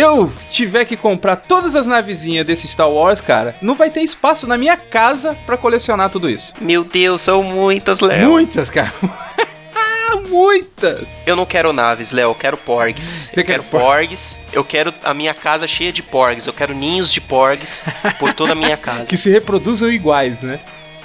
Eu 0.00 0.32
tiver 0.48 0.84
que 0.84 0.96
comprar 0.96 1.36
todas 1.36 1.74
as 1.76 1.86
navezinhas 1.86 2.46
desse 2.46 2.66
Star 2.68 2.88
Wars, 2.90 3.20
cara, 3.20 3.54
não 3.62 3.74
vai 3.74 3.90
ter 3.90 4.00
espaço 4.02 4.46
na 4.46 4.56
minha 4.58 4.76
casa 4.76 5.36
pra 5.46 5.56
colecionar 5.56 6.10
tudo 6.10 6.28
isso. 6.28 6.54
Meu 6.60 6.82
Deus, 6.84 7.20
são 7.22 7.42
muitas, 7.42 8.00
Léo. 8.00 8.28
Muitas, 8.28 8.70
cara. 8.70 8.92
Muitas. 10.28 11.22
Eu 11.26 11.36
não 11.36 11.46
quero 11.46 11.72
naves, 11.72 12.10
Léo, 12.12 12.30
eu 12.30 12.34
quero 12.34 12.56
porgs. 12.56 13.30
Você 13.32 13.40
eu 13.40 13.44
quer 13.44 13.52
quero 13.52 13.62
por- 13.64 13.80
porgs. 13.80 14.38
Eu 14.52 14.64
quero 14.64 14.92
a 15.04 15.14
minha 15.14 15.34
casa 15.34 15.66
cheia 15.66 15.92
de 15.92 16.02
porgs. 16.02 16.46
Eu 16.46 16.52
quero 16.52 16.74
ninhos 16.74 17.12
de 17.12 17.20
porgs 17.20 17.82
por 18.18 18.32
toda 18.32 18.52
a 18.52 18.54
minha 18.54 18.76
casa. 18.78 19.04
Que 19.04 19.16
se 19.16 19.30
reproduzam 19.30 19.90
iguais, 19.90 20.40
né? 20.42 20.60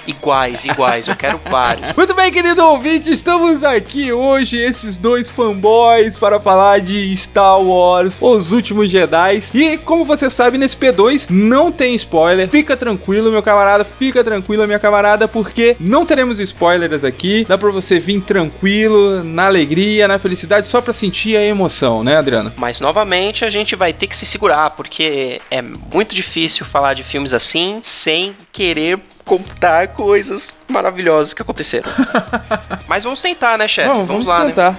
Iguais, 0.06 0.64
iguais. 0.64 1.08
Eu 1.08 1.16
quero 1.16 1.40
vários. 1.50 1.92
Muito 1.96 2.14
bem, 2.14 2.30
querido 2.30 2.64
ouvinte, 2.64 3.10
estamos 3.10 3.64
aqui 3.64 4.12
hoje, 4.12 4.56
esses 4.56 4.96
dois 4.96 5.28
fanboys, 5.28 6.16
para 6.16 6.38
falar 6.38 6.80
de 6.80 7.14
Star 7.16 7.60
Wars, 7.60 8.18
Os 8.20 8.52
Últimos 8.52 8.90
Jedi. 8.90 9.42
E 9.52 9.76
como 9.78 10.04
você 10.04 10.30
sabe, 10.30 10.58
nesse 10.58 10.76
P2 10.76 11.26
não 11.30 11.72
tem 11.72 11.94
spoiler. 11.94 12.48
Fica 12.48 12.76
tranquilo, 12.76 13.30
meu 13.30 13.42
camarada, 13.42 13.84
fica 13.84 14.22
tranquilo, 14.22 14.66
minha 14.66 14.78
camarada, 14.78 15.26
porque 15.26 15.76
não 15.80 16.06
teremos 16.06 16.38
spoilers 16.38 17.04
aqui. 17.04 17.44
Dá 17.48 17.58
pra 17.58 17.70
você 17.70 17.98
vir 17.98 18.20
tranquilo, 18.20 19.22
na 19.24 19.46
alegria, 19.46 20.06
na 20.06 20.18
felicidade, 20.18 20.66
só 20.66 20.80
pra 20.80 20.92
sentir 20.92 21.36
a 21.36 21.42
emoção, 21.42 22.04
né, 22.04 22.16
Adriano? 22.16 22.52
Mas 22.56 22.80
novamente 22.80 23.44
a 23.44 23.50
gente 23.50 23.74
vai 23.74 23.92
ter 23.92 24.06
que 24.06 24.16
se 24.16 24.26
segurar, 24.26 24.70
porque 24.70 25.40
é 25.50 25.60
muito 25.60 26.14
difícil 26.14 26.64
falar 26.64 26.94
de 26.94 27.02
filmes 27.02 27.32
assim 27.32 27.80
sem 27.82 28.36
querer 28.52 28.98
contar 29.26 29.88
coisas 29.88 30.54
maravilhosas 30.68 31.34
que 31.34 31.42
aconteceram. 31.42 31.90
Mas 32.88 33.04
vamos 33.04 33.20
tentar, 33.20 33.58
né, 33.58 33.66
chefe? 33.66 33.88
Vamos, 33.88 34.06
vamos, 34.06 34.24
lá, 34.24 34.44
né? 34.44 34.76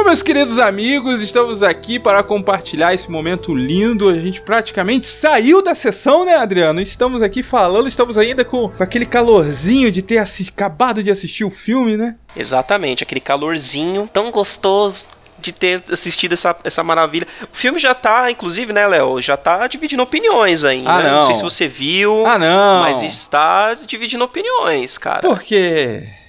Bom, 0.00 0.06
meus 0.06 0.22
queridos 0.22 0.58
amigos, 0.58 1.20
estamos 1.20 1.62
aqui 1.62 2.00
para 2.00 2.22
compartilhar 2.22 2.94
esse 2.94 3.10
momento 3.10 3.54
lindo. 3.54 4.08
A 4.08 4.14
gente 4.14 4.40
praticamente 4.40 5.06
saiu 5.06 5.62
da 5.62 5.74
sessão, 5.74 6.24
né, 6.24 6.36
Adriano? 6.36 6.80
Estamos 6.80 7.20
aqui 7.20 7.42
falando, 7.42 7.86
estamos 7.86 8.16
ainda 8.16 8.42
com, 8.42 8.72
aquele 8.80 9.04
calorzinho 9.04 9.92
de 9.92 10.00
ter 10.00 10.16
acabado 10.16 11.02
de 11.02 11.10
assistir 11.10 11.44
o 11.44 11.50
filme, 11.50 11.98
né? 11.98 12.16
Exatamente, 12.34 13.02
aquele 13.02 13.20
calorzinho 13.20 14.08
tão 14.10 14.30
gostoso 14.30 15.04
de 15.38 15.52
ter 15.52 15.84
assistido 15.92 16.32
essa, 16.32 16.56
essa 16.64 16.82
maravilha. 16.82 17.28
O 17.52 17.54
filme 17.54 17.78
já 17.78 17.94
tá, 17.94 18.30
inclusive, 18.30 18.72
né, 18.72 18.86
Léo? 18.86 19.20
Já 19.20 19.36
tá 19.36 19.66
dividindo 19.66 20.02
opiniões 20.02 20.64
ainda. 20.64 20.90
Ah, 20.90 21.02
não. 21.02 21.26
sei 21.26 21.34
se 21.34 21.42
você 21.42 21.68
viu. 21.68 22.26
Ah, 22.26 22.38
não. 22.38 22.80
Mas 22.84 23.02
está 23.02 23.74
dividindo 23.74 24.24
opiniões, 24.24 24.96
cara. 24.96 25.20
Porque. 25.20 26.19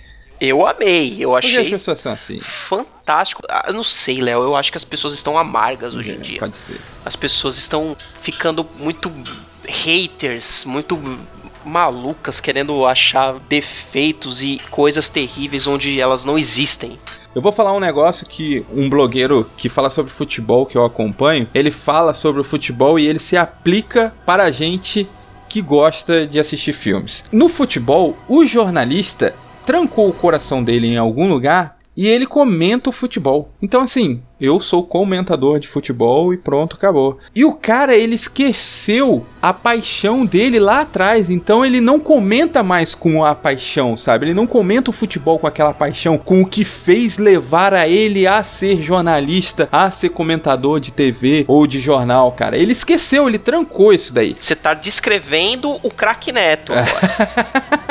Eu 0.42 0.66
amei, 0.66 1.18
eu 1.20 1.30
Por 1.30 1.42
que 1.42 1.48
as 1.50 1.56
achei 1.58 1.70
pessoas 1.70 2.00
são 2.00 2.12
assim? 2.14 2.40
fantástico. 2.42 3.44
Ah, 3.48 3.66
eu 3.68 3.74
não 3.74 3.84
sei, 3.84 4.20
Léo, 4.20 4.42
eu 4.42 4.56
acho 4.56 4.72
que 4.72 4.78
as 4.78 4.84
pessoas 4.84 5.14
estão 5.14 5.38
amargas 5.38 5.94
hoje 5.94 6.12
em 6.14 6.20
dia. 6.20 6.38
É, 6.38 6.40
Pode 6.40 6.58
ser. 6.58 6.82
As 7.06 7.16
pessoas 7.16 7.58
estão 7.60 7.96
ficando 8.24 8.68
muito 8.80 9.12
haters, 9.68 10.66
muito 10.66 11.00
malucas, 11.64 12.40
querendo 12.40 12.86
achar 12.88 13.36
defeitos 13.48 14.42
e 14.42 14.60
coisas 14.72 15.08
terríveis 15.10 15.68
onde 15.68 16.00
elas 16.00 16.26
não 16.26 16.40
existem. 16.40 17.00
Eu 17.36 17.42
vou 17.42 17.52
falar 17.52 17.72
um 17.74 17.80
negócio 17.80 18.26
que 18.28 18.66
um 18.74 18.90
blogueiro 18.90 19.50
que 19.56 19.70
fala 19.70 19.90
sobre 19.92 20.12
futebol 20.12 20.66
que 20.66 20.76
eu 20.78 20.84
acompanho, 20.84 21.48
ele 21.54 21.70
fala 21.72 22.14
sobre 22.14 22.42
o 22.42 22.44
futebol 22.44 22.98
e 23.00 23.08
ele 23.08 23.20
se 23.20 23.38
aplica 23.38 24.14
para 24.26 24.44
a 24.46 24.52
gente 24.52 25.08
que 25.48 25.62
gosta 25.62 26.26
de 26.26 26.40
assistir 26.40 26.74
filmes. 26.74 27.26
No 27.32 27.48
futebol, 27.48 28.18
o 28.28 28.46
jornalista 28.46 29.36
trancou 29.72 30.10
o 30.10 30.14
coração 30.14 30.62
dele 30.62 30.86
em 30.86 30.98
algum 30.98 31.30
lugar 31.30 31.78
e 31.96 32.06
ele 32.06 32.26
comenta 32.26 32.90
o 32.90 32.94
futebol. 32.94 33.54
Então 33.62 33.84
assim, 33.84 34.22
eu 34.40 34.60
sou 34.60 34.84
comentador 34.84 35.62
de 35.62 35.68
futebol 35.70 36.34
e 36.34 36.38
pronto, 36.38 36.76
acabou. 36.76 37.18
E 37.34 37.46
o 37.46 37.54
cara, 37.54 37.96
ele 37.96 38.16
esqueceu 38.16 39.26
a 39.42 39.54
paixão 39.54 40.26
dele 40.26 40.60
lá 40.60 40.82
atrás, 40.82 41.30
então 41.30 41.66
ele 41.66 41.80
não 41.80 42.02
comenta 42.02 42.62
mais 42.62 42.94
com 42.94 43.24
a 43.24 43.34
paixão, 43.34 43.96
sabe? 43.96 44.26
Ele 44.26 44.34
não 44.34 44.46
comenta 44.46 44.90
o 44.90 44.94
futebol 44.94 45.40
com 45.40 45.48
aquela 45.48 45.74
paixão, 45.74 46.18
com 46.18 46.42
o 46.42 46.46
que 46.46 46.66
fez 46.66 47.18
levar 47.18 47.74
a 47.74 47.88
ele 47.88 48.28
a 48.28 48.44
ser 48.44 48.82
jornalista, 48.82 49.70
a 49.72 49.90
ser 49.90 50.10
comentador 50.10 50.82
de 50.82 50.92
TV 50.92 51.46
ou 51.48 51.66
de 51.66 51.80
jornal, 51.80 52.34
cara. 52.34 52.58
Ele 52.58 52.74
esqueceu, 52.74 53.30
ele 53.30 53.40
trancou 53.40 53.94
isso 53.94 54.14
daí. 54.14 54.36
Você 54.38 54.54
tá 54.54 54.74
descrevendo 54.74 55.80
o 55.82 55.90
craque 55.90 56.34
Neto 56.34 56.74
agora. 56.74 57.91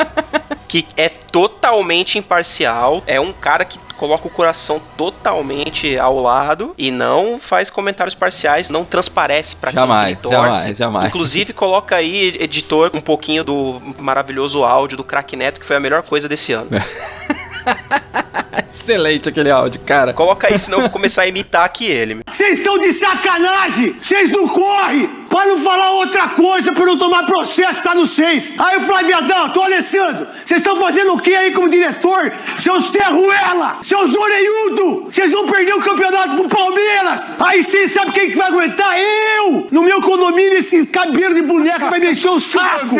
que 0.71 0.87
é 0.95 1.09
totalmente 1.09 2.17
imparcial, 2.17 3.03
é 3.05 3.19
um 3.19 3.33
cara 3.33 3.65
que 3.65 3.77
coloca 3.97 4.25
o 4.25 4.31
coração 4.31 4.81
totalmente 4.95 5.97
ao 5.97 6.17
lado 6.17 6.73
e 6.77 6.89
não 6.89 7.37
faz 7.41 7.69
comentários 7.69 8.15
parciais, 8.15 8.69
não 8.69 8.85
transparece 8.85 9.57
pra 9.57 9.69
Jamais, 9.69 10.03
quem 10.03 10.11
ele 10.11 10.21
torce. 10.21 10.59
jamais, 10.59 10.77
jamais. 10.77 11.07
Inclusive 11.09 11.51
coloca 11.51 11.97
aí, 11.97 12.37
editor, 12.39 12.89
um 12.93 13.01
pouquinho 13.01 13.43
do 13.43 13.81
maravilhoso 13.99 14.63
áudio 14.63 14.95
do 14.95 15.03
craque 15.03 15.35
Neto, 15.35 15.59
que 15.59 15.65
foi 15.65 15.75
a 15.75 15.79
melhor 15.81 16.03
coisa 16.03 16.29
desse 16.29 16.53
ano. 16.53 16.69
Excelente 18.73 19.27
aquele 19.27 19.51
áudio, 19.51 19.81
cara. 19.81 20.13
Coloca 20.13 20.47
aí, 20.47 20.57
senão 20.57 20.77
eu 20.77 20.81
vou 20.83 20.89
começar 20.89 21.23
a 21.23 21.27
imitar 21.27 21.65
aqui 21.65 21.85
ele. 21.85 22.21
Vocês 22.31 22.59
estão 22.59 22.79
de 22.79 22.93
sacanagem! 22.93 23.93
Vocês 23.99 24.31
não 24.31 24.47
correm! 24.47 25.20
Pra 25.31 25.45
não 25.45 25.57
falar 25.59 25.91
outra 25.91 26.27
coisa, 26.27 26.73
pra 26.73 26.85
não 26.85 26.97
tomar 26.97 27.25
processo, 27.25 27.81
tá 27.81 27.95
no 27.95 28.05
seis. 28.05 28.53
Aí 28.59 28.75
o 28.75 28.81
Flaviadão, 28.81 29.49
tô 29.51 29.61
Alessandro, 29.61 30.27
vocês 30.43 30.59
estão 30.59 30.75
fazendo 30.75 31.13
o 31.13 31.19
que 31.19 31.33
aí 31.33 31.53
como 31.53 31.69
diretor? 31.69 32.33
Seus 32.59 32.91
Serruela! 32.91 33.77
Seus 33.81 34.13
orelhudo! 34.13 35.05
Vocês 35.05 35.31
vão 35.31 35.47
perder 35.47 35.73
o 35.73 35.79
campeonato 35.79 36.35
pro 36.35 36.49
Palmeiras! 36.49 37.31
Aí 37.39 37.63
vocês 37.63 37.93
sabem 37.93 38.11
quem 38.11 38.31
que 38.31 38.37
vai 38.37 38.49
aguentar? 38.49 38.93
Eu! 38.99 39.69
No 39.71 39.83
meu 39.83 40.01
condomínio, 40.01 40.57
esse 40.57 40.85
cabelo 40.87 41.33
de 41.33 41.43
boneca 41.43 41.89
vai 41.89 42.01
me 42.01 42.11
encher 42.11 42.29
o 42.29 42.39
saco! 42.39 42.97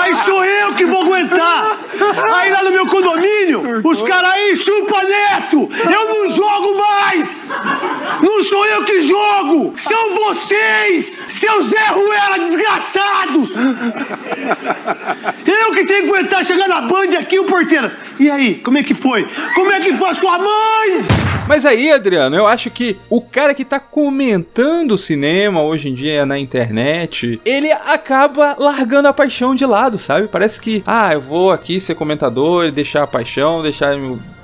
Aí 0.00 0.14
sou 0.24 0.44
eu 0.44 0.74
que 0.74 0.84
vou 0.86 1.02
aguentar! 1.02 1.78
Aí 2.34 2.50
lá 2.50 2.64
no 2.64 2.72
meu 2.72 2.86
condomínio, 2.86 3.62
os 3.84 4.02
caras 4.02 4.32
aí 4.32 4.56
chupa 4.56 5.04
neto! 5.04 5.70
Eu 5.88 6.08
não 6.08 6.30
jogo 6.30 6.76
mais! 6.76 7.42
Não 8.20 8.42
sou 8.42 8.66
eu 8.66 8.84
que 8.84 9.00
jogo! 9.00 9.74
São 9.84 10.14
vocês! 10.14 11.24
Seus 11.28 11.66
Zé 11.66 11.84
Ruela 11.88 12.38
desgraçados! 12.38 13.54
Eu 15.46 15.72
que 15.72 15.84
tenho 15.84 16.04
que 16.04 16.08
aguentar 16.08 16.42
chegar 16.42 16.66
na 16.68 16.80
Band 16.80 17.18
aqui, 17.18 17.38
o 17.38 17.44
porteiro. 17.44 17.90
E 18.18 18.30
aí, 18.30 18.54
como 18.54 18.78
é 18.78 18.82
que 18.82 18.94
foi? 18.94 19.28
Como 19.54 19.70
é 19.70 19.80
que 19.80 19.92
foi 19.92 20.08
a 20.08 20.14
sua 20.14 20.38
mãe? 20.38 21.04
Mas 21.46 21.66
aí, 21.66 21.92
Adriano, 21.92 22.34
eu 22.34 22.46
acho 22.46 22.70
que 22.70 22.96
o 23.10 23.20
cara 23.20 23.52
que 23.52 23.62
tá 23.62 23.78
comentando 23.78 24.92
o 24.92 24.98
cinema 24.98 25.62
hoje 25.62 25.90
em 25.90 25.94
dia 25.94 26.24
na 26.24 26.38
internet, 26.38 27.38
ele 27.44 27.70
acaba 27.70 28.56
largando 28.58 29.08
a 29.08 29.12
paixão 29.12 29.54
de 29.54 29.66
lado, 29.66 29.98
sabe? 29.98 30.28
Parece 30.28 30.58
que, 30.58 30.82
ah, 30.86 31.12
eu 31.12 31.20
vou 31.20 31.52
aqui 31.52 31.78
ser 31.78 31.94
comentador 31.94 32.70
deixar 32.70 33.02
a 33.02 33.06
paixão, 33.06 33.60
deixar 33.62 33.94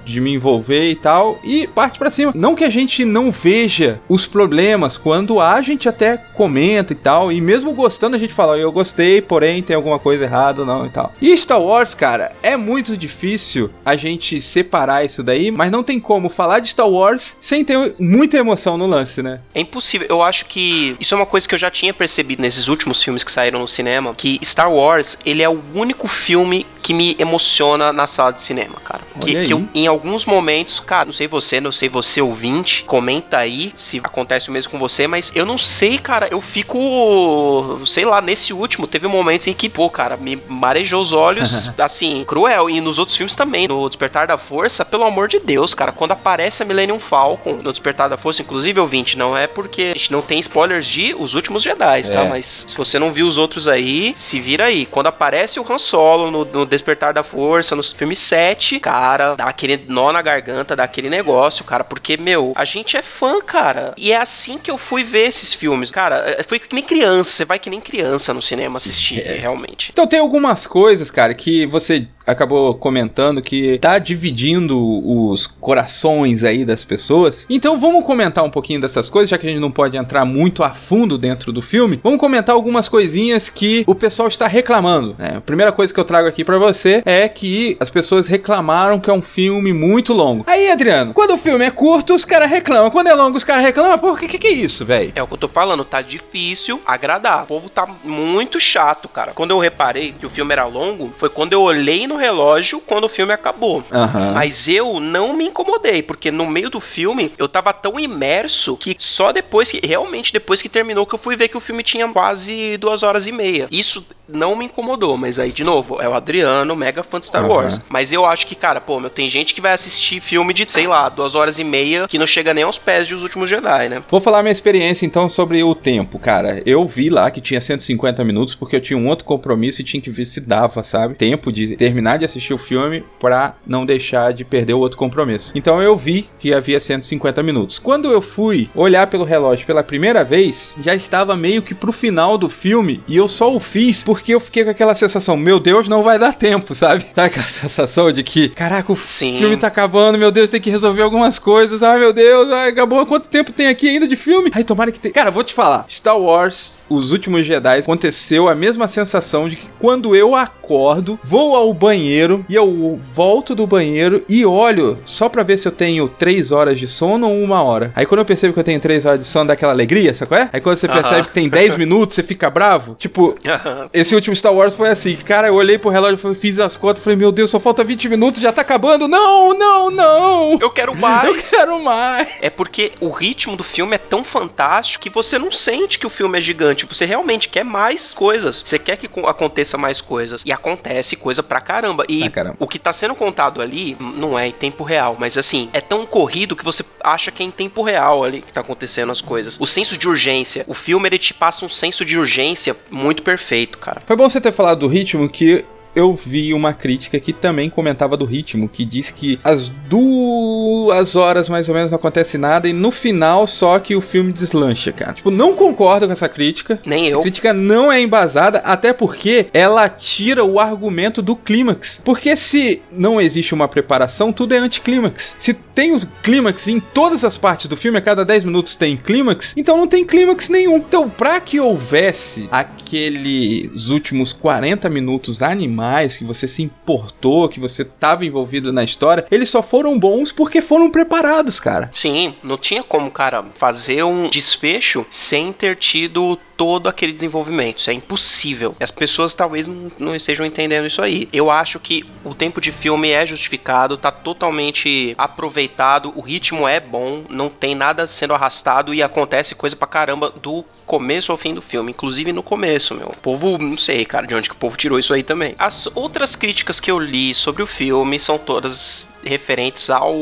de 0.04 0.20
me 0.20 0.34
envolver 0.34 0.90
e 0.90 0.94
tal, 0.94 1.38
e 1.44 1.66
parte 1.66 1.98
para 1.98 2.10
cima. 2.10 2.32
Não 2.34 2.54
que 2.54 2.64
a 2.64 2.70
gente 2.70 3.04
não 3.04 3.30
veja 3.30 4.00
os 4.08 4.26
problemas, 4.26 4.96
quando 4.96 5.40
há, 5.40 5.54
a 5.54 5.62
gente 5.62 5.88
até 5.88 6.16
comenta 6.16 6.92
e 6.92 6.96
tal, 6.96 7.32
e 7.32 7.40
mesmo 7.40 7.72
gostando, 7.72 8.16
a 8.16 8.18
gente 8.18 8.32
fala, 8.32 8.58
eu 8.58 8.72
gostei, 8.72 9.20
porém 9.20 9.62
tem 9.62 9.76
alguma 9.76 9.98
coisa 9.98 10.24
errada 10.24 10.64
não 10.64 10.86
e 10.86 10.90
tal. 10.90 11.12
E 11.20 11.36
Star 11.36 11.60
Wars, 11.60 11.94
cara, 11.94 12.32
é 12.42 12.56
muito 12.56 12.96
difícil 12.96 13.70
a 13.84 13.96
gente 13.96 14.40
separar 14.40 15.04
isso 15.04 15.22
daí, 15.22 15.50
mas 15.50 15.70
não 15.70 15.82
tem 15.82 16.00
como 16.00 16.28
falar 16.28 16.60
de 16.60 16.68
Star 16.68 16.88
Wars 16.88 17.36
sem 17.40 17.64
ter 17.64 17.94
muita 17.98 18.36
emoção 18.36 18.76
no 18.76 18.86
lance, 18.86 19.22
né? 19.22 19.40
É 19.54 19.60
impossível. 19.60 20.06
Eu 20.08 20.22
acho 20.22 20.46
que 20.46 20.96
isso 21.00 21.14
é 21.14 21.16
uma 21.16 21.26
coisa 21.26 21.48
que 21.48 21.54
eu 21.54 21.58
já 21.58 21.70
tinha 21.70 21.92
percebido 21.92 22.42
nesses 22.42 22.68
últimos 22.68 23.02
filmes 23.02 23.24
que 23.24 23.32
saíram 23.32 23.60
no 23.60 23.68
cinema, 23.68 24.14
que 24.14 24.38
Star 24.42 24.72
Wars, 24.72 25.18
ele 25.24 25.42
é 25.42 25.48
o 25.48 25.60
único 25.74 26.08
filme 26.08 26.66
que 26.82 26.94
me 26.94 27.16
emociona 27.18 27.92
na 27.92 28.06
sala 28.06 28.32
de 28.32 28.42
cinema, 28.42 28.76
cara. 28.84 29.02
Que, 29.20 29.46
que 29.46 29.52
eu, 29.52 29.68
em 29.74 29.86
alguns 30.00 30.24
momentos, 30.24 30.80
cara, 30.80 31.04
não 31.04 31.12
sei 31.12 31.28
você, 31.28 31.60
não 31.60 31.70
sei 31.70 31.88
você 31.88 32.22
ouvinte, 32.22 32.84
comenta 32.84 33.36
aí 33.36 33.70
se 33.74 34.00
acontece 34.02 34.48
o 34.48 34.52
mesmo 34.52 34.72
com 34.72 34.78
você, 34.78 35.06
mas 35.06 35.30
eu 35.34 35.44
não 35.44 35.58
sei, 35.58 35.98
cara, 35.98 36.28
eu 36.30 36.40
fico, 36.40 37.80
sei 37.86 38.06
lá, 38.06 38.22
nesse 38.22 38.52
último 38.52 38.86
teve 38.86 39.06
momentos 39.06 39.46
em 39.46 39.52
que, 39.52 39.68
pô, 39.68 39.90
cara, 39.90 40.16
me 40.16 40.40
marejou 40.48 41.02
os 41.02 41.12
olhos, 41.12 41.70
assim, 41.78 42.24
cruel. 42.26 42.70
E 42.70 42.80
nos 42.80 42.98
outros 42.98 43.16
filmes 43.16 43.34
também, 43.34 43.68
no 43.68 43.88
Despertar 43.88 44.26
da 44.26 44.38
Força, 44.38 44.84
pelo 44.84 45.04
amor 45.04 45.28
de 45.28 45.38
Deus, 45.38 45.74
cara, 45.74 45.92
quando 45.92 46.12
aparece 46.12 46.62
a 46.62 46.66
Millennium 46.66 46.98
Falcon 46.98 47.58
no 47.62 47.70
Despertar 47.70 48.08
da 48.08 48.16
Força, 48.16 48.40
inclusive, 48.40 48.80
ouvinte, 48.80 49.18
não 49.18 49.36
é 49.36 49.46
porque 49.46 49.92
a 49.94 49.98
gente 49.98 50.12
não 50.12 50.22
tem 50.22 50.38
spoilers 50.40 50.86
de 50.86 51.14
Os 51.14 51.34
Últimos 51.34 51.62
Jedi, 51.62 52.02
tá? 52.10 52.24
é. 52.24 52.28
Mas 52.28 52.66
se 52.68 52.76
você 52.76 52.98
não 52.98 53.12
viu 53.12 53.26
os 53.26 53.36
outros 53.36 53.68
aí, 53.68 54.14
se 54.16 54.40
vira 54.40 54.66
aí. 54.66 54.86
Quando 54.86 55.08
aparece 55.08 55.60
o 55.60 55.66
Han 55.70 55.78
Solo 55.78 56.30
no, 56.30 56.44
no 56.44 56.64
Despertar 56.64 57.12
da 57.12 57.22
Força, 57.22 57.76
no 57.76 57.82
filme 57.82 58.16
7, 58.16 58.80
cara, 58.80 59.34
dá 59.34 59.44
aquele 59.44 59.79
nó 59.88 60.12
na 60.12 60.22
garganta, 60.22 60.76
dá 60.76 60.84
aquele 60.84 61.10
negócio, 61.10 61.64
cara, 61.64 61.84
porque, 61.84 62.16
meu, 62.16 62.52
a 62.54 62.64
gente 62.64 62.96
é 62.96 63.02
fã, 63.02 63.40
cara. 63.40 63.94
E 63.96 64.12
é 64.12 64.16
assim 64.16 64.58
que 64.58 64.70
eu 64.70 64.78
fui 64.78 65.04
ver 65.04 65.28
esses 65.28 65.52
filmes. 65.52 65.90
Cara, 65.90 66.36
é, 66.38 66.42
foi 66.42 66.58
que 66.58 66.74
nem 66.74 66.84
criança, 66.84 67.30
você 67.30 67.44
vai 67.44 67.58
que 67.58 67.70
nem 67.70 67.80
criança 67.80 68.32
no 68.34 68.42
cinema 68.42 68.76
assistir, 68.76 69.20
é. 69.26 69.34
realmente. 69.34 69.90
Então 69.92 70.06
tem 70.06 70.20
algumas 70.20 70.66
coisas, 70.66 71.10
cara, 71.10 71.34
que 71.34 71.66
você 71.66 72.06
acabou 72.26 72.74
comentando 72.74 73.42
que 73.42 73.78
tá 73.78 73.98
dividindo 73.98 74.78
os 74.78 75.46
corações 75.46 76.44
aí 76.44 76.64
das 76.64 76.84
pessoas. 76.84 77.46
Então 77.50 77.78
vamos 77.78 78.04
comentar 78.04 78.44
um 78.44 78.50
pouquinho 78.50 78.80
dessas 78.80 79.08
coisas, 79.08 79.30
já 79.30 79.38
que 79.38 79.46
a 79.46 79.50
gente 79.50 79.60
não 79.60 79.70
pode 79.70 79.96
entrar 79.96 80.24
muito 80.24 80.62
a 80.62 80.70
fundo 80.70 81.18
dentro 81.18 81.52
do 81.52 81.60
filme. 81.60 82.00
Vamos 82.02 82.20
comentar 82.20 82.54
algumas 82.54 82.88
coisinhas 82.88 83.48
que 83.48 83.84
o 83.86 83.94
pessoal 83.94 84.28
está 84.28 84.46
reclamando. 84.46 85.14
Né? 85.18 85.34
A 85.36 85.40
primeira 85.40 85.72
coisa 85.72 85.92
que 85.92 85.98
eu 85.98 86.04
trago 86.04 86.28
aqui 86.28 86.44
para 86.44 86.58
você 86.58 87.02
é 87.04 87.28
que 87.28 87.76
as 87.80 87.90
pessoas 87.90 88.28
reclamaram 88.28 89.00
que 89.00 89.10
é 89.10 89.12
um 89.12 89.22
filme 89.22 89.69
muito 89.72 90.12
longo. 90.12 90.44
Aí, 90.46 90.70
Adriano, 90.70 91.12
quando 91.12 91.34
o 91.34 91.38
filme 91.38 91.64
é 91.64 91.70
curto, 91.70 92.14
os 92.14 92.24
caras 92.24 92.50
reclamam. 92.50 92.90
Quando 92.90 93.08
é 93.08 93.14
longo, 93.14 93.36
os 93.36 93.44
caras 93.44 93.62
reclamam. 93.62 93.98
Por 93.98 94.18
que, 94.18 94.28
que 94.28 94.38
que 94.38 94.46
é 94.46 94.52
isso, 94.52 94.84
velho? 94.84 95.12
É 95.14 95.22
o 95.22 95.26
que 95.26 95.34
eu 95.34 95.38
tô 95.38 95.48
falando, 95.48 95.84
tá 95.84 96.02
difícil 96.02 96.80
agradar. 96.86 97.44
O 97.44 97.46
povo 97.46 97.68
tá 97.68 97.88
muito 98.04 98.58
chato, 98.58 99.08
cara. 99.08 99.32
Quando 99.32 99.50
eu 99.50 99.58
reparei 99.58 100.12
que 100.12 100.26
o 100.26 100.30
filme 100.30 100.52
era 100.52 100.64
longo, 100.64 101.12
foi 101.18 101.28
quando 101.28 101.52
eu 101.52 101.62
olhei 101.62 102.06
no 102.06 102.16
relógio 102.16 102.80
quando 102.80 103.04
o 103.04 103.08
filme 103.08 103.32
acabou. 103.32 103.84
Uhum. 103.90 104.32
Mas 104.34 104.68
eu 104.68 105.00
não 105.00 105.32
me 105.32 105.46
incomodei, 105.46 106.02
porque 106.02 106.30
no 106.30 106.46
meio 106.46 106.70
do 106.70 106.80
filme 106.80 107.32
eu 107.38 107.48
tava 107.48 107.72
tão 107.72 107.98
imerso 107.98 108.76
que 108.76 108.96
só 108.98 109.32
depois 109.32 109.70
que, 109.70 109.86
realmente 109.86 110.32
depois 110.32 110.62
que 110.62 110.68
terminou, 110.68 111.06
que 111.06 111.14
eu 111.14 111.18
fui 111.18 111.36
ver 111.36 111.48
que 111.48 111.56
o 111.56 111.60
filme 111.60 111.82
tinha 111.82 112.08
quase 112.08 112.76
duas 112.78 113.02
horas 113.02 113.26
e 113.26 113.32
meia. 113.32 113.68
Isso 113.70 114.06
não 114.28 114.54
me 114.54 114.66
incomodou, 114.66 115.16
mas 115.16 115.38
aí, 115.38 115.52
de 115.52 115.64
novo, 115.64 116.00
é 116.00 116.08
o 116.08 116.14
Adriano, 116.14 116.76
mega 116.76 117.02
fã 117.02 117.18
de 117.18 117.26
Star 117.26 117.44
uhum. 117.44 117.50
Wars. 117.50 117.80
Mas 117.88 118.12
eu 118.12 118.24
acho 118.24 118.46
que, 118.46 118.54
cara, 118.54 118.80
pô, 118.80 119.00
meu, 119.00 119.10
tem 119.10 119.28
gente 119.28 119.54
que 119.54 119.59
vai 119.60 119.72
assistir 119.72 120.20
filme 120.20 120.52
de, 120.52 120.70
sei 120.70 120.86
lá, 120.86 121.08
duas 121.08 121.34
horas 121.34 121.58
e 121.58 121.64
meia 121.64 122.08
que 122.08 122.18
não 122.18 122.26
chega 122.26 122.54
nem 122.54 122.64
aos 122.64 122.78
pés 122.78 123.06
de 123.06 123.14
Os 123.14 123.22
Últimos 123.22 123.48
Jedi, 123.48 123.88
né? 123.88 124.02
Vou 124.08 124.20
falar 124.20 124.42
minha 124.42 124.52
experiência 124.52 125.06
então 125.06 125.28
sobre 125.28 125.62
o 125.62 125.74
tempo, 125.74 126.18
cara. 126.18 126.62
Eu 126.66 126.86
vi 126.86 127.10
lá 127.10 127.30
que 127.30 127.40
tinha 127.40 127.60
150 127.60 128.24
minutos 128.24 128.54
porque 128.54 128.76
eu 128.76 128.80
tinha 128.80 128.98
um 128.98 129.08
outro 129.08 129.24
compromisso 129.24 129.80
e 129.80 129.84
tinha 129.84 130.00
que 130.00 130.10
ver 130.10 130.24
se 130.24 130.40
dava, 130.40 130.82
sabe? 130.82 131.14
Tempo 131.14 131.52
de 131.52 131.76
terminar 131.76 132.18
de 132.18 132.24
assistir 132.24 132.54
o 132.54 132.58
filme 132.58 133.04
para 133.20 133.54
não 133.66 133.86
deixar 133.86 134.32
de 134.32 134.44
perder 134.44 134.74
o 134.74 134.80
outro 134.80 134.98
compromisso. 134.98 135.52
Então 135.54 135.82
eu 135.82 135.96
vi 135.96 136.28
que 136.38 136.52
havia 136.52 136.80
150 136.80 137.42
minutos. 137.42 137.78
Quando 137.78 138.10
eu 138.10 138.20
fui 138.20 138.68
olhar 138.74 139.06
pelo 139.06 139.24
relógio 139.24 139.66
pela 139.66 139.82
primeira 139.82 140.24
vez, 140.24 140.74
já 140.80 140.94
estava 140.94 141.36
meio 141.36 141.62
que 141.62 141.74
pro 141.74 141.92
final 141.92 142.36
do 142.36 142.48
filme 142.48 143.02
e 143.06 143.16
eu 143.16 143.28
só 143.28 143.54
o 143.54 143.60
fiz 143.60 144.04
porque 144.04 144.34
eu 144.34 144.40
fiquei 144.40 144.64
com 144.64 144.70
aquela 144.70 144.94
sensação, 144.94 145.36
meu 145.36 145.58
Deus, 145.58 145.88
não 145.88 146.02
vai 146.02 146.18
dar 146.18 146.34
tempo, 146.34 146.74
sabe? 146.74 147.04
Sabe 147.14 147.26
aquela 147.28 147.46
sensação 147.46 148.10
de 148.12 148.22
que, 148.22 148.48
caraca, 148.48 148.92
o 148.92 148.96
Sim. 148.96 149.38
filme 149.38 149.49
tá 149.56 149.66
acabando, 149.66 150.18
meu 150.18 150.30
Deus, 150.30 150.50
tem 150.50 150.60
que 150.60 150.70
resolver 150.70 151.02
algumas 151.02 151.38
coisas. 151.38 151.82
Ai, 151.82 151.98
meu 151.98 152.12
Deus, 152.12 152.50
ai, 152.50 152.70
acabou. 152.70 153.04
Quanto 153.06 153.28
tempo 153.28 153.52
tem 153.52 153.68
aqui 153.68 153.88
ainda 153.88 154.06
de 154.06 154.16
filme? 154.16 154.50
Ai, 154.54 154.64
tomara 154.64 154.92
que 154.92 155.00
tenha. 155.00 155.12
Cara, 155.12 155.30
vou 155.30 155.44
te 155.44 155.54
falar. 155.54 155.86
Star 155.88 156.18
Wars, 156.18 156.78
Os 156.88 157.12
Últimos 157.12 157.46
Jedi, 157.46 157.80
aconteceu 157.80 158.48
a 158.48 158.54
mesma 158.54 158.88
sensação 158.88 159.48
de 159.48 159.56
que 159.56 159.68
quando 159.78 160.14
eu 160.14 160.34
acordo, 160.34 161.18
vou 161.22 161.54
ao 161.54 161.72
banheiro 161.72 162.44
e 162.48 162.54
eu 162.54 162.98
volto 163.00 163.54
do 163.54 163.66
banheiro 163.66 164.24
e 164.28 164.44
olho 164.44 164.98
só 165.04 165.28
pra 165.28 165.42
ver 165.42 165.58
se 165.58 165.66
eu 165.66 165.72
tenho 165.72 166.08
3 166.08 166.52
horas 166.52 166.78
de 166.78 166.86
sono 166.86 167.28
ou 167.28 167.40
uma 167.42 167.62
hora. 167.62 167.92
Aí 167.94 168.06
quando 168.06 168.20
eu 168.20 168.24
percebo 168.24 168.52
que 168.54 168.60
eu 168.60 168.64
tenho 168.64 168.80
3 168.80 169.06
horas 169.06 169.20
de 169.20 169.26
sono, 169.26 169.46
dá 169.46 169.54
aquela 169.54 169.72
alegria, 169.72 170.14
sabe 170.14 170.28
qual 170.28 170.40
é? 170.40 170.50
Aí 170.52 170.60
quando 170.60 170.76
você 170.76 170.86
uh 170.86 170.90
-huh. 170.90 170.94
percebe 170.94 171.28
que 171.28 171.34
tem 171.34 171.48
10 171.48 171.76
minutos, 171.78 172.14
você 172.14 172.22
fica 172.22 172.50
bravo. 172.50 172.94
Tipo, 172.94 173.30
uh 173.30 173.34
-huh. 173.44 173.88
esse 173.92 174.14
último 174.14 174.34
Star 174.34 174.54
Wars 174.54 174.74
foi 174.74 174.88
assim. 174.88 175.16
Cara, 175.16 175.48
eu 175.48 175.54
olhei 175.54 175.78
pro 175.78 175.90
relógio, 175.90 176.34
fiz 176.34 176.58
as 176.58 176.76
contas, 176.76 177.02
falei, 177.02 177.16
meu 177.16 177.32
Deus, 177.32 177.50
só 177.50 177.60
falta 177.60 177.82
20 177.84 178.08
minutos, 178.08 178.40
já 178.40 178.52
tá 178.52 178.62
acabando. 178.62 179.08
Não, 179.08 179.39
não, 179.54 179.90
não. 179.90 180.58
Eu 180.60 180.70
quero 180.70 180.94
mais. 180.94 181.28
Eu 181.28 181.36
quero 181.36 181.82
mais. 181.82 182.38
É 182.40 182.50
porque 182.50 182.92
o 183.00 183.10
ritmo 183.10 183.56
do 183.56 183.64
filme 183.64 183.94
é 183.94 183.98
tão 183.98 184.24
fantástico 184.24 185.02
que 185.02 185.10
você 185.10 185.38
não 185.38 185.50
sente 185.50 185.98
que 185.98 186.06
o 186.06 186.10
filme 186.10 186.38
é 186.38 186.42
gigante. 186.42 186.86
Você 186.86 187.04
realmente 187.04 187.48
quer 187.48 187.64
mais 187.64 188.12
coisas. 188.12 188.62
Você 188.64 188.78
quer 188.78 188.96
que 188.96 189.08
aconteça 189.26 189.76
mais 189.76 190.00
coisas. 190.00 190.42
E 190.44 190.52
acontece 190.52 191.16
coisa 191.16 191.42
pra 191.42 191.60
caramba. 191.60 192.04
E 192.08 192.22
ah, 192.24 192.30
caramba. 192.30 192.56
o 192.58 192.68
que 192.68 192.78
tá 192.78 192.92
sendo 192.92 193.14
contado 193.14 193.60
ali 193.60 193.96
não 194.00 194.38
é 194.38 194.46
em 194.46 194.52
tempo 194.52 194.84
real, 194.84 195.16
mas 195.18 195.36
assim, 195.36 195.68
é 195.72 195.80
tão 195.80 196.06
corrido 196.06 196.56
que 196.56 196.64
você 196.64 196.84
acha 197.02 197.30
que 197.30 197.42
é 197.42 197.46
em 197.46 197.50
tempo 197.50 197.82
real 197.82 198.24
ali 198.24 198.42
que 198.42 198.52
tá 198.52 198.60
acontecendo 198.60 199.10
as 199.10 199.20
coisas. 199.20 199.58
O 199.60 199.66
senso 199.66 199.96
de 199.96 200.08
urgência. 200.08 200.64
O 200.66 200.74
filme 200.74 201.08
ele 201.08 201.18
te 201.18 201.34
passa 201.34 201.64
um 201.64 201.68
senso 201.68 202.04
de 202.04 202.18
urgência 202.18 202.76
muito 202.90 203.22
perfeito, 203.22 203.78
cara. 203.78 204.02
Foi 204.06 204.16
bom 204.16 204.28
você 204.28 204.40
ter 204.40 204.52
falado 204.52 204.80
do 204.80 204.88
ritmo 204.88 205.28
que 205.28 205.64
eu 205.94 206.14
vi 206.14 206.54
uma 206.54 206.72
crítica 206.72 207.18
que 207.18 207.32
também 207.32 207.68
comentava 207.68 208.16
do 208.16 208.24
ritmo, 208.24 208.68
que 208.68 208.84
diz 208.84 209.10
que 209.10 209.38
as 209.42 209.68
duas 209.68 211.16
horas 211.16 211.48
mais 211.48 211.68
ou 211.68 211.74
menos 211.74 211.90
não 211.90 211.96
acontece 211.96 212.38
nada 212.38 212.68
e 212.68 212.72
no 212.72 212.90
final 212.90 213.46
só 213.46 213.78
que 213.78 213.96
o 213.96 214.00
filme 214.00 214.32
deslancha, 214.32 214.92
cara. 214.92 215.14
Tipo, 215.14 215.30
não 215.30 215.54
concordo 215.54 216.06
com 216.06 216.12
essa 216.12 216.28
crítica. 216.28 216.80
Nem 216.86 217.08
eu. 217.08 217.20
A 217.20 217.22
crítica 217.22 217.52
não 217.52 217.90
é 217.90 218.00
embasada, 218.00 218.58
até 218.58 218.92
porque 218.92 219.46
ela 219.52 219.88
tira 219.88 220.44
o 220.44 220.60
argumento 220.60 221.20
do 221.20 221.34
clímax. 221.34 222.00
Porque 222.04 222.36
se 222.36 222.82
não 222.92 223.20
existe 223.20 223.54
uma 223.54 223.68
preparação, 223.68 224.32
tudo 224.32 224.54
é 224.54 224.58
anticlímax. 224.58 225.34
Se 225.38 225.54
tem 225.54 225.94
o 225.94 226.00
clímax 226.22 226.68
em 226.68 226.78
todas 226.78 227.24
as 227.24 227.36
partes 227.36 227.66
do 227.66 227.76
filme, 227.76 227.98
a 227.98 228.02
cada 228.02 228.24
10 228.24 228.44
minutos 228.44 228.76
tem 228.76 228.96
clímax, 228.96 229.54
então 229.56 229.76
não 229.76 229.86
tem 229.86 230.04
clímax 230.04 230.48
nenhum. 230.48 230.76
Então, 230.76 231.08
pra 231.08 231.40
que 231.40 231.58
houvesse 231.58 232.48
aqueles 232.50 233.88
últimos 233.88 234.32
40 234.32 234.88
minutos 234.88 235.42
animados 235.42 235.79
que 236.18 236.24
você 236.24 236.46
se 236.46 236.62
importou, 236.62 237.48
que 237.48 237.60
você 237.60 237.82
estava 237.82 238.24
envolvido 238.24 238.72
na 238.72 238.84
história, 238.84 239.26
eles 239.30 239.48
só 239.48 239.62
foram 239.62 239.98
bons 239.98 240.32
porque 240.32 240.60
foram 240.60 240.90
preparados, 240.90 241.60
cara. 241.60 241.90
Sim, 241.94 242.34
não 242.42 242.56
tinha 242.56 242.82
como, 242.82 243.10
cara, 243.10 243.44
fazer 243.56 244.02
um 244.04 244.28
desfecho 244.28 245.06
sem 245.10 245.52
ter 245.52 245.76
tido 245.76 246.38
todo 246.60 246.90
aquele 246.90 247.14
desenvolvimento. 247.14 247.78
Isso 247.78 247.88
é 247.88 247.94
impossível. 247.94 248.76
As 248.78 248.90
pessoas 248.90 249.34
talvez 249.34 249.66
não, 249.66 249.90
não, 249.98 250.14
estejam 250.14 250.44
entendendo 250.44 250.86
isso 250.86 251.00
aí. 251.00 251.26
Eu 251.32 251.50
acho 251.50 251.80
que 251.80 252.04
o 252.22 252.34
tempo 252.34 252.60
de 252.60 252.70
filme 252.70 253.08
é 253.08 253.24
justificado, 253.24 253.96
tá 253.96 254.12
totalmente 254.12 255.14
aproveitado, 255.16 256.12
o 256.14 256.20
ritmo 256.20 256.68
é 256.68 256.78
bom, 256.78 257.24
não 257.30 257.48
tem 257.48 257.74
nada 257.74 258.06
sendo 258.06 258.34
arrastado 258.34 258.92
e 258.92 259.02
acontece 259.02 259.54
coisa 259.54 259.74
pra 259.74 259.88
caramba 259.88 260.30
do 260.30 260.62
começo 260.84 261.32
ao 261.32 261.38
fim 261.38 261.54
do 261.54 261.62
filme, 261.62 261.92
inclusive 261.92 262.30
no 262.30 262.42
começo, 262.42 262.94
meu. 262.94 263.08
O 263.08 263.16
povo, 263.16 263.56
não 263.56 263.78
sei, 263.78 264.04
cara, 264.04 264.26
de 264.26 264.34
onde 264.34 264.50
que 264.50 264.54
o 264.54 264.58
povo 264.58 264.76
tirou 264.76 264.98
isso 264.98 265.14
aí 265.14 265.22
também. 265.22 265.54
As 265.58 265.88
outras 265.94 266.36
críticas 266.36 266.78
que 266.78 266.90
eu 266.90 266.98
li 266.98 267.32
sobre 267.32 267.62
o 267.62 267.66
filme 267.66 268.20
são 268.20 268.36
todas 268.36 269.08
referentes 269.24 269.90
ao, 269.90 270.14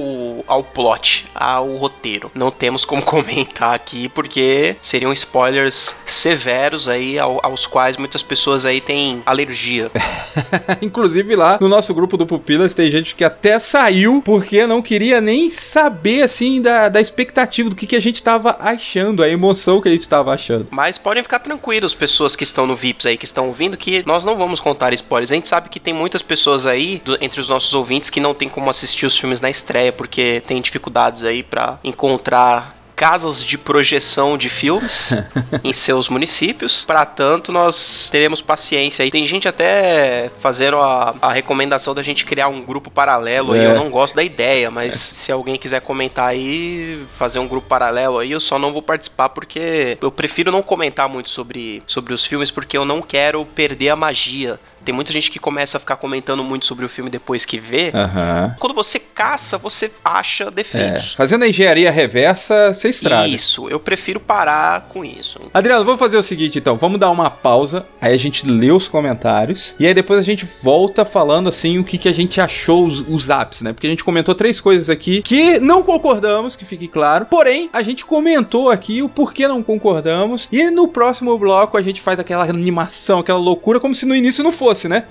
ao 0.47 0.63
plot, 0.63 1.27
ao 1.35 1.77
roteiro. 1.77 2.31
Não 2.35 2.51
temos 2.51 2.85
como 2.85 3.03
comentar 3.03 3.75
aqui 3.75 4.09
porque 4.09 4.77
seriam 4.81 5.13
spoilers 5.13 5.97
severos 6.07 6.89
aí 6.89 7.19
ao, 7.19 7.41
aos 7.43 7.67
quais 7.67 7.97
muitas 7.97 8.23
pessoas 8.23 8.65
aí 8.65 8.81
têm 8.81 9.23
alergia. 9.25 9.91
Inclusive 10.83 11.35
lá 11.37 11.59
no 11.61 11.69
nosso 11.69 11.95
grupo 11.95 12.17
do 12.17 12.27
Pupilas 12.27 12.75
tem 12.75 12.91
gente 12.91 13.15
que 13.15 13.25
até 13.25 13.59
saiu 13.59 14.23
porque 14.25 14.67
não 14.67 14.83
queria 14.83 15.21
nem 15.21 15.51
saber 15.51 16.23
assim 16.23 16.61
da, 16.61 16.89
da 16.89 17.01
expectativa 17.01 17.71
do 17.71 17.77
que, 17.77 17.87
que 17.87 17.97
a 17.97 18.01
gente 18.01 18.23
tava 18.23 18.57
achando, 18.61 19.23
a 19.23 19.29
emoção 19.29 19.81
que 19.81 19.89
a 19.89 19.93
gente 19.93 20.09
tava 20.09 20.33
achando. 20.33 20.69
Mas 20.71 20.99
podem 20.99 21.23
ficar 21.23 21.39
tranquilos, 21.39 21.95
pessoas 21.95 22.37
que 22.37 22.45
estão 22.45 22.67
no 22.67 22.77
VIPs 22.77 23.07
aí, 23.07 23.17
que 23.17 23.25
estão 23.25 23.49
ouvindo, 23.49 23.77
que 23.77 24.03
nós 24.07 24.25
não 24.25 24.37
vamos 24.37 24.61
contar 24.61 24.93
spoilers. 24.93 25.31
A 25.31 25.35
gente 25.35 25.49
sabe 25.49 25.69
que 25.69 25.81
tem 25.81 25.95
muitas 25.95 26.23
pessoas 26.23 26.67
aí, 26.67 27.01
do, 27.05 27.17
entre 27.21 27.41
os 27.41 27.49
nossos 27.49 27.73
ouvintes, 27.75 28.11
que 28.11 28.21
não 28.21 28.35
tem 28.35 28.49
como 28.49 28.71
assistir 28.71 28.88
assistir 28.89 29.07
os 29.07 29.17
filmes 29.17 29.41
na 29.41 29.51
estreia, 29.51 29.93
porque 29.93 30.43
tem 30.47 30.61
dificuldades 30.61 31.25
aí 31.25 31.43
para 31.43 31.79
encontrar 31.85 32.79
casas 32.97 33.45
de 33.45 33.57
projeção 33.57 34.37
de 34.37 34.49
filmes 34.49 35.13
em 35.63 35.73
seus 35.73 36.09
municípios. 36.09 36.85
Para 36.85 37.07
tanto, 37.07 37.53
nós 37.53 38.11
teremos 38.11 38.43
paciência. 38.43 39.05
E 39.05 39.11
tem 39.11 39.25
gente 39.25 39.47
até 39.47 40.33
fazendo 40.41 40.79
a, 40.79 41.15
a 41.23 41.33
recomendação 41.33 41.95
da 41.95 42.03
gente 42.03 42.25
criar 42.25 42.49
um 42.49 42.61
grupo 42.61 42.91
paralelo. 42.91 43.55
É. 43.55 43.61
E 43.61 43.65
eu 43.65 43.77
não 43.77 43.89
gosto 43.89 44.17
da 44.17 44.25
ideia, 44.25 44.69
mas 44.69 44.95
é. 44.95 44.97
se 44.97 45.31
alguém 45.31 45.57
quiser 45.57 45.81
comentar 45.81 46.27
aí, 46.27 47.07
fazer 47.17 47.39
um 47.39 47.47
grupo 47.47 47.69
paralelo 47.69 48.19
aí, 48.19 48.33
eu 48.33 48.41
só 48.41 48.59
não 48.59 48.73
vou 48.73 48.83
participar 48.83 49.29
porque 49.29 49.97
eu 50.03 50.11
prefiro 50.11 50.51
não 50.51 50.61
comentar 50.61 51.09
muito 51.09 51.31
sobre, 51.31 51.85
sobre 51.87 52.13
os 52.13 52.25
filmes 52.25 52.51
porque 52.51 52.77
eu 52.77 52.85
não 52.85 53.01
quero 53.01 53.45
perder 53.45 53.91
a 53.91 53.97
magia 53.97 54.59
tem 54.85 54.95
muita 54.95 55.13
gente 55.13 55.31
que 55.31 55.39
começa 55.39 55.77
a 55.77 55.81
ficar 55.81 55.97
comentando 55.97 56.43
muito 56.43 56.67
sobre 56.67 56.85
o 56.85 56.89
filme 56.89 57.11
depois 57.11 57.45
que 57.45 57.59
vê. 57.59 57.93
Uhum. 57.95 58.55
Quando 58.59 58.75
você 58.75 58.99
caça, 58.99 59.59
você 59.59 59.91
acha 60.05 60.51
defeitos. 60.51 61.13
É. 61.13 61.17
Fazendo 61.17 61.45
a 61.45 61.49
engenharia 61.49 61.91
reversa, 61.91 62.73
você 62.73 62.89
estraga. 62.89 63.29
Isso, 63.29 63.69
eu 63.69 63.81
prefiro 63.81 64.21
parar 64.21 64.83
com 64.89 65.05
isso. 65.05 65.41
Adriano, 65.53 65.85
vamos 65.85 65.99
fazer 65.99 66.17
o 66.17 66.23
seguinte 66.23 66.59
então, 66.59 66.77
vamos 66.77 66.99
dar 66.99 67.11
uma 67.11 67.31
pausa, 67.31 67.87
aí 68.01 68.15
a 68.15 68.19
gente 68.19 68.49
lê 68.49 68.71
os 68.71 68.89
comentários, 68.89 69.75
e 69.79 69.87
aí 69.87 69.93
depois 69.93 70.19
a 70.19 70.23
gente 70.23 70.47
volta 70.63 71.05
falando 71.05 71.49
assim 71.49 71.79
o 71.79 71.85
que, 71.85 71.99
que 71.99 72.09
a 72.09 72.15
gente 72.15 72.41
achou 72.41 72.87
os, 72.87 73.01
os 73.01 73.29
apps, 73.29 73.63
né? 73.63 73.73
Porque 73.73 73.87
a 73.87 73.91
gente 73.91 74.05
comentou 74.05 74.35
três 74.35 74.61
coisas 74.61 74.89
aqui 74.89 75.23
que 75.23 75.59
não 75.59 75.83
concordamos, 75.83 76.57
que 76.57 76.65
fique 76.65 76.89
claro, 76.89 77.27
porém, 77.27 77.69
a 77.73 77.83
gente 77.83 78.05
comentou 78.05 78.71
aqui 78.71 79.03
o 79.03 79.09
porquê 79.09 79.47
não 79.49 79.63
concordamos, 79.63 80.49
e 80.51 80.71
no 80.71 80.89
próximo 80.89 81.37
bloco 81.39 81.77
a 81.77 81.83
gente 81.83 82.01
faz 82.01 82.19
aquela 82.19 82.45
animação, 82.45 83.19
aquela 83.19 83.39
loucura, 83.39 83.81
como 83.81 83.95
se 83.95 84.07
no 84.07 84.15
início 84.15 84.45
não 84.45 84.53
fosse 84.53 84.68
fosse, 84.69 84.87
né? 84.87 85.05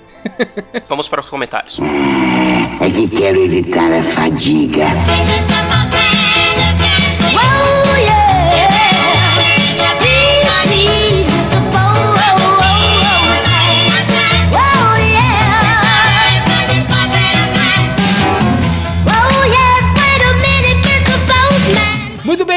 Vamos 0.88 1.08
para 1.08 1.20
os 1.20 1.28
comentários. 1.28 1.80
É 2.80 2.90
que 2.90 3.08
quero 3.08 3.42
evitar 3.44 3.92
a 3.92 4.04
fadiga. 4.04 4.86
Muito 7.32 8.27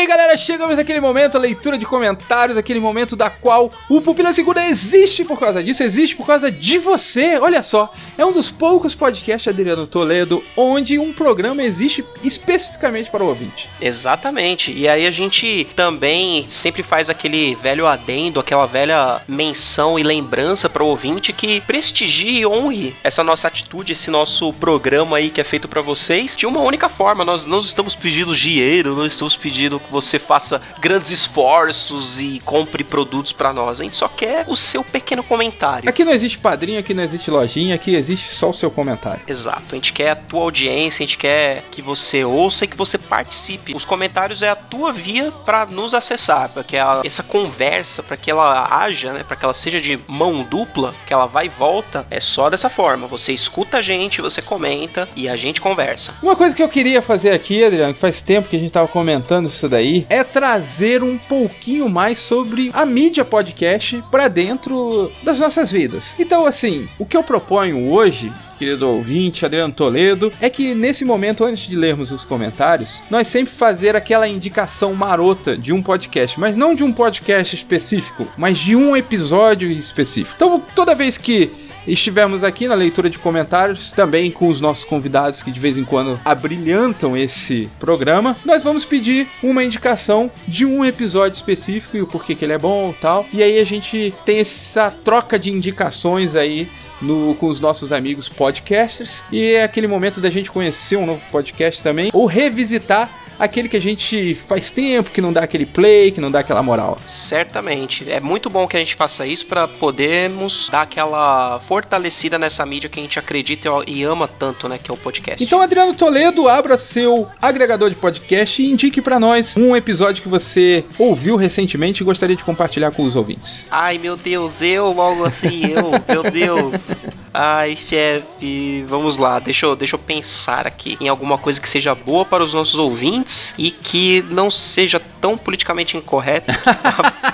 bem, 0.02 0.08
galera, 0.08 0.36
chegamos 0.36 0.78
naquele 0.78 1.00
momento, 1.00 1.38
a 1.38 1.40
leitura 1.40 1.78
de 1.78 1.86
comentários, 1.86 2.58
aquele 2.58 2.80
momento 2.80 3.16
da 3.16 3.30
qual 3.30 3.72
o 3.88 4.02
Pupila 4.02 4.34
Segunda 4.34 4.66
existe 4.66 5.24
por 5.24 5.40
causa 5.40 5.64
disso, 5.64 5.84
existe 5.84 6.16
por 6.16 6.26
causa 6.26 6.50
de 6.50 6.80
você. 6.80 7.38
Olha 7.38 7.62
só, 7.62 7.94
é 8.18 8.26
um 8.26 8.32
dos 8.32 8.50
poucos 8.50 8.96
podcasts, 8.96 9.48
Adriano 9.48 9.86
Toledo, 9.86 10.44
onde 10.58 10.98
um 10.98 11.14
programa 11.14 11.62
existe 11.62 12.04
especificamente 12.24 13.12
para 13.12 13.24
o 13.24 13.28
ouvinte. 13.28 13.70
Exatamente, 13.80 14.72
e 14.72 14.88
aí 14.88 15.06
a 15.06 15.12
gente 15.12 15.68
também 15.76 16.48
sempre 16.50 16.82
faz 16.82 17.08
aquele 17.08 17.54
velho 17.54 17.86
adendo, 17.86 18.40
aquela 18.40 18.66
velha 18.66 19.22
menção 19.28 20.00
e 20.00 20.04
lembrança 20.04 20.68
para 20.68 20.84
o 20.84 20.88
ouvinte 20.88 21.32
que 21.32 21.62
prestigie 21.62 22.40
e 22.40 22.48
honre 22.48 22.96
essa 23.04 23.24
nossa 23.24 23.48
atitude, 23.48 23.94
esse 23.94 24.10
nosso 24.10 24.52
programa 24.54 25.18
aí 25.18 25.30
que 25.30 25.40
é 25.40 25.44
feito 25.44 25.68
para 25.68 25.82
vocês 25.84 26.36
de 26.36 26.48
uma 26.48 26.62
única 26.62 26.90
forma. 26.90 27.24
Nós 27.24 27.46
não 27.46 27.60
estamos 27.60 27.94
pedindo 27.94 28.36
dinheiro, 28.36 28.96
não 28.96 29.06
estamos 29.06 29.36
pedindo 29.36 29.80
você 29.92 30.18
faça 30.18 30.62
grandes 30.80 31.12
esforços 31.12 32.20
e 32.20 32.42
compre 32.46 32.84
produtos 32.84 33.32
para 33.32 33.54
nós. 33.54 33.80
A 33.80 33.84
gente 33.84 33.98
só 33.98 34.08
quer 34.08 34.46
o 34.48 34.56
seu 34.56 34.84
pequeno 34.84 35.24
comentário. 35.24 35.90
Aqui 35.90 36.06
não 36.06 36.14
existe 36.14 36.40
padrinho, 36.40 36.80
aqui 36.80 36.94
não 36.94 37.04
existe 37.04 37.30
lojinha, 37.30 37.76
aqui 37.76 37.96
existe 37.96 38.34
só 38.34 38.50
o 38.50 38.54
seu 38.54 38.72
comentário. 38.72 39.22
Exato. 39.28 39.66
A 39.72 39.76
gente 39.76 39.94
quer 39.94 40.12
a 40.12 40.16
tua 40.16 40.42
audiência, 40.42 41.04
a 41.04 41.06
gente 41.06 41.18
quer 41.18 41.64
que 41.70 41.82
você 41.82 42.24
ouça 42.24 42.66
e 42.66 42.68
que 42.68 42.78
você 42.78 42.98
participe. 42.98 43.76
Os 43.76 43.86
comentários 43.86 44.42
é 44.42 44.50
a 44.50 44.56
tua 44.56 44.92
via 44.92 45.32
para 45.32 45.66
nos 45.66 45.94
acessar, 45.94 46.50
para 46.50 46.64
que 46.64 46.78
a, 46.78 47.02
essa 47.04 47.24
conversa, 47.24 48.02
para 48.02 48.16
que 48.16 48.32
ela 48.32 48.68
haja, 48.72 49.12
né, 49.12 49.24
para 49.24 49.36
que 49.36 49.44
ela 49.44 49.54
seja 49.54 49.82
de 49.82 50.00
mão 50.08 50.44
dupla, 50.44 50.96
que 51.06 51.14
ela 51.14 51.26
vai 51.26 51.48
e 51.48 51.50
volta, 51.50 52.06
é 52.10 52.20
só 52.20 52.50
dessa 52.50 52.70
forma. 52.70 53.08
Você 53.08 53.34
escuta 53.34 53.78
a 53.78 53.82
gente, 53.82 54.22
você 54.22 54.42
comenta 54.42 55.08
e 55.16 55.28
a 55.28 55.36
gente 55.36 55.60
conversa. 55.60 56.14
Uma 56.22 56.36
coisa 56.36 56.56
que 56.56 56.64
eu 56.64 56.70
queria 56.70 57.02
fazer 57.02 57.32
aqui, 57.32 57.64
Adriano, 57.64 57.94
que 57.94 58.00
faz 58.00 58.22
tempo 58.22 58.48
que 58.48 58.56
a 58.56 58.60
gente 58.60 58.72
tava 58.72 58.88
comentando 58.88 59.48
isso 59.48 59.68
daí 59.68 59.81
é 60.10 60.24
trazer 60.24 61.04
um 61.04 61.18
pouquinho 61.18 61.90
mais 61.90 62.20
sobre 62.20 62.70
a 62.74 62.86
mídia 62.86 63.26
podcast 63.26 64.04
para 64.12 64.28
dentro 64.28 65.12
das 65.24 65.40
nossas 65.40 65.72
vidas. 65.72 66.16
Então, 66.18 66.46
assim, 66.46 66.88
o 66.98 67.06
que 67.06 67.18
eu 67.18 67.24
proponho 67.24 67.92
hoje 67.92 68.32
querido 68.62 68.88
ouvinte, 68.88 69.44
Adriano 69.44 69.74
Toledo, 69.74 70.32
é 70.40 70.48
que 70.48 70.76
nesse 70.76 71.04
momento, 71.04 71.44
antes 71.44 71.68
de 71.68 71.76
lermos 71.76 72.12
os 72.12 72.24
comentários, 72.24 73.02
nós 73.10 73.28
sempre 73.28 73.52
fazer 73.52 73.96
aquela 73.96 74.28
indicação 74.28 74.94
marota 74.94 75.58
de 75.58 75.74
um 75.74 75.82
podcast, 75.82 76.40
mas 76.40 76.56
não 76.56 76.76
de 76.76 76.84
um 76.84 76.94
podcast 76.94 77.56
específico, 77.56 78.28
mas 78.38 78.60
de 78.60 78.76
um 78.76 78.96
episódio 78.96 79.68
específico. 79.72 80.36
Então, 80.36 80.64
toda 80.76 80.94
vez 80.94 81.18
que 81.18 81.50
Estivemos 81.88 82.44
aqui 82.44 82.68
na 82.68 82.76
leitura 82.76 83.10
de 83.10 83.20
comentários, 83.20 83.92
também 83.92 84.30
com 84.32 84.48
os 84.48 84.62
nossos 84.62 84.86
convidados 84.86 85.42
que 85.42 85.52
de 85.52 85.60
vez 85.60 85.78
em 85.78 85.84
quando 85.84 86.20
abrilhantam 86.24 87.18
esse 87.18 87.70
programa. 87.80 88.38
Nós 88.46 88.64
vamos 88.64 88.86
pedir 88.86 89.28
uma 89.42 89.64
indicação 89.64 90.32
de 90.48 90.66
um 90.66 90.86
episódio 90.86 91.36
específico 91.36 91.98
e 91.98 92.02
o 92.02 92.08
porquê 92.08 92.36
que 92.36 92.46
ele 92.46 92.54
é 92.54 92.58
bom 92.58 92.94
tal. 93.00 93.26
E 93.34 93.42
aí 93.42 93.60
a 93.60 93.66
gente 93.66 94.14
tem 94.26 94.40
essa 94.40 94.92
troca 94.92 95.40
de 95.40 95.52
indicações 95.52 96.36
aí 96.36 96.70
no, 97.02 97.36
com 97.36 97.48
os 97.48 97.60
nossos 97.60 97.92
amigos 97.92 98.30
podcasters. 98.30 99.24
E 99.32 99.54
é 99.54 99.64
aquele 99.64 99.88
momento 99.88 100.22
da 100.22 100.30
gente 100.30 100.52
conhecer 100.52 100.98
um 100.98 101.06
novo 101.06 101.22
podcast 101.32 101.82
também, 101.82 102.12
ou 102.14 102.26
revisitar 102.26 103.10
aquele 103.42 103.68
que 103.68 103.76
a 103.76 103.82
gente 103.82 104.36
faz 104.36 104.70
tempo 104.70 105.10
que 105.10 105.20
não 105.20 105.34
dá 105.34 105.42
aquele 105.42 105.66
play, 105.66 106.12
que 106.12 106.22
não 106.22 106.30
dá 106.30 106.40
aquela 106.40 106.62
moral. 106.62 107.00
Certamente. 107.08 108.10
É 108.10 108.20
muito 108.20 108.52
bom 108.52 108.68
que 108.68 108.78
a 108.78 108.80
gente 108.80 108.94
faça 108.94 109.26
isso 109.26 109.48
para 109.48 109.68
podermos 109.68 110.70
dar 110.70 110.84
aquela 110.84 111.60
fortalecida 111.62 112.38
nessa 112.38 112.64
mídia 112.66 112.88
que 112.88 113.00
a 113.00 113.04
gente 113.04 113.18
acredita 113.18 113.68
e 113.88 114.04
ama 114.04 114.28
tanto, 114.28 114.70
né, 114.70 114.78
que 114.78 114.92
é 114.92 114.94
o 114.94 114.98
podcast. 114.98 115.44
Então, 115.44 115.60
Adriano 115.60 115.96
Toledo, 115.96 116.48
abra 116.48 116.78
seu 116.78 117.28
agregador 117.42 117.90
de 117.90 117.96
podcast 117.96 118.62
e 118.62 118.72
indique 118.72 119.02
para 119.02 119.20
nós 119.20 119.58
um 119.58 119.76
episódio 119.76 120.22
que 120.22 120.30
você 120.30 120.86
ouviu 121.00 121.36
recentemente 121.36 122.04
e 122.04 122.06
gostaria 122.06 122.36
de 122.36 122.44
compartilhar 122.44 122.92
com 122.92 123.04
os 123.04 123.16
ouvintes. 123.16 123.66
Ai, 123.72 123.98
meu 123.98 124.16
Deus, 124.16 124.54
eu 124.62 124.92
logo 124.92 125.26
assim, 125.26 125.64
eu, 125.66 125.92
meu 126.08 126.24
Deus. 126.32 126.74
Ai, 127.34 127.76
chefe, 127.76 128.84
vamos 128.88 129.18
lá, 129.18 129.40
deixa 129.40 129.66
eu, 129.66 129.76
deixa 129.76 129.96
eu 129.96 130.00
pensar 130.00 130.68
aqui 130.68 130.98
em 131.00 131.08
alguma 131.08 131.38
coisa 131.38 131.62
que 131.62 131.70
seja 131.70 131.96
boa 131.96 132.26
para 132.26 132.44
os 132.44 132.54
nossos 132.54 132.78
ouvintes 132.78 133.56
e 133.58 133.72
que 133.72 134.22
não 134.30 134.52
seja 134.52 135.02
tão 135.22 135.38
politicamente 135.38 135.96
incorreta. 135.96 136.54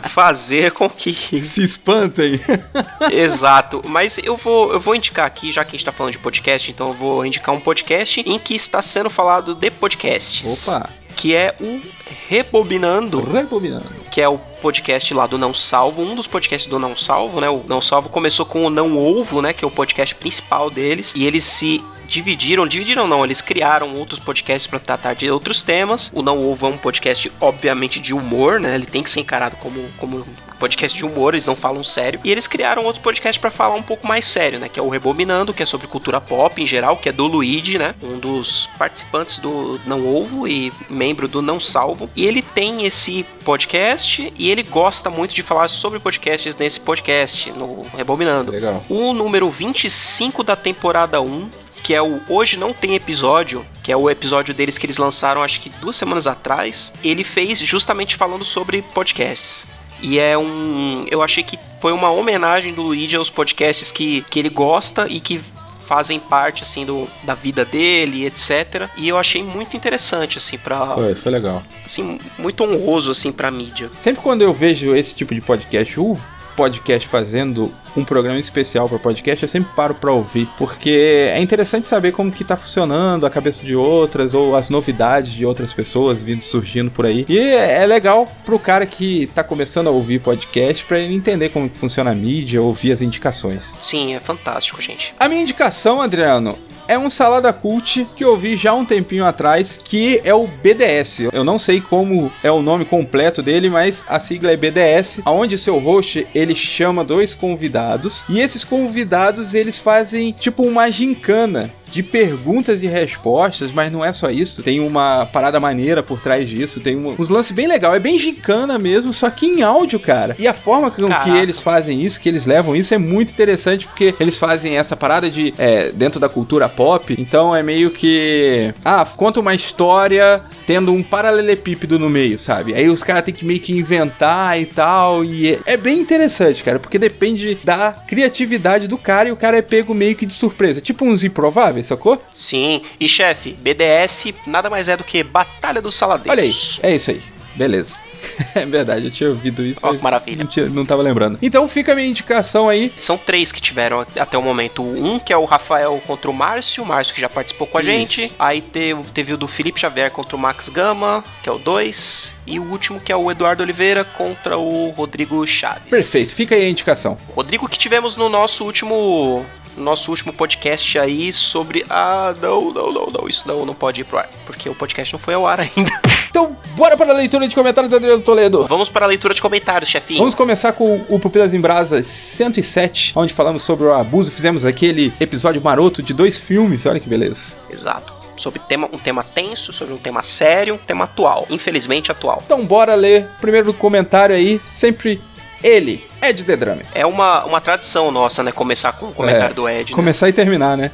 fazer 0.10 0.72
com 0.72 0.88
que 0.88 1.12
se 1.12 1.62
espantem. 1.62 2.40
Exato, 3.10 3.82
mas 3.86 4.18
eu 4.18 4.36
vou 4.36 4.72
eu 4.72 4.80
vou 4.80 4.94
indicar 4.94 5.26
aqui, 5.26 5.52
já 5.52 5.64
que 5.64 5.70
a 5.70 5.78
gente 5.78 5.84
tá 5.84 5.92
falando 5.92 6.12
de 6.12 6.18
podcast, 6.18 6.70
então 6.70 6.88
eu 6.88 6.94
vou 6.94 7.24
indicar 7.24 7.54
um 7.54 7.60
podcast 7.60 8.20
em 8.20 8.38
que 8.38 8.54
está 8.54 8.82
sendo 8.82 9.10
falado 9.10 9.54
de 9.54 9.70
podcasts. 9.70 10.66
Opa 10.66 10.90
que 11.16 11.34
é 11.34 11.56
o 11.60 11.80
Rebobinando. 12.28 13.20
Rebobinando. 13.20 14.05
Que 14.16 14.22
é 14.22 14.28
o 14.30 14.38
podcast 14.38 15.12
lá 15.12 15.26
do 15.26 15.36
Não 15.36 15.52
Salvo, 15.52 16.00
um 16.00 16.14
dos 16.14 16.26
podcasts 16.26 16.70
do 16.70 16.78
Não 16.78 16.96
Salvo, 16.96 17.38
né? 17.38 17.50
O 17.50 17.62
Não 17.68 17.82
Salvo 17.82 18.08
começou 18.08 18.46
com 18.46 18.64
o 18.64 18.70
Não 18.70 18.96
Ovo, 18.96 19.42
né? 19.42 19.52
Que 19.52 19.62
é 19.62 19.68
o 19.68 19.70
podcast 19.70 20.14
principal 20.14 20.70
deles. 20.70 21.12
E 21.14 21.26
eles 21.26 21.44
se 21.44 21.84
dividiram, 22.08 22.66
dividiram 22.66 23.06
não, 23.06 23.22
eles 23.22 23.42
criaram 23.42 23.92
outros 23.92 24.18
podcasts 24.18 24.66
para 24.66 24.78
tratar 24.78 25.14
de 25.14 25.30
outros 25.30 25.60
temas. 25.60 26.10
O 26.14 26.22
Não 26.22 26.48
Ovo 26.48 26.66
é 26.66 26.70
um 26.70 26.78
podcast, 26.78 27.30
obviamente, 27.38 28.00
de 28.00 28.14
humor, 28.14 28.58
né? 28.58 28.74
Ele 28.74 28.86
tem 28.86 29.02
que 29.02 29.10
ser 29.10 29.20
encarado 29.20 29.56
como, 29.56 29.86
como 29.98 30.24
podcast 30.56 30.96
de 30.96 31.04
humor, 31.04 31.34
eles 31.34 31.46
não 31.46 31.56
falam 31.56 31.84
sério. 31.84 32.20
E 32.24 32.30
eles 32.30 32.46
criaram 32.46 32.84
outros 32.84 33.02
podcasts 33.02 33.40
para 33.40 33.50
falar 33.50 33.74
um 33.74 33.82
pouco 33.82 34.06
mais 34.06 34.24
sério, 34.24 34.58
né? 34.58 34.68
Que 34.68 34.80
é 34.80 34.82
o 34.82 34.88
Rebobinando, 34.88 35.54
que 35.54 35.62
é 35.62 35.66
sobre 35.66 35.86
cultura 35.86 36.20
pop 36.20 36.60
em 36.60 36.66
geral, 36.66 36.96
que 36.96 37.08
é 37.08 37.12
do 37.12 37.26
Luigi, 37.26 37.78
né? 37.78 37.94
Um 38.02 38.18
dos 38.18 38.68
participantes 38.78 39.38
do 39.38 39.80
Não 39.86 40.06
Ovo 40.06 40.46
e 40.48 40.72
membro 40.88 41.28
do 41.28 41.40
Não 41.40 41.60
Salvo. 41.60 42.08
E 42.16 42.26
ele 42.26 42.42
tem 42.42 42.84
esse 42.84 43.24
podcast 43.44 44.32
e 44.36 44.50
ele 44.50 44.62
gosta 44.62 45.10
muito 45.10 45.34
de 45.34 45.42
falar 45.42 45.68
sobre 45.68 45.98
podcasts 45.98 46.56
nesse 46.56 46.80
podcast, 46.80 47.50
no 47.52 47.82
Rebobinando. 47.96 48.52
Legal. 48.52 48.84
O 48.88 49.12
número 49.12 49.50
25 49.50 50.42
da 50.42 50.56
temporada 50.56 51.20
1 51.20 51.66
que 51.86 51.94
é 51.94 52.02
o 52.02 52.20
Hoje 52.28 52.56
Não 52.56 52.72
Tem 52.72 52.96
Episódio, 52.96 53.64
que 53.80 53.92
é 53.92 53.96
o 53.96 54.10
episódio 54.10 54.52
deles 54.52 54.76
que 54.76 54.84
eles 54.84 54.98
lançaram 54.98 55.40
acho 55.40 55.60
que 55.60 55.68
duas 55.68 55.94
semanas 55.94 56.26
atrás, 56.26 56.92
ele 57.04 57.22
fez 57.22 57.60
justamente 57.60 58.16
falando 58.16 58.44
sobre 58.44 58.82
podcasts. 58.82 59.64
E 60.00 60.18
é 60.18 60.36
um. 60.36 61.06
Eu 61.10 61.22
achei 61.22 61.42
que 61.42 61.58
foi 61.80 61.92
uma 61.92 62.10
homenagem 62.10 62.72
do 62.74 62.82
Luigi 62.82 63.16
aos 63.16 63.30
podcasts 63.30 63.90
que, 63.90 64.22
que 64.28 64.38
ele 64.38 64.48
gosta 64.48 65.06
e 65.08 65.20
que 65.20 65.40
fazem 65.86 66.18
parte 66.18 66.64
assim 66.64 66.84
do, 66.84 67.08
da 67.22 67.34
vida 67.34 67.64
dele, 67.64 68.26
etc. 68.26 68.88
E 68.96 69.08
eu 69.08 69.16
achei 69.16 69.42
muito 69.42 69.76
interessante 69.76 70.36
assim 70.38 70.58
para 70.58 70.86
Foi, 70.88 71.14
foi 71.14 71.32
legal. 71.32 71.62
Assim, 71.84 72.18
muito 72.36 72.64
honroso 72.64 73.12
assim 73.12 73.30
para 73.30 73.50
mídia. 73.50 73.88
Sempre 73.96 74.20
quando 74.20 74.42
eu 74.42 74.52
vejo 74.52 74.94
esse 74.94 75.14
tipo 75.14 75.34
de 75.34 75.40
podcast, 75.40 75.98
uh, 76.00 76.18
podcast 76.56 77.06
fazendo 77.06 77.70
um 77.96 78.04
programa 78.04 78.38
especial 78.38 78.88
para 78.88 78.98
podcast, 78.98 79.42
eu 79.42 79.48
sempre 79.48 79.70
paro 79.74 79.94
para 79.94 80.12
ouvir, 80.12 80.48
porque 80.58 81.30
é 81.30 81.40
interessante 81.40 81.88
saber 81.88 82.12
como 82.12 82.32
que 82.32 82.44
tá 82.44 82.56
funcionando 82.56 83.24
a 83.26 83.30
cabeça 83.30 83.64
de 83.64 83.74
outras 83.74 84.34
ou 84.34 84.56
as 84.56 84.68
novidades 84.68 85.32
de 85.32 85.46
outras 85.46 85.72
pessoas 85.72 86.20
vindo 86.20 86.42
surgindo 86.42 86.90
por 86.90 87.06
aí. 87.06 87.24
E 87.28 87.38
é 87.38 87.86
legal 87.86 88.26
pro 88.44 88.58
cara 88.58 88.86
que 88.86 89.28
tá 89.34 89.42
começando 89.42 89.86
a 89.88 89.90
ouvir 89.90 90.20
podcast 90.20 90.84
para 90.84 90.98
ele 90.98 91.14
entender 91.14 91.50
como 91.50 91.70
funciona 91.72 92.10
a 92.10 92.14
mídia, 92.14 92.60
ouvir 92.60 92.92
as 92.92 93.02
indicações. 93.02 93.74
Sim, 93.80 94.14
é 94.14 94.20
fantástico, 94.20 94.80
gente. 94.80 95.14
A 95.18 95.28
minha 95.28 95.42
indicação, 95.42 96.00
Adriano, 96.00 96.58
é 96.88 96.98
um 96.98 97.10
salada 97.10 97.52
cult 97.52 98.06
que 98.16 98.24
eu 98.24 98.36
vi 98.36 98.56
já 98.56 98.72
um 98.72 98.84
tempinho 98.84 99.24
atrás, 99.24 99.78
que 99.82 100.20
é 100.24 100.34
o 100.34 100.46
BDS. 100.46 101.20
Eu 101.32 101.44
não 101.44 101.58
sei 101.58 101.80
como 101.80 102.32
é 102.42 102.50
o 102.50 102.62
nome 102.62 102.84
completo 102.84 103.42
dele, 103.42 103.68
mas 103.68 104.04
a 104.08 104.20
sigla 104.20 104.52
é 104.52 104.56
BDS, 104.56 105.20
aonde 105.24 105.58
seu 105.58 105.78
host 105.78 106.26
ele 106.34 106.54
chama 106.54 107.04
dois 107.04 107.34
convidados 107.34 108.24
e 108.28 108.40
esses 108.40 108.64
convidados 108.64 109.54
eles 109.54 109.78
fazem 109.78 110.32
tipo 110.32 110.62
uma 110.62 110.90
gincana 110.90 111.72
de 111.90 112.02
perguntas 112.02 112.82
e 112.82 112.86
respostas, 112.86 113.70
mas 113.72 113.90
não 113.92 114.04
é 114.04 114.12
só 114.12 114.30
isso. 114.30 114.62
Tem 114.62 114.80
uma 114.80 115.26
parada 115.26 115.60
maneira 115.60 116.02
por 116.02 116.20
trás 116.20 116.48
disso, 116.48 116.80
tem 116.80 116.96
um, 116.96 117.14
uns 117.18 117.28
lances 117.28 117.52
bem 117.52 117.66
legal. 117.66 117.94
É 117.94 118.00
bem 118.00 118.18
gincana 118.18 118.78
mesmo, 118.78 119.12
só 119.12 119.30
que 119.30 119.46
em 119.46 119.62
áudio, 119.62 119.98
cara. 120.00 120.36
E 120.38 120.46
a 120.46 120.54
forma 120.54 120.90
com 120.90 121.08
Caraca. 121.08 121.24
que 121.24 121.36
eles 121.36 121.60
fazem 121.60 122.02
isso, 122.02 122.20
que 122.20 122.28
eles 122.28 122.46
levam 122.46 122.74
isso, 122.74 122.92
é 122.92 122.98
muito 122.98 123.32
interessante, 123.32 123.86
porque 123.86 124.14
eles 124.18 124.36
fazem 124.36 124.76
essa 124.76 124.96
parada 124.96 125.30
de 125.30 125.54
é, 125.56 125.92
dentro 125.92 126.20
da 126.20 126.28
cultura 126.28 126.68
pop. 126.76 127.14
Então 127.18 127.56
é 127.56 127.62
meio 127.62 127.90
que. 127.90 128.72
Ah, 128.84 129.04
conta 129.04 129.40
uma 129.40 129.54
história 129.54 130.42
tendo 130.66 130.92
um 130.92 131.02
paralelepípedo 131.02 131.98
no 131.98 132.10
meio, 132.10 132.38
sabe? 132.38 132.74
Aí 132.74 132.88
os 132.88 133.02
caras 133.02 133.22
têm 133.22 133.34
que 133.34 133.44
meio 133.44 133.60
que 133.60 133.72
inventar 133.72 134.60
e 134.60 134.66
tal. 134.66 135.24
E 135.24 135.54
é, 135.54 135.60
é 135.66 135.76
bem 135.76 135.98
interessante, 135.98 136.62
cara, 136.62 136.78
porque 136.78 136.98
depende 136.98 137.56
da 137.64 137.92
criatividade 137.92 138.86
do 138.86 138.98
cara 138.98 139.28
e 139.28 139.32
o 139.32 139.36
cara 139.36 139.56
é 139.56 139.62
pego 139.62 139.94
meio 139.94 140.14
que 140.14 140.26
de 140.26 140.34
surpresa. 140.34 140.80
Tipo 140.80 141.04
uns 141.04 141.24
improváveis, 141.24 141.86
sacou? 141.86 142.22
Sim. 142.30 142.82
E 143.00 143.08
chefe, 143.08 143.52
BDS 143.52 144.26
nada 144.46 144.68
mais 144.68 144.88
é 144.88 144.96
do 144.96 145.04
que 145.04 145.22
Batalha 145.22 145.80
dos 145.80 145.94
Saladeiros. 145.94 146.32
Olha 146.32 146.42
aí, 146.42 146.90
é 146.90 146.96
isso 146.96 147.10
aí. 147.10 147.35
Beleza. 147.56 148.00
é 148.54 148.66
verdade, 148.66 149.06
eu 149.06 149.10
tinha 149.10 149.30
ouvido 149.30 149.64
isso. 149.64 149.80
Oh, 149.86 149.94
que 149.94 150.02
maravilha. 150.02 150.38
Não, 150.38 150.46
tinha, 150.46 150.66
não 150.68 150.84
tava 150.84 151.02
lembrando. 151.02 151.38
Então 151.40 151.66
fica 151.66 151.92
a 151.92 151.94
minha 151.94 152.08
indicação 152.08 152.68
aí. 152.68 152.92
São 152.98 153.16
três 153.16 153.50
que 153.50 153.60
tiveram 153.60 154.06
até 154.16 154.36
o 154.36 154.42
momento. 154.42 154.82
Um 154.82 155.18
que 155.18 155.32
é 155.32 155.36
o 155.36 155.44
Rafael 155.44 156.00
contra 156.06 156.30
o 156.30 156.34
Márcio, 156.34 156.82
o 156.82 156.86
Márcio 156.86 157.14
que 157.14 157.20
já 157.20 157.28
participou 157.28 157.66
com 157.66 157.78
a 157.78 157.80
isso. 157.80 157.90
gente. 157.90 158.32
Aí 158.38 158.60
teve, 158.60 159.02
teve 159.12 159.32
o 159.32 159.36
do 159.36 159.48
Felipe 159.48 159.80
Xavier 159.80 160.10
contra 160.10 160.36
o 160.36 160.38
Max 160.38 160.68
Gama, 160.68 161.24
que 161.42 161.48
é 161.48 161.52
o 161.52 161.58
2. 161.58 162.34
E 162.46 162.60
o 162.60 162.70
último 162.70 163.00
que 163.00 163.10
é 163.10 163.16
o 163.16 163.30
Eduardo 163.30 163.62
Oliveira 163.62 164.04
contra 164.04 164.56
o 164.56 164.90
Rodrigo 164.90 165.44
Chaves. 165.46 165.88
Perfeito, 165.90 166.34
fica 166.34 166.54
aí 166.54 166.64
a 166.64 166.68
indicação. 166.68 167.16
Rodrigo 167.34 167.68
que 167.68 167.78
tivemos 167.78 168.16
no 168.16 168.28
nosso 168.28 168.64
último 168.64 169.44
nosso 169.76 170.10
último 170.10 170.32
podcast 170.32 170.98
aí 170.98 171.32
sobre. 171.32 171.84
Ah, 171.88 172.34
não, 172.40 172.72
não, 172.72 172.92
não, 172.92 173.06
não. 173.06 173.28
Isso 173.28 173.46
não, 173.46 173.64
não 173.64 173.74
pode 173.74 174.00
ir 174.00 174.04
pro 174.04 174.18
ar. 174.18 174.28
Porque 174.44 174.68
o 174.68 174.74
podcast 174.74 175.12
não 175.12 175.20
foi 175.20 175.34
ao 175.34 175.46
ar 175.46 175.60
ainda. 175.60 175.92
Então, 176.28 176.54
bora 176.76 176.98
para 176.98 177.12
a 177.12 177.16
leitura 177.16 177.48
de 177.48 177.54
comentários, 177.54 177.94
Adriano 177.94 178.20
Toledo. 178.20 178.66
Vamos 178.66 178.90
para 178.90 179.06
a 179.06 179.08
leitura 179.08 179.32
de 179.32 179.40
comentários, 179.40 179.88
chefinho. 179.88 180.18
Vamos 180.18 180.34
começar 180.34 180.70
com 180.72 181.02
o 181.08 181.18
Pupilas 181.18 181.54
em 181.54 181.60
Brasas 181.60 182.04
107, 182.04 183.14
onde 183.16 183.32
falamos 183.32 183.62
sobre 183.62 183.86
o 183.86 183.94
abuso. 183.94 184.30
Fizemos 184.30 184.62
aquele 184.62 185.14
episódio 185.18 185.62
maroto 185.62 186.02
de 186.02 186.12
dois 186.12 186.38
filmes. 186.38 186.84
Olha 186.84 187.00
que 187.00 187.08
beleza. 187.08 187.56
Exato 187.70 188.16
sobre 188.36 188.60
tema, 188.60 188.86
um 188.92 188.98
tema 188.98 189.24
tenso, 189.24 189.72
sobre 189.72 189.94
um 189.94 189.96
tema 189.96 190.22
sério, 190.22 190.74
um 190.74 190.78
tema 190.78 191.04
atual, 191.04 191.46
infelizmente 191.48 192.12
atual. 192.12 192.42
Então 192.44 192.66
bora 192.66 192.94
ler 192.94 193.26
primeiro 193.40 193.72
comentário 193.72 194.36
aí, 194.36 194.60
sempre 194.60 195.22
ele, 195.62 196.04
Ed 196.28 196.44
The 196.44 196.56
Drummer. 196.56 196.86
É 196.94 197.06
uma, 197.06 197.44
uma 197.44 197.60
tradição 197.60 198.10
nossa, 198.10 198.42
né? 198.42 198.52
Começar 198.52 198.92
com 198.92 199.06
o 199.06 199.12
comentário 199.12 199.52
é, 199.52 199.54
do 199.54 199.68
Ed. 199.68 199.90
Né? 199.90 199.94
Começar 199.94 200.26
né? 200.26 200.30
e 200.30 200.32
terminar, 200.32 200.76
né? 200.76 200.90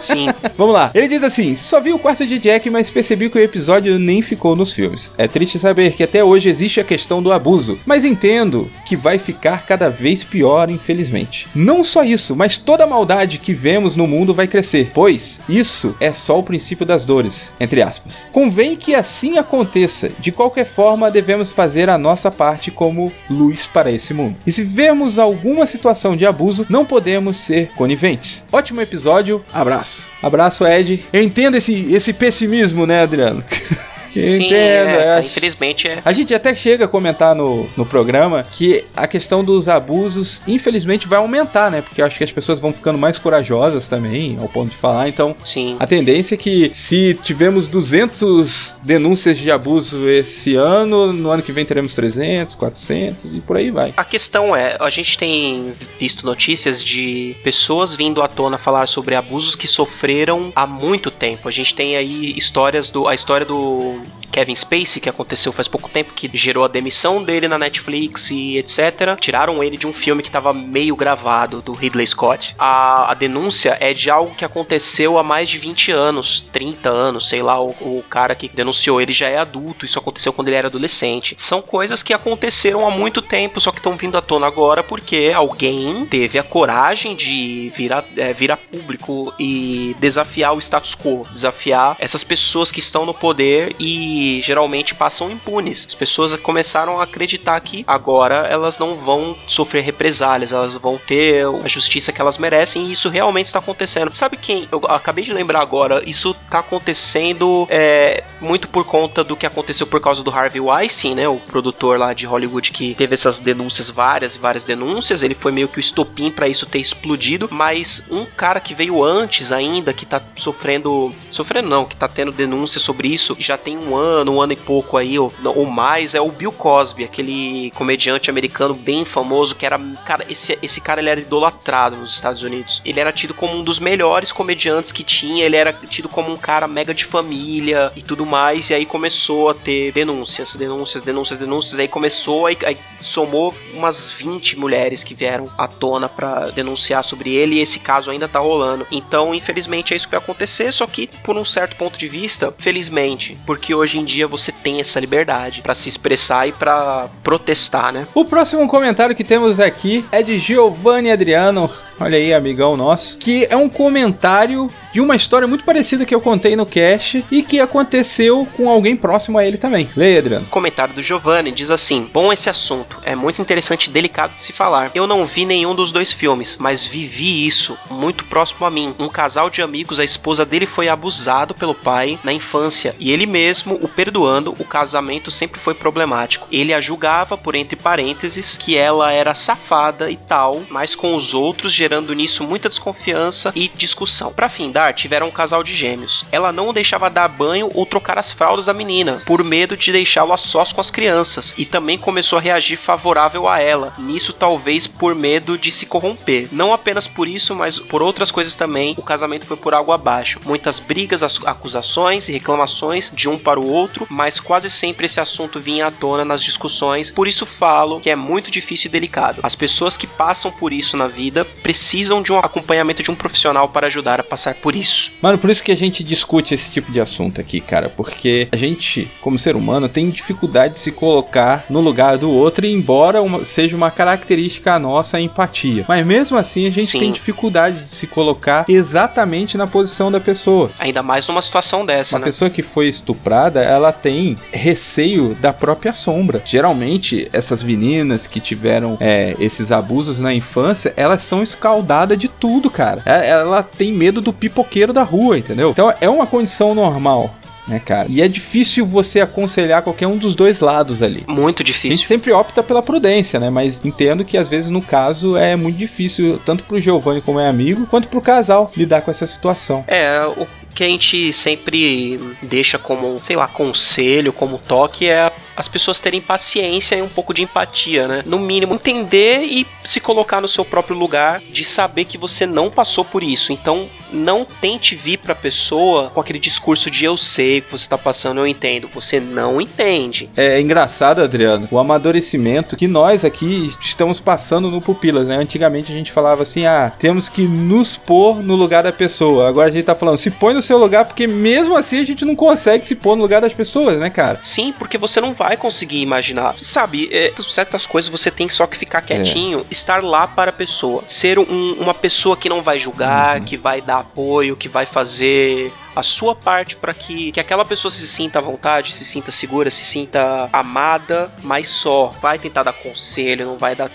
Sim. 0.00 0.26
Vamos 0.56 0.74
lá. 0.74 0.90
Ele 0.94 1.08
diz 1.08 1.22
assim: 1.22 1.56
só 1.56 1.80
vi 1.80 1.92
o 1.92 1.98
quarto 1.98 2.26
de 2.26 2.38
Jack, 2.38 2.68
mas 2.70 2.90
percebi 2.90 3.28
que 3.28 3.38
o 3.38 3.42
episódio 3.42 3.98
nem 3.98 4.22
ficou 4.22 4.56
nos 4.56 4.72
filmes. 4.72 5.12
É 5.16 5.26
triste 5.26 5.58
saber 5.58 5.92
que 5.92 6.02
até 6.02 6.22
hoje 6.22 6.48
existe 6.48 6.80
a 6.80 6.84
questão 6.84 7.22
do 7.22 7.32
abuso, 7.32 7.78
mas 7.84 8.04
entendo 8.04 8.70
que 8.84 8.96
vai 8.96 9.18
ficar 9.18 9.64
cada 9.64 9.88
vez 9.88 10.24
pior, 10.24 10.70
infelizmente. 10.70 11.48
Não 11.54 11.82
só 11.82 12.04
isso, 12.04 12.36
mas 12.36 12.58
toda 12.58 12.84
a 12.84 12.86
maldade 12.86 13.38
que 13.38 13.54
vemos 13.54 13.96
no 13.96 14.06
mundo 14.06 14.34
vai 14.34 14.46
crescer, 14.46 14.90
pois 14.94 15.40
isso 15.48 15.94
é 16.00 16.12
só 16.12 16.38
o 16.38 16.42
princípio 16.42 16.86
das 16.86 17.04
dores, 17.04 17.52
entre 17.60 17.82
aspas. 17.82 18.28
Convém 18.32 18.76
que 18.76 18.94
assim 18.94 19.38
aconteça. 19.38 20.10
De 20.18 20.32
qualquer 20.32 20.64
forma, 20.64 21.10
devemos 21.10 21.52
fazer 21.52 21.88
a 21.88 21.98
nossa 21.98 22.30
parte 22.30 22.70
como 22.70 23.12
luz 23.30 23.66
para 23.66 23.90
esse 23.90 24.12
mundo. 24.14 24.27
E 24.46 24.52
se 24.52 24.62
vemos 24.62 25.18
alguma 25.18 25.66
situação 25.66 26.16
de 26.16 26.26
abuso, 26.26 26.66
não 26.68 26.84
podemos 26.84 27.36
ser 27.38 27.70
coniventes. 27.74 28.44
Ótimo 28.52 28.80
episódio, 28.80 29.44
abraço. 29.52 30.10
Abraço, 30.22 30.66
Ed. 30.66 31.02
Eu 31.12 31.22
entendo 31.22 31.56
esse, 31.56 31.92
esse 31.92 32.12
pessimismo, 32.12 32.86
né, 32.86 33.02
Adriano? 33.02 33.42
Sim, 34.22 34.46
entendo. 34.46 34.88
É, 34.88 35.20
infelizmente 35.20 35.88
é. 35.88 35.98
A 36.04 36.12
gente 36.12 36.34
até 36.34 36.54
chega 36.54 36.84
a 36.84 36.88
comentar 36.88 37.34
no, 37.34 37.66
no 37.76 37.84
programa 37.86 38.46
que 38.50 38.84
a 38.96 39.06
questão 39.06 39.44
dos 39.44 39.68
abusos, 39.68 40.42
infelizmente, 40.46 41.06
vai 41.06 41.18
aumentar, 41.18 41.70
né? 41.70 41.82
Porque 41.82 42.00
eu 42.00 42.06
acho 42.06 42.16
que 42.16 42.24
as 42.24 42.32
pessoas 42.32 42.60
vão 42.60 42.72
ficando 42.72 42.98
mais 42.98 43.18
corajosas 43.18 43.88
também, 43.88 44.38
ao 44.40 44.48
ponto 44.48 44.70
de 44.70 44.76
falar. 44.76 45.08
Então, 45.08 45.36
Sim. 45.44 45.76
a 45.78 45.86
tendência 45.86 46.34
é 46.34 46.38
que 46.38 46.70
se 46.72 47.18
tivermos 47.22 47.68
200 47.68 48.78
denúncias 48.82 49.38
de 49.38 49.50
abuso 49.50 50.08
esse 50.08 50.54
ano, 50.54 51.12
no 51.12 51.30
ano 51.30 51.42
que 51.42 51.52
vem 51.52 51.64
teremos 51.64 51.94
300, 51.94 52.54
400 52.54 53.34
e 53.34 53.40
por 53.40 53.56
aí 53.56 53.70
vai. 53.70 53.92
A 53.96 54.04
questão 54.04 54.54
é, 54.54 54.76
a 54.80 54.90
gente 54.90 55.18
tem 55.18 55.72
visto 55.98 56.24
notícias 56.24 56.82
de 56.82 57.36
pessoas 57.42 57.94
vindo 57.94 58.22
à 58.22 58.28
tona 58.28 58.58
falar 58.58 58.86
sobre 58.86 59.14
abusos 59.14 59.54
que 59.54 59.66
sofreram 59.66 60.52
há 60.54 60.66
muito 60.66 61.10
tempo. 61.10 61.48
A 61.48 61.50
gente 61.50 61.74
tem 61.74 61.96
aí 61.96 62.34
histórias 62.36 62.90
do 62.90 63.06
a 63.06 63.14
história 63.14 63.46
do 63.46 64.00
Kevin 64.30 64.54
Spacey, 64.54 65.00
que 65.00 65.08
aconteceu 65.08 65.52
faz 65.52 65.66
pouco 65.66 65.88
tempo, 65.88 66.12
que 66.14 66.30
gerou 66.32 66.64
a 66.64 66.68
demissão 66.68 67.22
dele 67.22 67.48
na 67.48 67.58
Netflix 67.58 68.30
e 68.30 68.56
etc. 68.56 69.18
Tiraram 69.18 69.64
ele 69.64 69.76
de 69.76 69.86
um 69.86 69.92
filme 69.92 70.22
que 70.22 70.28
estava 70.28 70.52
meio 70.52 70.94
gravado, 70.94 71.60
do 71.60 71.72
Ridley 71.72 72.06
Scott. 72.06 72.54
A, 72.58 73.10
a, 73.10 73.14
denúncia 73.14 73.76
é 73.80 73.92
de 73.92 74.10
algo 74.10 74.34
que 74.34 74.44
aconteceu 74.44 75.18
há 75.18 75.22
mais 75.22 75.48
de 75.48 75.58
20 75.58 75.90
anos, 75.90 76.48
30 76.52 76.88
anos, 76.88 77.28
sei 77.28 77.42
lá, 77.42 77.60
o, 77.60 77.70
o 77.80 78.04
cara 78.08 78.34
que 78.34 78.48
denunciou 78.48 79.00
ele 79.00 79.12
já 79.12 79.28
é 79.28 79.38
adulto, 79.38 79.84
isso 79.84 79.98
aconteceu 79.98 80.32
quando 80.32 80.48
ele 80.48 80.56
era 80.56 80.68
adolescente. 80.68 81.34
São 81.36 81.60
coisas 81.60 82.02
que 82.02 82.12
aconteceram 82.12 82.86
há 82.86 82.90
muito 82.90 83.20
tempo, 83.20 83.60
só 83.60 83.72
que 83.72 83.78
estão 83.78 83.96
vindo 83.96 84.16
à 84.16 84.22
tona 84.22 84.46
agora 84.46 84.84
porque 84.84 85.32
alguém 85.34 86.06
teve 86.06 86.38
a 86.38 86.44
coragem 86.44 87.16
de 87.16 87.72
vir 87.74 87.92
a, 87.92 88.04
é, 88.16 88.32
vir 88.32 88.52
a 88.52 88.56
público 88.56 89.34
e 89.38 89.96
desafiar 89.98 90.54
o 90.54 90.58
status 90.58 90.94
quo, 90.94 91.26
desafiar 91.32 91.96
essas 91.98 92.22
pessoas 92.22 92.70
que 92.70 92.78
estão 92.78 93.04
no 93.04 93.14
poder 93.14 93.74
e 93.80 93.97
geralmente 94.42 94.94
passam 94.94 95.30
impunes. 95.30 95.86
As 95.86 95.94
pessoas 95.94 96.36
começaram 96.36 97.00
a 97.00 97.04
acreditar 97.04 97.58
que 97.60 97.84
agora 97.86 98.46
elas 98.48 98.78
não 98.78 98.96
vão 98.96 99.36
sofrer 99.46 99.82
represálias, 99.82 100.52
elas 100.52 100.76
vão 100.76 100.98
ter 100.98 101.44
a 101.64 101.68
justiça 101.68 102.12
que 102.12 102.20
elas 102.20 102.38
merecem 102.38 102.86
e 102.86 102.92
isso 102.92 103.08
realmente 103.08 103.46
está 103.46 103.58
acontecendo. 103.58 104.14
Sabe 104.14 104.36
quem? 104.36 104.68
Eu 104.70 104.80
acabei 104.86 105.24
de 105.24 105.32
lembrar 105.32 105.60
agora, 105.60 106.02
isso 106.06 106.36
está 106.44 106.60
acontecendo 106.60 107.66
é, 107.70 108.24
muito 108.40 108.68
por 108.68 108.84
conta 108.84 109.22
do 109.24 109.36
que 109.36 109.46
aconteceu 109.46 109.86
por 109.86 110.00
causa 110.00 110.22
do 110.22 110.30
Harvey 110.30 110.60
Weinstein, 110.60 111.14
né? 111.14 111.28
O 111.28 111.36
produtor 111.36 111.98
lá 111.98 112.12
de 112.12 112.26
Hollywood 112.26 112.72
que 112.72 112.94
teve 112.94 113.14
essas 113.14 113.38
denúncias, 113.38 113.90
várias 113.90 114.34
e 114.34 114.38
várias 114.38 114.64
denúncias. 114.64 115.22
Ele 115.22 115.34
foi 115.34 115.52
meio 115.52 115.68
que 115.68 115.78
o 115.78 115.80
estopim 115.80 116.30
para 116.30 116.48
isso 116.48 116.66
ter 116.66 116.78
explodido, 116.78 117.48
mas 117.50 118.04
um 118.10 118.24
cara 118.24 118.60
que 118.60 118.74
veio 118.74 119.02
antes 119.02 119.52
ainda, 119.52 119.92
que 119.92 120.06
tá 120.06 120.20
sofrendo. 120.36 121.14
Sofrendo 121.30 121.68
não, 121.68 121.84
que 121.84 121.96
tá 121.96 122.08
tendo 122.08 122.32
denúncia 122.32 122.80
sobre 122.80 123.08
isso, 123.08 123.36
já 123.38 123.56
tem 123.56 123.76
um 123.76 123.87
ano 123.96 124.18
ano, 124.28 124.34
um 124.34 124.40
ano 124.40 124.52
e 124.52 124.56
pouco 124.56 124.96
aí, 124.96 125.18
ou, 125.18 125.32
ou 125.44 125.64
mais, 125.66 126.14
é 126.14 126.20
o 126.20 126.30
Bill 126.30 126.52
Cosby, 126.52 127.04
aquele 127.04 127.70
comediante 127.74 128.30
americano 128.30 128.74
bem 128.74 129.04
famoso, 129.04 129.54
que 129.54 129.64
era. 129.64 129.78
Cara, 130.04 130.24
esse, 130.28 130.58
esse 130.62 130.80
cara 130.80 131.00
ele 131.00 131.10
era 131.10 131.20
idolatrado 131.20 131.96
nos 131.96 132.14
Estados 132.14 132.42
Unidos. 132.42 132.82
Ele 132.84 133.00
era 133.00 133.12
tido 133.12 133.34
como 133.34 133.54
um 133.54 133.62
dos 133.62 133.78
melhores 133.78 134.32
comediantes 134.32 134.92
que 134.92 135.02
tinha, 135.02 135.44
ele 135.44 135.56
era 135.56 135.72
tido 135.72 136.08
como 136.08 136.32
um 136.32 136.36
cara 136.36 136.66
mega 136.66 136.94
de 136.94 137.04
família 137.04 137.92
e 137.96 138.02
tudo 138.02 138.26
mais, 138.26 138.70
e 138.70 138.74
aí 138.74 138.86
começou 138.86 139.50
a 139.50 139.54
ter 139.54 139.92
denúncias, 139.92 140.54
denúncias, 140.56 141.02
denúncias, 141.02 141.38
denúncias, 141.38 141.80
aí 141.80 141.88
começou, 141.88 142.46
aí, 142.46 142.56
aí 142.64 142.76
somou 143.00 143.54
umas 143.72 144.10
20 144.10 144.58
mulheres 144.58 145.04
que 145.04 145.14
vieram 145.14 145.48
à 145.56 145.68
tona 145.68 146.08
para 146.08 146.50
denunciar 146.50 147.04
sobre 147.04 147.34
ele, 147.34 147.56
e 147.56 147.60
esse 147.60 147.78
caso 147.78 148.10
ainda 148.10 148.28
tá 148.28 148.38
rolando. 148.38 148.86
Então, 148.90 149.34
infelizmente, 149.34 149.92
é 149.92 149.96
isso 149.96 150.06
que 150.06 150.12
vai 150.12 150.22
acontecer, 150.22 150.72
só 150.72 150.86
que 150.86 151.08
por 151.22 151.36
um 151.36 151.44
certo 151.44 151.76
ponto 151.76 151.98
de 151.98 152.08
vista, 152.08 152.54
felizmente, 152.58 153.38
porque 153.46 153.67
hoje 153.74 153.98
em 153.98 154.04
dia 154.04 154.26
você 154.26 154.52
tem 154.52 154.80
essa 154.80 154.98
liberdade 155.00 155.62
para 155.62 155.74
se 155.74 155.88
expressar 155.88 156.48
e 156.48 156.52
para 156.52 157.08
protestar, 157.22 157.92
né? 157.92 158.06
O 158.14 158.24
próximo 158.24 158.66
comentário 158.68 159.14
que 159.14 159.24
temos 159.24 159.60
aqui 159.60 160.04
é 160.10 160.22
de 160.22 160.38
Giovanni 160.38 161.10
Adriano 161.10 161.70
olha 162.00 162.16
aí, 162.16 162.32
amigão 162.32 162.76
nosso, 162.76 163.18
que 163.18 163.46
é 163.50 163.56
um 163.56 163.68
comentário 163.68 164.70
de 164.92 165.00
uma 165.00 165.16
história 165.16 165.46
muito 165.46 165.64
parecida 165.64 166.04
que 166.04 166.14
eu 166.14 166.20
contei 166.20 166.56
no 166.56 166.66
cast 166.66 167.24
e 167.30 167.42
que 167.42 167.60
aconteceu 167.60 168.46
com 168.56 168.68
alguém 168.68 168.96
próximo 168.96 169.38
a 169.38 169.46
ele 169.46 169.58
também. 169.58 169.88
Leia, 169.96 170.18
Adriano. 170.18 170.46
Comentário 170.46 170.94
do 170.94 171.02
Giovanni 171.02 171.52
diz 171.52 171.70
assim: 171.70 172.08
Bom 172.12 172.32
esse 172.32 172.48
assunto, 172.48 172.96
é 173.04 173.14
muito 173.14 173.40
interessante 173.40 173.86
e 173.86 173.90
delicado 173.90 174.34
de 174.34 174.44
se 174.44 174.52
falar. 174.52 174.90
Eu 174.94 175.06
não 175.06 175.26
vi 175.26 175.44
nenhum 175.44 175.74
dos 175.74 175.92
dois 175.92 176.10
filmes, 176.10 176.56
mas 176.58 176.86
vivi 176.86 177.46
isso 177.46 177.76
muito 177.90 178.24
próximo 178.24 178.66
a 178.66 178.70
mim. 178.70 178.94
Um 178.98 179.08
casal 179.08 179.50
de 179.50 179.62
amigos, 179.62 180.00
a 180.00 180.04
esposa 180.04 180.44
dele 180.44 180.66
foi 180.66 180.88
abusado 180.88 181.54
pelo 181.54 181.74
pai 181.74 182.18
na 182.24 182.32
infância 182.32 182.94
e 182.98 183.12
ele 183.12 183.26
mesmo, 183.26 183.78
o 183.80 183.88
perdoando, 183.88 184.54
o 184.58 184.64
casamento 184.64 185.30
sempre 185.30 185.60
foi 185.60 185.74
problemático. 185.74 186.46
Ele 186.50 186.72
a 186.72 186.80
julgava, 186.80 187.36
por 187.36 187.54
entre 187.54 187.76
parênteses, 187.76 188.56
que 188.56 188.76
ela 188.76 189.12
era 189.12 189.34
safada 189.34 190.10
e 190.10 190.16
tal, 190.16 190.62
mas 190.70 190.94
com 190.94 191.14
os 191.14 191.34
outros 191.34 191.72
gerando 191.88 192.12
nisso 192.12 192.44
muita 192.44 192.68
desconfiança 192.68 193.50
e 193.54 193.66
discussão. 193.66 194.30
Para 194.30 194.50
findar, 194.50 194.92
tiveram 194.92 195.28
um 195.28 195.30
casal 195.30 195.64
de 195.64 195.74
gêmeos. 195.74 196.22
Ela 196.30 196.52
não 196.52 196.68
o 196.68 196.72
deixava 196.72 197.08
dar 197.08 197.26
banho 197.28 197.70
ou 197.74 197.86
trocar 197.86 198.18
as 198.18 198.30
fraldas 198.30 198.66
da 198.66 198.74
menina, 198.74 199.22
por 199.24 199.42
medo 199.42 199.74
de 199.74 199.90
deixá-lo 199.90 200.34
a 200.34 200.36
sós 200.36 200.70
com 200.70 200.82
as 200.82 200.90
crianças, 200.90 201.54
e 201.56 201.64
também 201.64 201.96
começou 201.96 202.38
a 202.38 202.42
reagir 202.42 202.76
favorável 202.76 203.48
a 203.48 203.58
ela. 203.58 203.94
Nisso 203.96 204.34
talvez 204.34 204.86
por 204.86 205.14
medo 205.14 205.56
de 205.56 205.72
se 205.72 205.86
corromper. 205.86 206.48
Não 206.52 206.74
apenas 206.74 207.08
por 207.08 207.26
isso, 207.26 207.54
mas 207.54 207.78
por 207.78 208.02
outras 208.02 208.30
coisas 208.30 208.54
também, 208.54 208.94
o 208.98 209.02
casamento 209.02 209.46
foi 209.46 209.56
por 209.56 209.72
água 209.72 209.94
abaixo. 209.94 210.40
Muitas 210.44 210.78
brigas, 210.78 211.22
acusações 211.46 212.28
e 212.28 212.32
reclamações 212.32 213.10
de 213.14 213.30
um 213.30 213.38
para 213.38 213.58
o 213.58 213.66
outro, 213.66 214.06
mas 214.10 214.38
quase 214.38 214.68
sempre 214.68 215.06
esse 215.06 215.20
assunto 215.20 215.58
vinha 215.58 215.86
à 215.86 215.90
tona 215.90 216.22
nas 216.22 216.42
discussões. 216.42 217.10
Por 217.10 217.26
isso 217.26 217.46
falo 217.46 217.98
que 217.98 218.10
é 218.10 218.16
muito 218.16 218.50
difícil 218.50 218.90
e 218.90 218.92
delicado. 218.92 219.40
As 219.42 219.54
pessoas 219.54 219.96
que 219.96 220.06
passam 220.06 220.52
por 220.52 220.70
isso 220.70 220.94
na 220.94 221.06
vida 221.06 221.46
precisam 221.62 221.77
de 222.22 222.32
um 222.32 222.38
acompanhamento 222.38 223.02
de 223.02 223.10
um 223.10 223.14
profissional 223.14 223.68
para 223.68 223.86
ajudar 223.86 224.20
a 224.20 224.22
passar 224.22 224.54
por 224.54 224.74
isso. 224.74 225.12
Mano, 225.20 225.38
por 225.38 225.50
isso 225.50 225.62
que 225.62 225.72
a 225.72 225.76
gente 225.76 226.02
discute 226.04 226.54
esse 226.54 226.72
tipo 226.72 226.90
de 226.90 227.00
assunto 227.00 227.40
aqui, 227.40 227.60
cara, 227.60 227.88
porque 227.88 228.48
a 228.52 228.56
gente, 228.56 229.10
como 229.20 229.38
ser 229.38 229.56
humano, 229.56 229.88
tem 229.88 230.10
dificuldade 230.10 230.74
de 230.74 230.80
se 230.80 230.92
colocar 230.92 231.64
no 231.70 231.80
lugar 231.80 232.18
do 232.18 232.30
outro, 232.30 232.66
embora 232.66 233.22
uma, 233.22 233.44
seja 233.44 233.76
uma 233.76 233.90
característica 233.90 234.78
nossa 234.78 235.16
a 235.16 235.20
empatia. 235.20 235.84
Mas 235.88 236.04
mesmo 236.06 236.36
assim, 236.36 236.66
a 236.66 236.70
gente 236.70 236.88
Sim. 236.88 236.98
tem 236.98 237.12
dificuldade 237.12 237.84
de 237.84 237.90
se 237.90 238.06
colocar 238.06 238.64
exatamente 238.68 239.56
na 239.56 239.66
posição 239.66 240.10
da 240.10 240.20
pessoa. 240.20 240.70
Ainda 240.78 241.02
mais 241.02 241.26
numa 241.28 241.42
situação 241.42 241.84
dessa, 241.84 242.16
uma 242.16 242.20
né? 242.20 242.26
pessoa 242.26 242.50
que 242.50 242.62
foi 242.62 242.88
estuprada, 242.88 243.62
ela 243.62 243.92
tem 243.92 244.36
receio 244.52 245.34
da 245.34 245.52
própria 245.52 245.92
sombra. 245.92 246.42
Geralmente, 246.44 247.28
essas 247.32 247.62
meninas 247.62 248.26
que 248.26 248.40
tiveram 248.40 248.96
é, 249.00 249.36
esses 249.38 249.72
abusos 249.72 250.18
na 250.18 250.32
infância, 250.34 250.92
elas 250.96 251.22
são 251.22 251.42
escaldadas 251.68 252.18
de 252.18 252.28
tudo, 252.28 252.70
cara. 252.70 253.02
É, 253.04 253.28
ela 253.28 253.62
tem 253.62 253.92
medo 253.92 254.20
do 254.20 254.32
pipoqueiro 254.32 254.92
da 254.92 255.02
rua, 255.02 255.38
entendeu? 255.38 255.70
Então 255.70 255.92
é 256.00 256.08
uma 256.08 256.26
condição 256.26 256.74
normal 256.74 257.34
né, 257.68 257.78
cara? 257.78 258.08
E 258.10 258.22
é 258.22 258.28
difícil 258.28 258.86
você 258.86 259.20
aconselhar 259.20 259.82
qualquer 259.82 260.06
um 260.06 260.16
dos 260.16 260.34
dois 260.34 260.60
lados 260.60 261.02
ali. 261.02 261.24
Muito 261.28 261.62
difícil. 261.62 261.90
A 261.90 261.94
gente 261.94 262.06
sempre 262.06 262.32
opta 262.32 262.62
pela 262.62 262.82
prudência, 262.82 263.38
né? 263.38 263.50
Mas 263.50 263.84
entendo 263.84 264.24
que 264.24 264.38
às 264.38 264.48
vezes 264.48 264.70
no 264.70 264.80
caso 264.80 265.36
é 265.36 265.54
muito 265.54 265.76
difícil, 265.76 266.40
tanto 266.44 266.64
pro 266.64 266.80
Giovanni 266.80 267.20
como 267.20 267.38
é 267.38 267.46
amigo, 267.46 267.86
quanto 267.86 268.08
pro 268.08 268.22
casal 268.22 268.70
lidar 268.74 269.02
com 269.02 269.10
essa 269.10 269.26
situação. 269.26 269.84
É, 269.86 270.24
o 270.24 270.46
que 270.74 270.84
a 270.84 270.88
gente 270.88 271.32
sempre 271.32 272.36
deixa 272.42 272.78
como, 272.78 273.18
sei 273.22 273.36
lá, 273.36 273.48
conselho, 273.48 274.32
como 274.32 274.58
toque 274.58 275.08
é 275.08 275.32
as 275.56 275.66
pessoas 275.66 275.98
terem 275.98 276.20
paciência 276.20 276.94
e 276.94 277.02
um 277.02 277.08
pouco 277.08 277.34
de 277.34 277.42
empatia, 277.42 278.06
né? 278.06 278.22
No 278.24 278.38
mínimo, 278.38 278.74
entender 278.74 279.42
e 279.42 279.66
se 279.84 279.98
colocar 279.98 280.40
no 280.40 280.46
seu 280.46 280.64
próprio 280.64 280.96
lugar 280.96 281.40
de 281.40 281.64
saber 281.64 282.04
que 282.04 282.16
você 282.16 282.46
não 282.46 282.70
passou 282.70 283.04
por 283.04 283.24
isso. 283.24 283.52
Então, 283.52 283.90
não 284.12 284.46
tente 284.60 284.94
vir 284.94 285.18
pra 285.18 285.34
pessoa 285.34 286.10
com 286.10 286.20
aquele 286.20 286.38
discurso 286.38 286.90
de 286.90 287.04
eu 287.04 287.16
sei 287.16 287.58
o 287.58 287.62
que 287.62 287.72
você 287.72 287.88
tá 287.88 287.98
passando, 287.98 288.40
eu 288.40 288.46
entendo. 288.46 288.88
Você 288.94 289.18
não 289.18 289.60
entende. 289.60 290.30
É, 290.36 290.56
é 290.56 290.60
engraçado, 290.60 291.20
Adriano, 291.20 291.66
o 291.70 291.78
amadurecimento 291.78 292.76
que 292.76 292.86
nós 292.86 293.24
aqui 293.24 293.70
estamos 293.80 294.20
passando 294.20 294.70
no 294.70 294.80
Pupilas, 294.80 295.26
né? 295.26 295.36
Antigamente 295.36 295.90
a 295.90 295.94
gente 295.94 296.12
falava 296.12 296.42
assim, 296.42 296.66
ah, 296.66 296.92
temos 296.98 297.28
que 297.28 297.42
nos 297.42 297.96
pôr 297.96 298.42
no 298.42 298.54
lugar 298.54 298.84
da 298.84 298.92
pessoa. 298.92 299.48
Agora 299.48 299.68
a 299.68 299.72
gente 299.72 299.84
tá 299.84 299.94
falando, 299.94 300.18
se 300.18 300.30
põe 300.30 300.54
no 300.54 300.62
seu 300.62 300.78
lugar, 300.78 301.04
porque 301.04 301.26
mesmo 301.26 301.76
assim 301.76 301.98
a 301.98 302.04
gente 302.04 302.24
não 302.24 302.36
consegue 302.36 302.86
se 302.86 302.94
pôr 302.94 303.16
no 303.16 303.22
lugar 303.22 303.40
das 303.40 303.52
pessoas, 303.52 303.98
né, 303.98 304.08
cara? 304.08 304.40
Sim, 304.42 304.72
porque 304.78 304.96
você 304.96 305.20
não 305.20 305.34
vai 305.34 305.48
vai 305.48 305.56
conseguir 305.56 306.00
imaginar. 306.00 306.54
Sabe, 306.58 307.08
é, 307.10 307.32
certas 307.38 307.86
coisas 307.86 308.10
você 308.10 308.30
tem 308.30 308.48
só 308.50 308.66
que 308.66 308.76
ficar 308.76 309.00
quietinho, 309.00 309.60
é. 309.60 309.64
estar 309.70 310.04
lá 310.04 310.26
para 310.26 310.50
a 310.50 310.52
pessoa. 310.52 311.02
Ser 311.08 311.38
um, 311.38 311.72
uma 311.78 311.94
pessoa 311.94 312.36
que 312.36 312.48
não 312.48 312.62
vai 312.62 312.78
julgar, 312.78 313.38
uhum. 313.38 313.44
que 313.44 313.56
vai 313.56 313.80
dar 313.80 313.97
apoio, 313.98 314.56
que 314.56 314.68
vai 314.68 314.86
fazer 314.86 315.72
a 315.98 316.02
sua 316.02 316.32
parte 316.32 316.76
para 316.76 316.94
que, 316.94 317.32
que 317.32 317.40
aquela 317.40 317.64
pessoa 317.64 317.90
se 317.90 318.06
sinta 318.06 318.38
à 318.38 318.42
vontade, 318.42 318.92
se 318.92 319.04
sinta 319.04 319.32
segura, 319.32 319.68
se 319.68 319.84
sinta 319.84 320.48
amada, 320.52 321.28
mas 321.42 321.66
só. 321.66 322.14
Vai 322.22 322.38
tentar 322.38 322.62
dar 322.62 322.72
conselho, 322.72 323.46
não 323.46 323.58
vai 323.58 323.74
dar, 323.74 323.90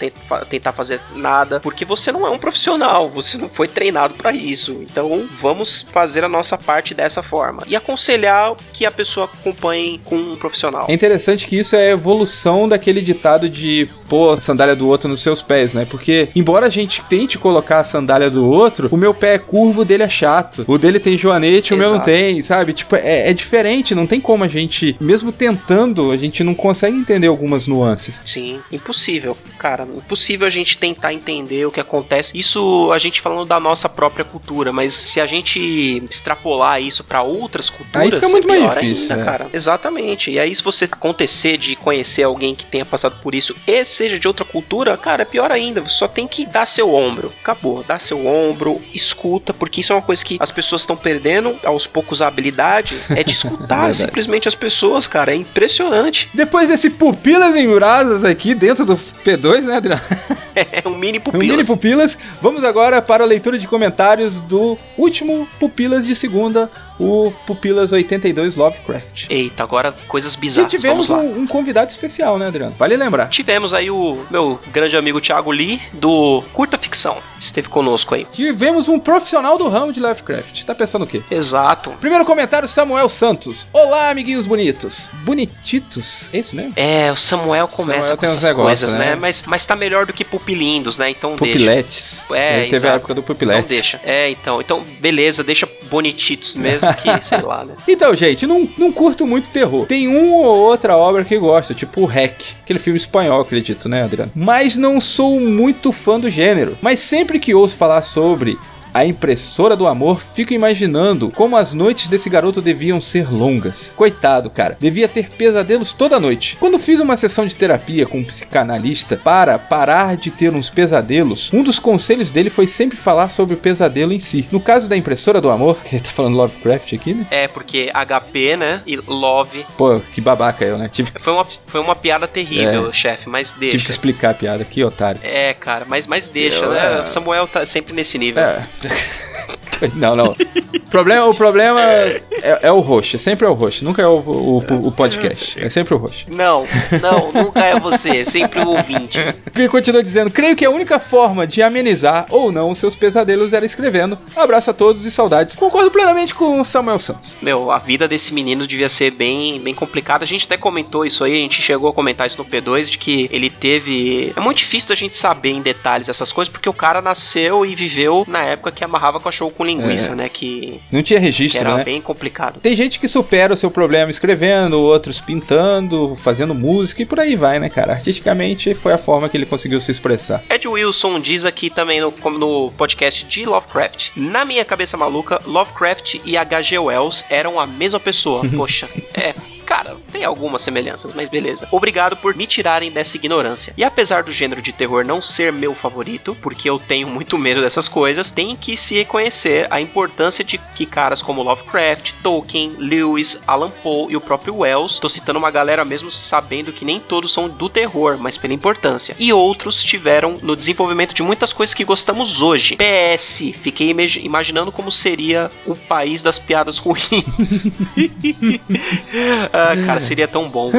tentar 0.50 0.74
fazer 0.74 1.00
nada, 1.16 1.62
porque 1.62 1.86
você 1.86 2.12
não 2.12 2.28
é 2.28 2.30
um 2.30 2.38
profissional, 2.38 3.10
você 3.10 3.38
não 3.38 3.48
foi 3.48 3.70
treinado 3.70 4.16
para 4.16 4.34
isso. 4.34 4.84
Então 4.84 5.30
vamos 5.40 5.86
fazer 5.94 6.26
a 6.26 6.30
nossa 6.30 6.58
parte 6.58 6.94
dessa 6.94 7.24
forma. 7.24 7.64
E 7.68 7.76
aconselhar 7.76 8.56
que 8.74 8.86
a 8.86 8.92
pessoa 8.92 9.30
acompanhe 9.34 10.02
com 10.04 10.18
um 10.18 10.36
profissional. 10.36 10.86
É 10.90 10.94
interessante 10.94 11.48
que 11.48 11.58
isso 11.58 11.76
é 11.76 11.88
a 11.88 11.92
evolução 11.92 12.68
daquele 12.68 13.02
ditado 13.02 13.48
de 13.48 13.90
pôr 14.10 14.34
a 14.34 14.38
sandália 14.38 14.76
do 14.76 14.88
outro 14.90 15.10
nos 15.10 15.22
seus 15.22 15.42
pés, 15.42 15.74
né? 15.74 15.86
Porque, 15.86 16.28
embora 16.36 16.66
a 16.66 16.70
gente 16.70 17.02
tente 17.04 17.38
colocar 17.38 17.80
a 17.80 17.84
sandália 17.86 18.30
do 18.30 18.50
outro, 18.50 18.90
o 18.92 18.98
meu 18.98 19.14
pé 19.14 19.36
é 19.36 19.40
curvo, 19.40 19.82
o 19.82 19.86
dele 19.86 20.04
é 20.04 20.10
chato. 20.10 20.66
O 20.68 20.78
dele 20.78 21.00
tem 21.00 21.18
joanete, 21.18 21.74
o 21.74 21.78
meu 21.78 21.93
não 21.94 22.04
tem, 22.04 22.42
sabe? 22.42 22.74
Tipo, 22.74 22.96
é, 22.96 23.30
é, 23.30 23.34
diferente, 23.34 23.96
não 23.96 24.08
tem 24.08 24.20
como 24.20 24.44
a 24.44 24.48
gente, 24.48 24.96
mesmo 25.00 25.32
tentando, 25.32 26.12
a 26.12 26.18
gente 26.18 26.44
não 26.44 26.54
consegue 26.54 26.98
entender 26.98 27.28
algumas 27.28 27.68
nuances. 27.68 28.22
Sim, 28.26 28.62
impossível, 28.72 29.38
cara. 29.58 29.84
Impossível 29.84 30.48
a 30.48 30.50
gente 30.50 30.78
tentar 30.78 31.14
entender 31.14 31.66
o 31.66 31.72
que 31.72 31.80
acontece. 31.80 32.38
Isso 32.38 32.92
a 32.92 33.00
gente 33.00 33.22
falando 33.22 33.46
da 33.46 33.60
nossa 33.60 33.88
própria 33.88 34.26
cultura, 34.26 34.72
mas 34.72 34.94
se 34.94 35.20
a 35.20 35.26
gente 35.26 36.04
extrapolar 36.10 36.82
isso 36.82 37.04
para 37.04 37.22
outras 37.22 37.70
culturas, 37.70 38.02
aí 38.02 38.12
fica 38.12 38.30
muito 38.30 38.50
é 38.52 38.60
mais 38.60 38.74
difícil, 38.74 39.16
ainda, 39.16 39.24
é. 39.24 39.26
cara. 39.26 39.48
Exatamente. 39.54 40.32
E 40.32 40.40
aí, 40.40 40.54
se 40.54 40.64
você 40.64 40.86
acontecer 40.86 41.58
de 41.58 41.76
conhecer 41.76 42.24
alguém 42.24 42.56
que 42.56 42.66
tenha 42.66 42.86
passado 42.86 43.20
por 43.22 43.34
isso 43.34 43.56
e 43.68 43.86
seja 43.86 44.18
de 44.18 44.28
outra 44.28 44.46
cultura, 44.46 44.98
cara, 44.98 45.24
é 45.24 45.26
pior 45.26 45.52
ainda. 45.52 45.82
Você 45.82 45.96
só 45.96 46.08
tem 46.08 46.28
que 46.28 46.46
dar 46.46 46.66
seu 46.66 46.94
ombro. 46.94 47.34
Acabou. 47.42 47.84
Dá 47.84 48.00
seu 48.00 48.26
ombro, 48.26 48.82
escuta, 48.94 49.54
porque 49.54 49.82
isso 49.82 49.94
é 49.94 49.96
uma 49.96 50.02
coisa 50.02 50.24
que 50.24 50.38
as 50.40 50.52
pessoas 50.52 50.82
estão 50.82 50.96
perdendo 50.96 51.58
aos 51.64 51.83
aos 51.84 51.88
poucos 51.88 52.22
a 52.22 52.28
habilidade 52.28 52.98
é 53.10 53.24
de 53.24 53.32
escutar 53.32 53.90
é 53.92 53.94
simplesmente 53.94 54.48
as 54.48 54.56
pessoas, 54.56 55.08
cara. 55.08 55.34
É 55.34 55.36
impressionante. 55.36 56.30
Depois 56.34 56.68
desse 56.68 56.90
pupilas 56.90 57.56
em 57.56 57.68
brasas 57.68 58.24
aqui 58.24 58.54
dentro 58.54 58.86
do 58.86 58.96
P2, 58.96 59.62
né, 59.62 59.76
Adriano? 59.76 60.02
É, 60.56 60.88
um 60.88 60.96
mini 60.96 61.20
pupilas. 61.20 61.48
Um 61.48 61.50
mini 61.50 61.66
pupilas. 61.66 62.18
Vamos 62.40 62.64
agora 62.64 63.02
para 63.02 63.24
a 63.24 63.28
leitura 63.28 63.58
de 63.58 63.68
comentários 63.68 64.40
do 64.40 64.78
último 64.96 65.48
pupilas 65.60 66.06
de 66.06 66.16
segunda, 66.16 66.70
o 67.00 67.32
Pupilas 67.46 67.92
82 67.92 68.56
Lovecraft. 68.56 69.28
Eita, 69.30 69.64
agora 69.64 69.94
coisas 70.08 70.36
bizarras. 70.36 70.72
E 70.72 70.78
tivemos 70.78 71.10
um, 71.10 71.40
um, 71.40 71.48
convidado 71.48 71.90
especial, 71.90 72.38
né, 72.38 72.48
Adriano? 72.48 72.76
Vale 72.78 72.96
lembrar. 72.96 73.28
Tivemos 73.28 73.74
aí 73.74 73.90
o 73.90 74.26
meu 74.30 74.60
grande 74.72 74.96
amigo 74.96 75.20
Thiago 75.20 75.52
Lee, 75.52 75.82
do 75.94 76.44
Curta 76.54 76.78
Ficção. 76.78 77.18
Esteve 77.40 77.68
conosco 77.68 78.16
aí. 78.16 78.26
Tivemos 78.32 78.88
um 78.88 79.00
profissional 79.00 79.58
do 79.58 79.68
ramo 79.68 79.92
de 79.92 80.00
Lovecraft. 80.00 80.64
Tá 80.64 80.74
pensando 80.74 81.04
o 81.04 81.08
quê? 81.08 81.22
Exato. 81.30 81.92
Primeiro 82.00 82.26
comentário, 82.26 82.68
Samuel 82.68 83.10
Santos. 83.10 83.68
Olá, 83.74 84.10
amiguinhos 84.10 84.46
bonitos. 84.46 85.12
Bonititos? 85.26 86.30
É 86.34 86.40
isso 86.40 86.56
mesmo? 86.56 86.74
É, 86.76 87.12
o 87.12 87.18
Samuel 87.18 87.68
começa 87.68 88.10
Samuel 88.10 88.18
com 88.18 88.26
essas 88.26 88.54
coisas, 88.54 88.94
né? 88.94 89.12
né? 89.12 89.16
Mas, 89.16 89.44
mas 89.46 89.66
tá 89.66 89.76
melhor 89.76 90.06
do 90.06 90.14
que 90.14 90.24
pupilindos, 90.24 90.98
né? 90.98 91.10
Então 91.10 91.36
Pupiletes. 91.36 92.26
deixa. 92.30 92.44
É, 92.44 92.54
Ele 92.54 92.64
teve 92.66 92.76
exato. 92.78 92.94
a 92.94 92.96
época 92.96 93.14
do 93.14 93.24
pupiletes. 93.24 93.66
Então 93.66 93.76
deixa. 93.76 94.02
É, 94.04 94.30
então. 94.30 94.62
Então, 94.62 94.84
beleza, 95.00 95.44
deixa 95.44 95.68
bonititos 95.90 96.56
mesmo 96.56 96.83
que, 96.94 97.10
sei 97.24 97.42
lá, 97.42 97.64
né? 97.64 97.76
Então, 97.88 98.14
gente, 98.16 98.48
não, 98.48 98.68
não 98.78 98.92
curto 98.92 99.26
muito 99.26 99.50
terror. 99.50 99.86
Tem 99.86 100.08
uma 100.08 100.48
ou 100.48 100.58
outra 100.58 100.98
obra 100.98 101.24
que 101.24 101.38
gosto, 101.38 101.74
tipo 101.74 102.02
o 102.02 102.06
Hack, 102.06 102.42
aquele 102.64 102.80
filme 102.80 102.98
espanhol, 102.98 103.42
acredito, 103.42 103.88
né, 103.88 104.04
Adriano? 104.04 104.32
Mas 104.36 104.76
não 104.76 105.00
sou 105.00 105.40
muito 105.40 105.92
fã 105.92 106.20
do 106.20 106.30
gênero. 106.30 106.78
Mas 106.82 107.00
sempre 107.00 107.40
que 107.40 107.54
ouço 107.54 107.76
falar 107.76 108.02
sobre 108.02 108.58
A 108.94 109.06
impressora 109.06 109.76
do 109.76 109.88
amor, 109.88 110.22
fico 110.22 110.54
imaginando 110.54 111.32
como 111.32 111.58
as 111.58 111.74
noites 111.74 112.08
desse 112.08 112.30
garoto 112.30 112.62
deviam 112.62 113.02
ser 113.02 113.28
longas. 113.32 113.92
Coitado, 113.96 114.50
cara, 114.50 114.78
devia 114.80 115.08
ter 115.08 115.30
pesadelos 115.32 115.92
toda 115.94 116.20
noite. 116.20 116.58
Quando 116.60 116.78
fiz 116.78 117.00
uma 117.00 117.18
sessão 117.18 117.48
de 117.48 117.56
terapia 117.56 118.06
com 118.06 118.20
um 118.20 118.24
psicanalista 118.24 119.18
para 119.24 119.58
parar 119.58 120.16
de 120.16 120.30
ter 120.30 120.54
uns 120.54 120.70
pesadelos, 120.70 121.52
um 121.52 121.64
dos 121.64 121.80
conselhos 121.80 122.32
dele 122.32 122.50
foi 122.52 122.68
sempre 122.68 122.96
falar 122.98 123.30
sobre 123.30 123.56
o 123.56 123.58
pesadelo 123.58 124.14
em 124.14 124.20
si. 124.20 124.48
No 124.52 124.60
caso 124.60 124.88
da 124.88 124.96
impressora 124.96 125.42
do 125.42 125.50
amor, 125.50 125.78
ele 125.92 126.02
tá 126.02 126.12
falando 126.12 126.38
Lovecraft 126.38 126.94
aqui, 126.94 127.14
né? 127.16 127.26
É, 127.32 127.48
porque 127.48 127.90
HP, 127.92 128.58
né? 128.58 128.82
E 128.86 128.96
Love. 128.98 129.66
Pô, 129.76 130.00
que 130.12 130.22
babaca 130.22 130.64
eu, 130.66 130.78
né? 130.78 130.88
Tive, 130.92 131.12
Foi 131.20 131.34
uma, 131.34 131.46
foi 131.66 131.82
uma 131.82 131.96
piada 131.96 132.28
terrível, 132.28 132.90
É. 132.90 132.92
chefe, 132.92 133.28
mas 133.28 133.52
tive 133.52 133.72
que 133.72 133.78
deixa. 133.78 133.92
explicar 133.92 134.30
a 134.32 134.34
piada 134.36 134.62
aqui, 134.62 134.84
otário. 134.84 135.20
É, 135.24 135.54
cara, 135.54 135.84
mas, 135.88 136.06
mas 136.06 136.28
deixa, 136.28 136.58
Eu, 136.66 136.70
né? 136.72 137.02
é. 137.04 137.08
Samuel 137.08 137.48
tá 137.48 137.66
sempre 137.66 137.92
nesse 137.94 138.18
nível. 138.20 138.44
É. 138.44 138.64
não, 139.96 140.16
não. 140.16 140.36
O 140.76 140.90
problema, 140.90 141.26
o 141.26 141.34
problema 141.34 141.82
é, 141.82 142.22
é 142.62 142.72
o 142.72 142.80
host, 142.80 143.18
sempre 143.20 143.46
é 143.46 143.50
o 143.50 143.54
host, 143.54 143.84
nunca 143.84 144.02
é 144.02 144.08
o, 144.08 144.20
o, 144.20 144.58
o 144.58 144.92
podcast. 144.92 145.60
É 145.64 145.70
sempre 145.70 145.94
o 145.94 145.98
host. 145.98 146.30
Não, 146.30 146.66
não, 147.02 147.32
nunca 147.32 147.66
é 147.66 147.80
você, 147.80 148.18
é 148.18 148.24
sempre 148.24 148.60
o 148.60 148.70
ouvinte. 148.70 149.18
Ele 149.56 149.70
continua 149.70 150.04
dizendo: 150.04 150.30
Creio 150.30 150.56
que 150.56 150.66
a 150.66 150.70
única 150.70 151.00
forma 151.00 151.48
de 151.48 151.62
amenizar 151.62 152.26
ou 152.30 152.52
não 152.52 152.72
os 152.72 152.78
seus 152.78 152.96
pesadelos 152.96 153.54
era 153.54 153.66
escrevendo. 153.66 154.18
Abraço 154.36 154.70
a 154.70 154.74
todos 154.74 155.06
e 155.06 155.12
saudades. 155.12 155.56
Concordo 155.56 155.90
plenamente 155.90 156.34
com 156.34 156.60
o 156.60 156.64
Samuel 156.64 157.00
Santos. 157.00 157.38
Meu, 157.42 157.72
a 157.72 157.80
vida 157.80 158.08
desse 158.08 158.34
menino 158.34 158.68
devia 158.68 158.90
ser 158.90 159.12
bem, 159.12 159.60
bem 159.60 159.74
complicada. 159.74 160.24
A 160.24 160.28
gente 160.28 160.46
até 160.46 160.58
comentou 160.58 161.06
isso 161.06 161.24
aí, 161.24 161.34
a 161.34 161.38
gente 161.38 161.62
chegou 161.62 161.90
a 161.90 161.94
comentar 161.94 162.28
isso 162.28 162.38
no 162.38 162.46
P2, 162.46 162.90
de 162.90 162.98
que 162.98 163.30
ele 163.32 163.50
teve. 163.50 164.32
É 164.36 164.40
muito 164.40 164.58
difícil 164.58 164.90
da 164.90 164.96
gente 164.96 165.18
saber 165.18 165.52
em 165.52 165.62
detalhes 165.62 166.10
essas 166.10 166.32
coisas, 166.32 166.52
porque 166.52 166.70
o 166.70 166.74
cara 166.74 167.02
nasceu 167.02 167.66
e 167.66 167.76
viveu 167.76 168.26
na 168.28 168.44
época 168.44 168.72
que 168.74 168.84
amarrava 168.84 169.20
cachorro 169.20 169.52
com 169.52 169.64
linguiça, 169.64 170.12
É. 170.12 170.16
né? 170.16 170.30
Que, 170.30 170.82
Não 170.92 171.02
tinha 171.04 171.20
que 171.20 171.26
registro, 171.26 171.62
era 171.62 171.78
né? 171.78 171.84
bem 171.84 172.02
complicado. 172.02 172.60
Tem 172.60 172.76
gente 172.76 173.00
que 173.00 173.08
supera 173.08 173.54
o 173.54 173.58
seu 173.58 173.70
problema 173.72 174.10
escrevendo, 174.12 174.80
outros 174.80 175.22
pintando, 175.22 176.16
fazendo 176.16 176.54
música 176.54 177.02
e 177.02 177.06
por 177.06 177.20
aí 177.20 177.36
vai, 177.36 177.60
né, 177.60 177.70
cara? 177.70 177.94
Artisticamente 177.94 178.74
foi 178.74 178.94
a 178.94 178.98
forma 178.98 179.30
que 179.30 179.38
ele 179.38 179.46
conseguiu 179.46 179.80
se 179.80 179.92
expressar. 179.92 180.44
Ed 180.50 180.68
Wilson 180.68 181.20
diz 181.20 181.46
aqui 181.46 181.70
também 181.70 182.02
no, 182.02 182.14
no 182.38 182.72
podcast 182.72 183.26
de 183.26 183.46
Lovecraft. 183.46 184.12
Na 184.16 184.44
minha 184.46 184.66
cabeça 184.66 184.98
maluca, 184.98 185.42
Lovecraft 185.46 186.16
e 186.26 186.36
H.G. 186.38 186.80
Wells 186.80 187.26
eram 187.30 187.60
a 187.60 187.68
mesma 187.68 188.00
pessoa. 188.00 188.44
Poxa, 188.56 188.88
é. 189.14 189.34
Cara, 189.66 189.96
tem 190.12 190.24
algumas 190.24 190.62
semelhanças, 190.62 191.14
mas 191.14 191.30
beleza. 191.30 191.68
Obrigado 191.72 192.16
por 192.18 192.36
me 192.36 192.46
tirarem 192.48 192.92
dessa 192.92 193.18
ignorância. 193.18 193.74
E 193.78 193.84
apesar 193.84 194.24
do 194.24 194.32
gênero 194.32 194.62
de 194.62 194.72
terror 194.74 195.06
não 195.06 195.22
ser 195.22 195.52
meu 195.52 195.74
favorito, 195.74 196.36
porque 196.42 196.70
eu 196.70 196.80
tenho 196.80 197.08
muito 197.08 197.38
medo 197.38 197.62
dessas 197.62 197.88
coisas, 197.88 198.30
tem 198.30 198.56
que 198.56 198.76
se 198.78 198.96
reconhecer 198.96 199.68
a 199.70 199.80
importância 199.80 200.44
de 200.44 200.58
que 200.76 200.86
caras 200.86 201.22
como 201.22 201.44
Lovecraft, 201.44 202.14
Tolkien, 202.22 202.72
Lewis, 202.78 203.42
Alan 203.48 203.70
Poe 203.70 204.12
e 204.14 204.18
o 204.18 204.22
próprio 204.22 204.58
Wells, 204.58 205.00
tô 205.00 205.08
citando 205.10 205.40
uma 205.40 205.52
galera 205.52 205.84
mesmo 205.86 206.12
sabendo 206.12 206.72
que 206.74 206.86
nem 206.86 207.00
todos 207.00 207.32
são 207.34 207.48
do 207.50 207.70
terror, 207.70 208.18
mas 208.20 208.38
pela 208.38 208.54
importância. 208.54 209.16
E 209.20 209.32
outros 209.34 209.84
tiveram 209.84 210.38
no 210.42 210.56
desenvolvimento 210.56 211.14
de 211.14 211.24
muitas 211.24 211.54
coisas 211.54 211.74
que 211.74 211.84
gostamos 211.86 212.42
hoje. 212.42 212.76
PS, 212.76 213.54
fiquei 213.62 213.90
imag- 213.90 214.24
imaginando 214.24 214.72
como 214.72 214.92
seria 214.92 215.50
o 215.66 215.76
país 215.76 216.22
das 216.22 216.38
piadas 216.40 216.78
ruins. 216.78 217.68
ah, 219.54 219.74
cara, 219.86 220.00
seria 220.00 220.28
tão 220.28 220.50
bom. 220.50 220.72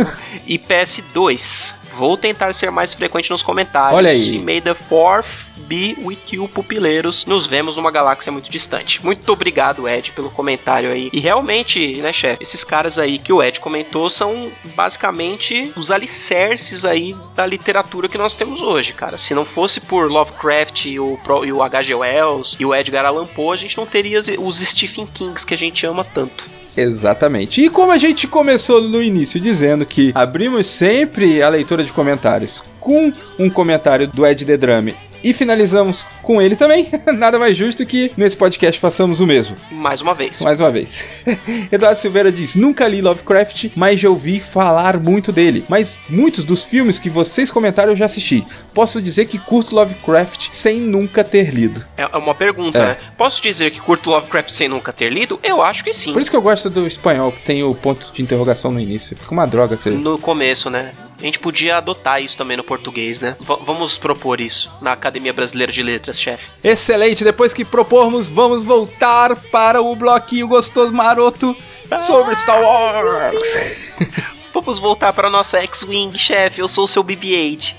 E 0.46 0.58
PS2, 0.58 1.74
vou 1.96 2.16
tentar 2.16 2.52
ser 2.52 2.70
mais 2.70 2.92
frequente 2.92 3.30
nos 3.30 3.42
comentários. 3.42 3.96
Olha 3.96 4.10
aí. 4.10 4.36
E 4.36 4.38
may 4.40 4.60
the 4.60 4.74
fourth 4.74 5.26
be 5.68 5.96
with 6.02 6.18
you, 6.32 6.46
pupileiros. 6.48 7.24
Nos 7.24 7.46
vemos 7.46 7.76
numa 7.76 7.90
galáxia 7.90 8.30
muito 8.32 8.50
distante. 8.50 9.02
Muito 9.02 9.32
obrigado, 9.32 9.88
Ed, 9.88 10.12
pelo 10.12 10.28
comentário 10.28 10.90
aí. 10.90 11.08
E 11.12 11.20
realmente, 11.20 11.96
né, 12.02 12.12
chefe, 12.12 12.42
esses 12.42 12.64
caras 12.64 12.98
aí 12.98 13.18
que 13.18 13.32
o 13.32 13.42
Ed 13.42 13.60
comentou 13.60 14.10
são 14.10 14.50
basicamente 14.74 15.72
os 15.76 15.90
alicerces 15.90 16.84
aí 16.84 17.16
da 17.34 17.46
literatura 17.46 18.08
que 18.08 18.18
nós 18.18 18.34
temos 18.36 18.60
hoje, 18.60 18.92
cara. 18.92 19.16
Se 19.16 19.34
não 19.34 19.44
fosse 19.44 19.80
por 19.80 20.10
Lovecraft 20.10 20.86
e 20.86 21.00
o, 21.00 21.16
Pro- 21.24 21.44
e 21.44 21.52
o 21.52 21.62
H.G. 21.62 21.94
Wells 21.94 22.56
e 22.60 22.66
o 22.66 22.74
Edgar 22.74 23.06
Allan 23.06 23.26
Poe, 23.26 23.54
a 23.54 23.58
gente 23.58 23.76
não 23.76 23.86
teria 23.86 24.20
os 24.38 24.58
Stephen 24.58 25.06
Kings 25.06 25.46
que 25.46 25.54
a 25.54 25.58
gente 25.58 25.86
ama 25.86 26.04
tanto. 26.04 26.44
Exatamente. 26.76 27.62
E 27.62 27.68
como 27.68 27.92
a 27.92 27.98
gente 27.98 28.26
começou 28.26 28.80
no 28.80 29.02
início 29.02 29.40
dizendo 29.40 29.86
que 29.86 30.12
abrimos 30.14 30.66
sempre 30.66 31.42
a 31.42 31.48
leitura 31.48 31.84
de 31.84 31.92
comentários 31.92 32.62
com 32.80 33.12
um 33.38 33.48
comentário 33.48 34.08
do 34.08 34.26
Ed 34.26 34.44
The 34.44 34.56
Drame 34.56 34.94
e 35.22 35.32
finalizamos 35.32 36.04
com 36.24 36.42
ele 36.42 36.56
também, 36.56 36.88
nada 37.16 37.38
mais 37.38 37.56
justo 37.56 37.84
que 37.86 38.10
nesse 38.16 38.36
podcast 38.36 38.80
façamos 38.80 39.20
o 39.20 39.26
mesmo. 39.26 39.56
Mais 39.70 40.00
uma 40.00 40.14
vez. 40.14 40.40
Mais 40.40 40.58
uma 40.60 40.70
vez. 40.70 41.04
Eduardo 41.70 42.00
Silveira 42.00 42.32
diz: 42.32 42.54
Nunca 42.56 42.88
li 42.88 43.00
Lovecraft, 43.00 43.66
mas 43.76 44.00
já 44.00 44.08
ouvi 44.08 44.40
falar 44.40 44.98
muito 44.98 45.30
dele. 45.30 45.64
Mas 45.68 45.96
muitos 46.08 46.42
dos 46.44 46.64
filmes 46.64 46.98
que 46.98 47.08
vocês 47.10 47.50
comentaram 47.50 47.92
eu 47.92 47.96
já 47.96 48.06
assisti. 48.06 48.44
Posso 48.72 49.00
dizer 49.00 49.26
que 49.26 49.38
curto 49.38 49.74
Lovecraft 49.74 50.48
sem 50.50 50.80
nunca 50.80 51.22
ter 51.22 51.52
lido. 51.54 51.84
É 51.96 52.04
é 52.14 52.16
uma 52.16 52.34
pergunta, 52.34 52.78
É. 52.78 52.82
né? 52.86 52.96
Posso 53.16 53.42
dizer 53.42 53.70
que 53.70 53.80
curto 53.80 54.08
Lovecraft 54.10 54.50
sem 54.50 54.68
nunca 54.68 54.92
ter 54.92 55.10
lido? 55.12 55.38
Eu 55.42 55.60
acho 55.62 55.82
que 55.84 55.92
sim. 55.92 56.12
Por 56.12 56.22
isso 56.22 56.30
que 56.30 56.36
eu 56.36 56.42
gosto 56.42 56.70
do 56.70 56.86
espanhol, 56.86 57.32
que 57.32 57.42
tem 57.42 57.62
o 57.62 57.74
ponto 57.74 58.12
de 58.12 58.22
interrogação 58.22 58.70
no 58.70 58.80
início. 58.80 59.16
Fica 59.16 59.32
uma 59.32 59.46
droga 59.46 59.76
você. 59.76 59.90
No 59.90 60.18
começo, 60.18 60.70
né? 60.70 60.92
A 61.20 61.22
gente 61.24 61.38
podia 61.38 61.76
adotar 61.78 62.22
isso 62.22 62.36
também 62.36 62.56
no 62.56 62.62
português, 62.64 63.20
né? 63.20 63.36
V- 63.40 63.58
vamos 63.64 63.96
propor 63.96 64.40
isso 64.40 64.70
na 64.80 64.92
Academia 64.92 65.32
Brasileira 65.32 65.72
de 65.72 65.82
Letras, 65.82 66.13
chefe. 66.18 66.44
Excelente, 66.62 67.24
depois 67.24 67.52
que 67.52 67.64
propormos, 67.64 68.28
vamos 68.28 68.62
voltar 68.62 69.36
para 69.50 69.80
o 69.80 69.94
bloquinho 69.94 70.48
gostoso 70.48 70.92
maroto 70.92 71.56
sobre 71.98 72.32
Star 72.34 72.60
Wars. 72.60 73.94
Vamos 74.54 74.78
voltar 74.78 75.12
para 75.12 75.28
nossa 75.28 75.58
X-Wing, 75.58 76.16
chefe. 76.16 76.60
Eu 76.60 76.68
sou 76.68 76.84
o 76.84 76.88
seu 76.88 77.02
BB-8. 77.02 77.74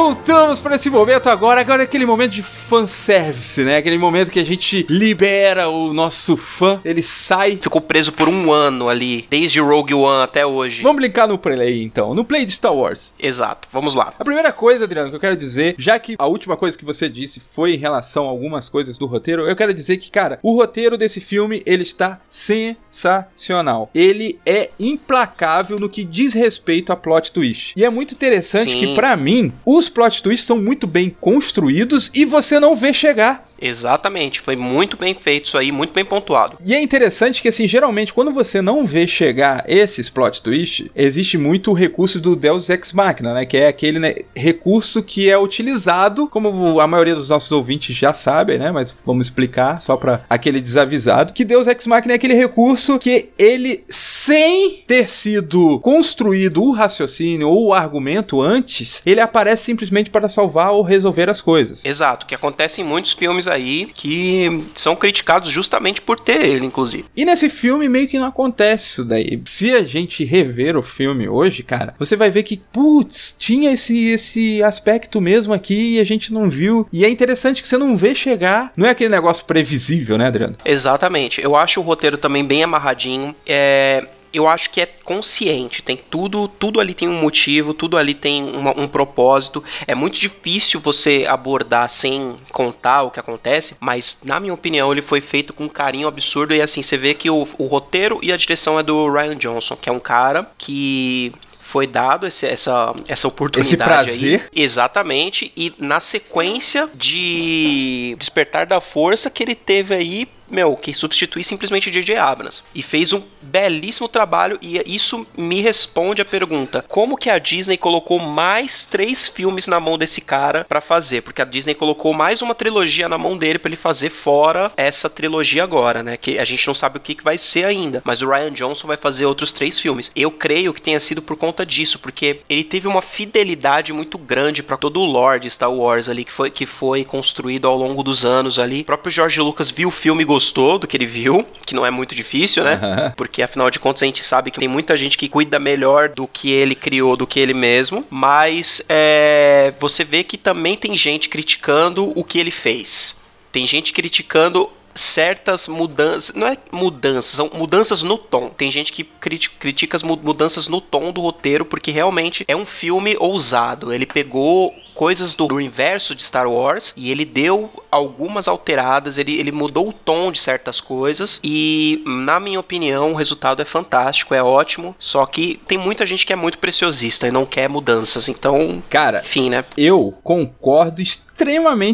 voltamos 0.04 0.60
para 0.60 0.76
esse 0.76 0.90
momento 0.90 1.30
agora. 1.30 1.62
Agora 1.62 1.82
é 1.82 1.86
aquele 1.86 2.04
momento 2.04 2.32
de 2.32 2.42
fanservice, 2.42 3.62
né? 3.62 3.78
Aquele 3.78 3.96
momento 3.96 4.30
que 4.30 4.38
a 4.38 4.44
gente 4.44 4.84
libera 4.86 5.70
o 5.70 5.94
nosso 5.94 6.36
fã, 6.36 6.78
ele 6.84 7.02
sai. 7.02 7.56
Ficou 7.56 7.80
preso 7.80 8.12
por 8.12 8.28
um 8.28 8.52
ano 8.52 8.90
ali, 8.90 9.26
desde 9.30 9.60
Rogue 9.60 9.94
One 9.94 10.22
até 10.22 10.44
hoje. 10.44 10.82
Vamos 10.82 11.00
brincar 11.00 11.26
no 11.26 11.38
play 11.38 11.82
então, 11.82 12.14
no 12.14 12.22
play 12.22 12.44
de 12.44 12.52
Star 12.52 12.74
Wars. 12.74 13.14
Exato, 13.18 13.66
vamos 13.72 13.94
lá. 13.94 14.12
A 14.18 14.24
primeira 14.24 14.52
coisa, 14.52 14.84
Adriano, 14.84 15.08
que 15.08 15.16
eu 15.16 15.20
quero 15.20 15.38
dizer, 15.38 15.74
já 15.78 15.98
que 15.98 16.16
a 16.18 16.26
última 16.26 16.54
coisa 16.54 16.76
que 16.76 16.84
você 16.84 17.08
disse 17.08 17.40
foi 17.40 17.72
em 17.72 17.78
relação 17.78 18.26
a 18.26 18.28
algumas 18.28 18.68
coisas 18.68 18.98
do 18.98 19.06
roteiro, 19.06 19.48
eu 19.48 19.56
quero 19.56 19.72
dizer 19.72 19.96
que, 19.96 20.10
cara, 20.10 20.38
o 20.42 20.54
roteiro 20.54 20.98
desse 20.98 21.18
filme, 21.18 21.62
ele 21.64 21.82
está 21.82 22.20
sensacional. 22.28 23.88
Ele 23.94 24.38
é 24.44 24.68
implacável 24.78 25.78
no 25.78 25.88
que 25.88 26.04
diz 26.04 26.34
respeito 26.34 26.92
a 26.92 26.96
plot 26.96 27.32
twist. 27.32 27.72
E 27.74 27.82
é 27.82 27.88
muito 27.88 28.12
interessante 28.12 28.72
Sim. 28.72 28.78
que, 28.78 28.94
pra 28.94 29.16
mim, 29.16 29.50
os 29.64 29.93
plot 29.94 30.22
twists 30.22 30.46
são 30.46 30.60
muito 30.60 30.86
bem 30.86 31.14
construídos 31.20 32.10
e 32.14 32.24
você 32.24 32.58
não 32.58 32.74
vê 32.74 32.92
chegar. 32.92 33.44
Exatamente, 33.60 34.40
foi 34.40 34.56
muito 34.56 34.96
bem 34.96 35.14
feito 35.14 35.46
isso 35.46 35.56
aí, 35.56 35.70
muito 35.72 35.94
bem 35.94 36.04
pontuado. 36.04 36.58
E 36.64 36.74
é 36.74 36.82
interessante 36.82 37.40
que, 37.40 37.48
assim, 37.48 37.66
geralmente, 37.66 38.12
quando 38.12 38.32
você 38.32 38.60
não 38.60 38.84
vê 38.86 39.06
chegar 39.06 39.64
esses 39.66 40.10
plot 40.10 40.42
twist, 40.42 40.90
existe 40.94 41.38
muito 41.38 41.70
o 41.70 41.74
recurso 41.74 42.20
do 42.20 42.34
Deus 42.34 42.68
Ex 42.68 42.92
Machina, 42.92 43.32
né? 43.32 43.46
Que 43.46 43.56
é 43.58 43.68
aquele 43.68 43.98
né, 43.98 44.14
recurso 44.34 45.02
que 45.02 45.30
é 45.30 45.38
utilizado, 45.38 46.26
como 46.26 46.80
a 46.80 46.86
maioria 46.86 47.14
dos 47.14 47.28
nossos 47.28 47.52
ouvintes 47.52 47.96
já 47.96 48.12
sabem, 48.12 48.58
né? 48.58 48.72
Mas 48.72 48.94
vamos 49.06 49.28
explicar 49.28 49.80
só 49.80 49.96
para 49.96 50.24
aquele 50.28 50.60
desavisado, 50.60 51.32
que 51.32 51.44
Deus 51.44 51.66
Ex 51.66 51.86
Machina 51.86 52.14
é 52.14 52.16
aquele 52.16 52.34
recurso 52.34 52.98
que 52.98 53.30
ele, 53.38 53.84
sem 53.88 54.82
ter 54.86 55.08
sido 55.08 55.78
construído 55.80 56.62
o 56.62 56.72
raciocínio 56.72 57.48
ou 57.48 57.68
o 57.68 57.74
argumento 57.74 58.42
antes, 58.42 59.00
ele 59.06 59.20
aparece 59.20 59.64
simplesmente 59.64 59.83
para 60.10 60.28
salvar 60.28 60.72
ou 60.72 60.82
resolver 60.82 61.28
as 61.28 61.40
coisas. 61.40 61.84
Exato, 61.84 62.26
que 62.26 62.34
acontece 62.34 62.80
em 62.80 62.84
muitos 62.84 63.12
filmes 63.12 63.46
aí 63.46 63.86
que 63.92 64.64
são 64.74 64.96
criticados 64.96 65.50
justamente 65.50 66.00
por 66.00 66.18
ter 66.18 66.44
ele, 66.44 66.66
inclusive. 66.66 67.04
E 67.16 67.24
nesse 67.24 67.48
filme 67.48 67.88
meio 67.88 68.08
que 68.08 68.18
não 68.18 68.28
acontece 68.28 68.86
isso 68.88 69.04
daí. 69.04 69.40
Se 69.44 69.72
a 69.74 69.82
gente 69.82 70.24
rever 70.24 70.76
o 70.76 70.82
filme 70.82 71.28
hoje, 71.28 71.62
cara, 71.62 71.94
você 71.98 72.16
vai 72.16 72.30
ver 72.30 72.42
que, 72.42 72.60
putz, 72.72 73.36
tinha 73.38 73.72
esse, 73.72 74.08
esse 74.08 74.62
aspecto 74.62 75.20
mesmo 75.20 75.52
aqui 75.52 75.94
e 75.94 76.00
a 76.00 76.04
gente 76.04 76.32
não 76.32 76.48
viu. 76.48 76.86
E 76.92 77.04
é 77.04 77.08
interessante 77.08 77.62
que 77.62 77.68
você 77.68 77.78
não 77.78 77.96
vê 77.96 78.14
chegar. 78.14 78.72
Não 78.76 78.86
é 78.86 78.90
aquele 78.90 79.10
negócio 79.10 79.44
previsível, 79.44 80.18
né, 80.18 80.26
Adriano? 80.26 80.56
Exatamente. 80.64 81.42
Eu 81.42 81.56
acho 81.56 81.80
o 81.80 81.82
roteiro 81.82 82.18
também 82.18 82.44
bem 82.44 82.62
amarradinho. 82.62 83.34
É. 83.46 84.06
Eu 84.34 84.48
acho 84.48 84.68
que 84.70 84.80
é 84.80 84.86
consciente, 84.86 85.82
tem 85.82 85.96
tudo, 85.96 86.48
tudo 86.48 86.80
ali 86.80 86.92
tem 86.92 87.08
um 87.08 87.20
motivo, 87.20 87.72
tudo 87.72 87.96
ali 87.96 88.12
tem 88.14 88.42
uma- 88.42 88.78
um 88.78 88.88
propósito. 88.88 89.62
É 89.86 89.94
muito 89.94 90.18
difícil 90.18 90.80
você 90.80 91.24
abordar 91.28 91.88
sem 91.88 92.36
contar 92.50 93.02
o 93.04 93.10
que 93.10 93.20
acontece, 93.20 93.76
mas 93.80 94.18
na 94.24 94.40
minha 94.40 94.52
opinião 94.52 94.90
ele 94.92 95.02
foi 95.02 95.20
feito 95.20 95.52
com 95.52 95.64
um 95.64 95.68
carinho 95.68 96.08
absurdo 96.08 96.54
e 96.54 96.60
assim 96.60 96.82
você 96.82 96.96
vê 96.96 97.14
que 97.14 97.30
o, 97.30 97.46
o 97.58 97.66
roteiro 97.66 98.18
e 98.22 98.32
a 98.32 98.36
direção 98.36 98.78
é 98.78 98.82
do 98.82 99.10
Ryan 99.10 99.36
Johnson, 99.36 99.76
que 99.76 99.88
é 99.88 99.92
um 99.92 100.00
cara 100.00 100.50
que 100.58 101.32
foi 101.60 101.86
dado 101.86 102.26
esse- 102.26 102.46
essa, 102.46 102.92
essa 103.08 103.26
oportunidade 103.26 103.82
prazer. 103.90 104.40
aí. 104.54 104.62
Exatamente, 104.62 105.50
e 105.56 105.72
na 105.78 105.98
sequência 106.00 106.88
de 106.94 108.14
Despertar 108.18 108.66
da 108.66 108.80
Força 108.80 109.30
que 109.30 109.42
ele 109.42 109.54
teve 109.54 109.94
aí, 109.94 110.28
meu, 110.54 110.76
que 110.76 110.94
substitui 110.94 111.42
simplesmente 111.42 111.90
J.J. 111.90 112.16
Abrams. 112.16 112.62
E 112.74 112.82
fez 112.82 113.12
um 113.12 113.22
belíssimo 113.42 114.08
trabalho, 114.08 114.58
e 114.62 114.80
isso 114.86 115.26
me 115.36 115.60
responde 115.60 116.22
a 116.22 116.24
pergunta: 116.24 116.84
como 116.88 117.16
que 117.16 117.28
a 117.28 117.38
Disney 117.38 117.76
colocou 117.76 118.18
mais 118.18 118.86
três 118.86 119.28
filmes 119.28 119.66
na 119.66 119.80
mão 119.80 119.98
desse 119.98 120.20
cara 120.20 120.64
pra 120.64 120.80
fazer? 120.80 121.22
Porque 121.22 121.42
a 121.42 121.44
Disney 121.44 121.74
colocou 121.74 122.12
mais 122.14 122.40
uma 122.40 122.54
trilogia 122.54 123.08
na 123.08 123.18
mão 123.18 123.36
dele 123.36 123.58
pra 123.58 123.68
ele 123.68 123.76
fazer 123.76 124.10
fora 124.10 124.70
essa 124.76 125.10
trilogia 125.10 125.62
agora, 125.62 126.02
né? 126.02 126.16
Que 126.16 126.38
a 126.38 126.44
gente 126.44 126.66
não 126.66 126.74
sabe 126.74 126.98
o 126.98 127.00
que, 127.00 127.14
que 127.14 127.24
vai 127.24 127.36
ser 127.36 127.64
ainda. 127.64 128.02
Mas 128.04 128.22
o 128.22 128.28
Ryan 128.28 128.52
Johnson 128.52 128.86
vai 128.86 128.96
fazer 128.96 129.26
outros 129.26 129.52
três 129.52 129.78
filmes. 129.78 130.10
Eu 130.14 130.30
creio 130.30 130.72
que 130.72 130.80
tenha 130.80 131.00
sido 131.00 131.20
por 131.20 131.36
conta 131.36 131.66
disso, 131.66 131.98
porque 131.98 132.40
ele 132.48 132.64
teve 132.64 132.86
uma 132.86 133.02
fidelidade 133.02 133.92
muito 133.92 134.16
grande 134.16 134.62
pra 134.62 134.76
todo 134.76 135.00
o 135.00 135.04
lore 135.04 135.40
de 135.40 135.50
Star 135.50 135.72
Wars 135.72 136.08
ali 136.08 136.24
que 136.24 136.32
foi, 136.32 136.50
que 136.50 136.66
foi 136.66 137.04
construído 137.04 137.66
ao 137.66 137.76
longo 137.76 138.02
dos 138.02 138.24
anos 138.24 138.58
ali. 138.58 138.82
O 138.82 138.84
próprio 138.84 139.10
George 139.10 139.40
Lucas 139.40 139.70
viu 139.70 139.88
o 139.88 139.92
filme 139.92 140.22
e 140.22 140.26
gostou 140.26 140.43
do 140.52 140.86
que 140.86 140.96
ele 140.96 141.06
viu, 141.06 141.44
que 141.64 141.74
não 141.74 141.84
é 141.86 141.90
muito 141.90 142.14
difícil, 142.14 142.64
né? 142.64 143.12
Porque 143.16 143.42
afinal 143.42 143.70
de 143.70 143.78
contas 143.78 144.02
a 144.02 144.06
gente 144.06 144.24
sabe 144.24 144.50
que 144.50 144.58
tem 144.58 144.68
muita 144.68 144.96
gente 144.96 145.16
que 145.16 145.28
cuida 145.28 145.58
melhor 145.58 146.08
do 146.08 146.26
que 146.26 146.50
ele 146.50 146.74
criou 146.74 147.16
do 147.16 147.26
que 147.26 147.38
ele 147.40 147.54
mesmo. 147.54 148.04
Mas 148.10 148.82
é, 148.88 149.72
você 149.80 150.04
vê 150.04 150.22
que 150.24 150.36
também 150.38 150.76
tem 150.76 150.96
gente 150.96 151.28
criticando 151.28 152.12
o 152.18 152.22
que 152.24 152.38
ele 152.38 152.50
fez. 152.50 153.22
Tem 153.52 153.66
gente 153.66 153.92
criticando 153.92 154.68
certas 154.94 155.66
mudanças, 155.66 156.34
não 156.36 156.46
é 156.46 156.56
mudanças, 156.70 157.32
são 157.32 157.50
mudanças 157.52 158.02
no 158.02 158.16
tom. 158.16 158.48
Tem 158.50 158.70
gente 158.70 158.92
que 158.92 159.02
criti- 159.02 159.50
critica 159.50 159.96
as 159.96 160.02
mu- 160.04 160.16
mudanças 160.22 160.68
no 160.68 160.80
tom 160.80 161.10
do 161.12 161.20
roteiro 161.20 161.64
porque 161.64 161.90
realmente 161.90 162.44
é 162.46 162.54
um 162.54 162.64
filme 162.64 163.16
ousado. 163.18 163.92
Ele 163.92 164.06
pegou 164.06 164.72
coisas 164.94 165.34
do 165.34 165.46
universo 165.46 166.14
de 166.14 166.22
Star 166.22 166.48
Wars 166.48 166.92
e 166.96 167.10
ele 167.10 167.24
deu 167.24 167.70
algumas 167.90 168.48
alteradas, 168.48 169.18
ele, 169.18 169.38
ele 169.38 169.52
mudou 169.52 169.88
o 169.88 169.92
tom 169.92 170.30
de 170.32 170.40
certas 170.40 170.80
coisas 170.80 171.40
e, 171.42 172.02
na 172.06 172.40
minha 172.40 172.60
opinião, 172.60 173.12
o 173.12 173.16
resultado 173.16 173.60
é 173.60 173.64
fantástico, 173.64 174.34
é 174.34 174.42
ótimo, 174.42 174.94
só 174.98 175.26
que 175.26 175.60
tem 175.66 175.78
muita 175.78 176.06
gente 176.06 176.24
que 176.24 176.32
é 176.32 176.36
muito 176.36 176.58
preciosista 176.58 177.26
e 177.26 177.30
não 177.30 177.44
quer 177.44 177.68
mudanças, 177.68 178.28
então, 178.28 178.82
Cara, 178.88 179.22
enfim, 179.24 179.50
né? 179.50 179.64
eu 179.76 180.14
concordo 180.22 181.02
extremamente 181.02 181.23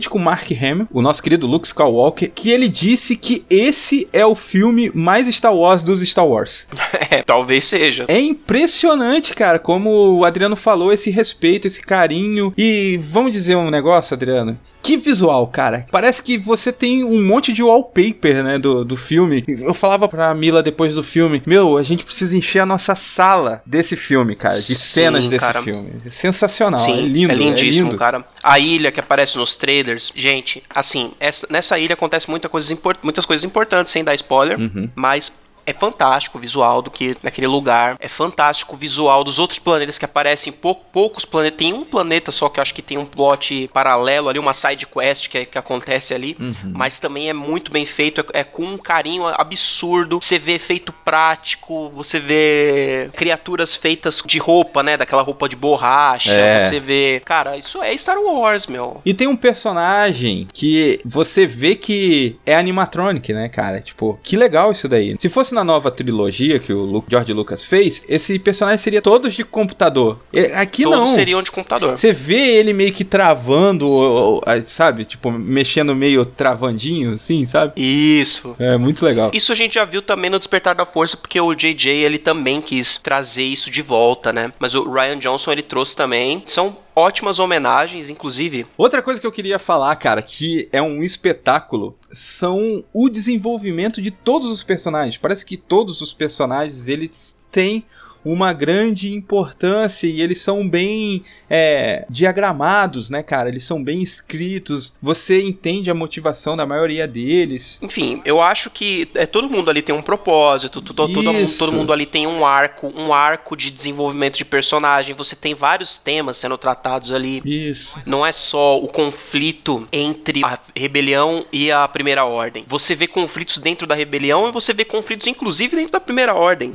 com 0.08 0.18
o 0.18 0.20
Mark 0.20 0.50
Hamill, 0.50 0.86
o 0.92 1.02
nosso 1.02 1.22
querido 1.22 1.46
Luke 1.46 1.66
Skywalker, 1.66 2.30
que 2.34 2.50
ele 2.50 2.68
disse 2.68 3.16
que 3.16 3.44
esse 3.48 4.06
é 4.12 4.24
o 4.24 4.34
filme 4.34 4.90
mais 4.94 5.26
Star 5.34 5.54
Wars 5.54 5.82
dos 5.82 6.00
Star 6.02 6.26
Wars. 6.26 6.66
É, 7.12 7.22
talvez 7.22 7.64
seja. 7.64 8.04
É 8.08 8.20
impressionante, 8.20 9.34
cara, 9.34 9.58
como 9.58 10.18
o 10.18 10.24
Adriano 10.24 10.54
falou, 10.54 10.92
esse 10.92 11.10
respeito, 11.10 11.66
esse 11.66 11.80
carinho. 11.82 12.52
E 12.56 13.00
vamos 13.02 13.32
dizer 13.32 13.56
um 13.56 13.68
negócio, 13.68 14.14
Adriano? 14.14 14.56
Que 14.82 14.96
visual, 14.96 15.46
cara. 15.46 15.86
Parece 15.90 16.22
que 16.22 16.38
você 16.38 16.72
tem 16.72 17.04
um 17.04 17.22
monte 17.26 17.52
de 17.52 17.62
wallpaper, 17.62 18.42
né, 18.42 18.58
do, 18.58 18.84
do 18.84 18.96
filme. 18.96 19.44
Eu 19.46 19.74
falava 19.74 20.08
pra 20.08 20.34
Mila 20.34 20.62
depois 20.62 20.94
do 20.94 21.02
filme, 21.02 21.42
meu, 21.46 21.76
a 21.76 21.82
gente 21.82 22.04
precisa 22.04 22.36
encher 22.36 22.60
a 22.60 22.66
nossa 22.66 22.94
sala 22.94 23.62
desse 23.66 23.96
filme, 23.96 24.34
cara, 24.34 24.56
de 24.56 24.74
Sim, 24.74 24.74
cenas 24.74 25.28
desse 25.28 25.44
cara. 25.44 25.62
filme. 25.62 25.90
É 26.06 26.10
sensacional, 26.10 26.80
Sim, 26.80 26.98
é 26.98 27.02
lindo, 27.02 27.32
é 27.32 27.36
lindíssimo, 27.36 27.88
lindo. 27.88 27.98
cara. 27.98 28.24
A 28.42 28.58
ilha 28.58 28.90
que 28.90 28.98
aparece 29.00 29.36
nos 29.36 29.54
trailers, 29.54 30.10
gente, 30.16 30.62
assim, 30.70 31.12
essa- 31.20 31.46
nessa 31.50 31.78
ilha 31.78 31.94
acontece 31.94 32.30
muita 32.30 32.48
coisa 32.48 32.76
muitas 33.02 33.26
coisas 33.26 33.44
importantes, 33.44 33.92
sem 33.92 34.02
dar 34.02 34.14
spoiler, 34.14 34.58
Uhum. 34.58 34.88
mas 34.94 35.30
é 35.70 35.72
fantástico 35.72 36.38
o 36.38 36.40
visual 36.40 36.82
do 36.82 36.90
que 36.90 37.16
naquele 37.22 37.46
lugar. 37.46 37.96
É 38.00 38.08
fantástico 38.08 38.74
o 38.74 38.78
visual 38.78 39.24
dos 39.24 39.38
outros 39.38 39.58
planetas 39.58 39.98
que 39.98 40.04
aparecem. 40.04 40.52
Pou, 40.52 40.74
poucos 40.74 41.24
planetas. 41.24 41.58
Tem 41.58 41.72
um 41.72 41.84
planeta 41.84 42.30
só 42.32 42.48
que 42.48 42.58
eu 42.58 42.62
acho 42.62 42.74
que 42.74 42.82
tem 42.82 42.98
um 42.98 43.06
plot 43.06 43.68
paralelo 43.72 44.28
ali, 44.28 44.38
uma 44.38 44.54
side 44.54 44.86
quest 44.86 45.28
que, 45.28 45.44
que 45.44 45.58
acontece 45.58 46.14
ali. 46.14 46.36
Uhum. 46.38 46.72
Mas 46.74 46.98
também 46.98 47.28
é 47.28 47.32
muito 47.32 47.70
bem 47.70 47.86
feito. 47.86 48.20
É, 48.32 48.40
é 48.40 48.44
com 48.44 48.64
um 48.64 48.78
carinho 48.78 49.26
absurdo. 49.26 50.18
Você 50.20 50.38
vê 50.38 50.52
efeito 50.52 50.92
prático. 50.92 51.90
Você 51.90 52.18
vê 52.18 53.10
criaturas 53.14 53.76
feitas 53.76 54.22
de 54.24 54.38
roupa, 54.38 54.82
né? 54.82 54.96
Daquela 54.96 55.22
roupa 55.22 55.48
de 55.48 55.56
borracha. 55.56 56.32
É. 56.32 56.68
Você 56.68 56.80
vê. 56.80 57.22
Cara, 57.24 57.56
isso 57.56 57.82
é 57.82 57.96
Star 57.96 58.18
Wars, 58.18 58.66
meu. 58.66 59.00
E 59.04 59.14
tem 59.14 59.28
um 59.28 59.36
personagem 59.36 60.48
que 60.52 61.00
você 61.04 61.46
vê 61.46 61.76
que 61.76 62.36
é 62.44 62.56
animatronic, 62.56 63.32
né, 63.32 63.48
cara? 63.48 63.80
Tipo, 63.80 64.18
que 64.22 64.36
legal 64.36 64.72
isso 64.72 64.88
daí. 64.88 65.16
Se 65.18 65.28
fosse 65.28 65.54
na 65.54 65.59
nova 65.64 65.90
trilogia 65.90 66.58
que 66.58 66.72
o 66.72 67.04
George 67.08 67.32
Lucas 67.32 67.64
fez, 67.64 68.02
esse 68.08 68.38
personagem 68.38 68.78
seria 68.78 69.02
todos 69.02 69.34
de 69.34 69.44
computador. 69.44 70.18
Aqui 70.54 70.84
Todos 70.84 70.98
não. 70.98 71.14
seriam 71.14 71.42
de 71.42 71.50
computador. 71.50 71.96
Você 71.96 72.12
vê 72.12 72.56
ele 72.58 72.72
meio 72.72 72.92
que 72.92 73.04
travando, 73.04 74.40
sabe? 74.66 75.04
Tipo, 75.04 75.30
mexendo 75.30 75.94
meio 75.94 76.24
travandinho, 76.24 77.14
assim, 77.14 77.46
sabe? 77.46 77.72
Isso. 77.76 78.54
É 78.58 78.76
muito 78.76 79.04
legal. 79.04 79.30
Isso 79.32 79.52
a 79.52 79.56
gente 79.56 79.74
já 79.74 79.84
viu 79.84 80.02
também 80.02 80.30
no 80.30 80.38
Despertar 80.38 80.74
da 80.74 80.86
Força, 80.86 81.16
porque 81.16 81.40
o 81.40 81.54
JJ 81.54 81.88
ele 81.90 82.18
também 82.18 82.60
quis 82.60 82.96
trazer 82.96 83.44
isso 83.44 83.70
de 83.70 83.82
volta, 83.82 84.32
né? 84.32 84.52
Mas 84.58 84.74
o 84.74 84.90
Ryan 84.90 85.18
Johnson 85.18 85.52
ele 85.52 85.62
trouxe 85.62 85.94
também. 85.96 86.42
São 86.46 86.76
ótimas 87.00 87.38
homenagens, 87.38 88.10
inclusive. 88.10 88.66
Outra 88.76 89.02
coisa 89.02 89.20
que 89.20 89.26
eu 89.26 89.32
queria 89.32 89.58
falar, 89.58 89.96
cara, 89.96 90.22
que 90.22 90.68
é 90.70 90.80
um 90.80 91.02
espetáculo, 91.02 91.96
são 92.12 92.84
o 92.92 93.08
desenvolvimento 93.08 94.00
de 94.00 94.10
todos 94.10 94.50
os 94.50 94.62
personagens. 94.62 95.16
Parece 95.16 95.44
que 95.44 95.56
todos 95.56 96.00
os 96.00 96.12
personagens 96.12 96.88
eles 96.88 97.38
têm 97.50 97.84
uma 98.24 98.52
grande 98.52 99.14
importância 99.14 100.06
e 100.06 100.20
eles 100.20 100.40
são 100.42 100.68
bem 100.68 101.22
é, 101.48 102.04
diagramados, 102.08 103.10
né, 103.10 103.22
cara? 103.22 103.48
Eles 103.48 103.64
são 103.64 103.82
bem 103.82 104.02
escritos. 104.02 104.96
Você 105.02 105.42
entende 105.42 105.90
a 105.90 105.94
motivação 105.94 106.56
da 106.56 106.66
maioria 106.66 107.06
deles. 107.08 107.80
Enfim, 107.82 108.20
eu 108.24 108.40
acho 108.40 108.70
que 108.70 109.08
é, 109.14 109.26
todo 109.26 109.48
mundo 109.48 109.70
ali 109.70 109.82
tem 109.82 109.94
um 109.94 110.02
propósito, 110.02 110.80
to- 110.80 110.94
to- 110.94 111.08
todo, 111.08 111.32
mundo, 111.32 111.58
todo 111.58 111.72
mundo 111.72 111.92
ali 111.92 112.06
tem 112.06 112.26
um 112.26 112.44
arco, 112.44 112.92
um 112.96 113.12
arco 113.12 113.56
de 113.56 113.70
desenvolvimento 113.70 114.36
de 114.36 114.44
personagem. 114.44 115.14
Você 115.14 115.34
tem 115.34 115.54
vários 115.54 115.98
temas 115.98 116.36
sendo 116.36 116.56
tratados 116.58 117.12
ali. 117.12 117.40
Isso. 117.44 117.98
Não 118.06 118.24
é 118.24 118.32
só 118.32 118.78
o 118.78 118.86
conflito 118.88 119.86
entre 119.92 120.44
a 120.44 120.58
rebelião 120.76 121.44
e 121.52 121.70
a 121.72 121.86
primeira 121.88 122.24
ordem. 122.24 122.64
Você 122.68 122.94
vê 122.94 123.06
conflitos 123.06 123.58
dentro 123.58 123.86
da 123.86 123.94
rebelião 123.94 124.48
e 124.48 124.52
você 124.52 124.72
vê 124.72 124.84
conflitos, 124.84 125.26
inclusive, 125.26 125.74
dentro 125.76 125.92
da 125.92 126.00
primeira 126.00 126.34
ordem. 126.34 126.70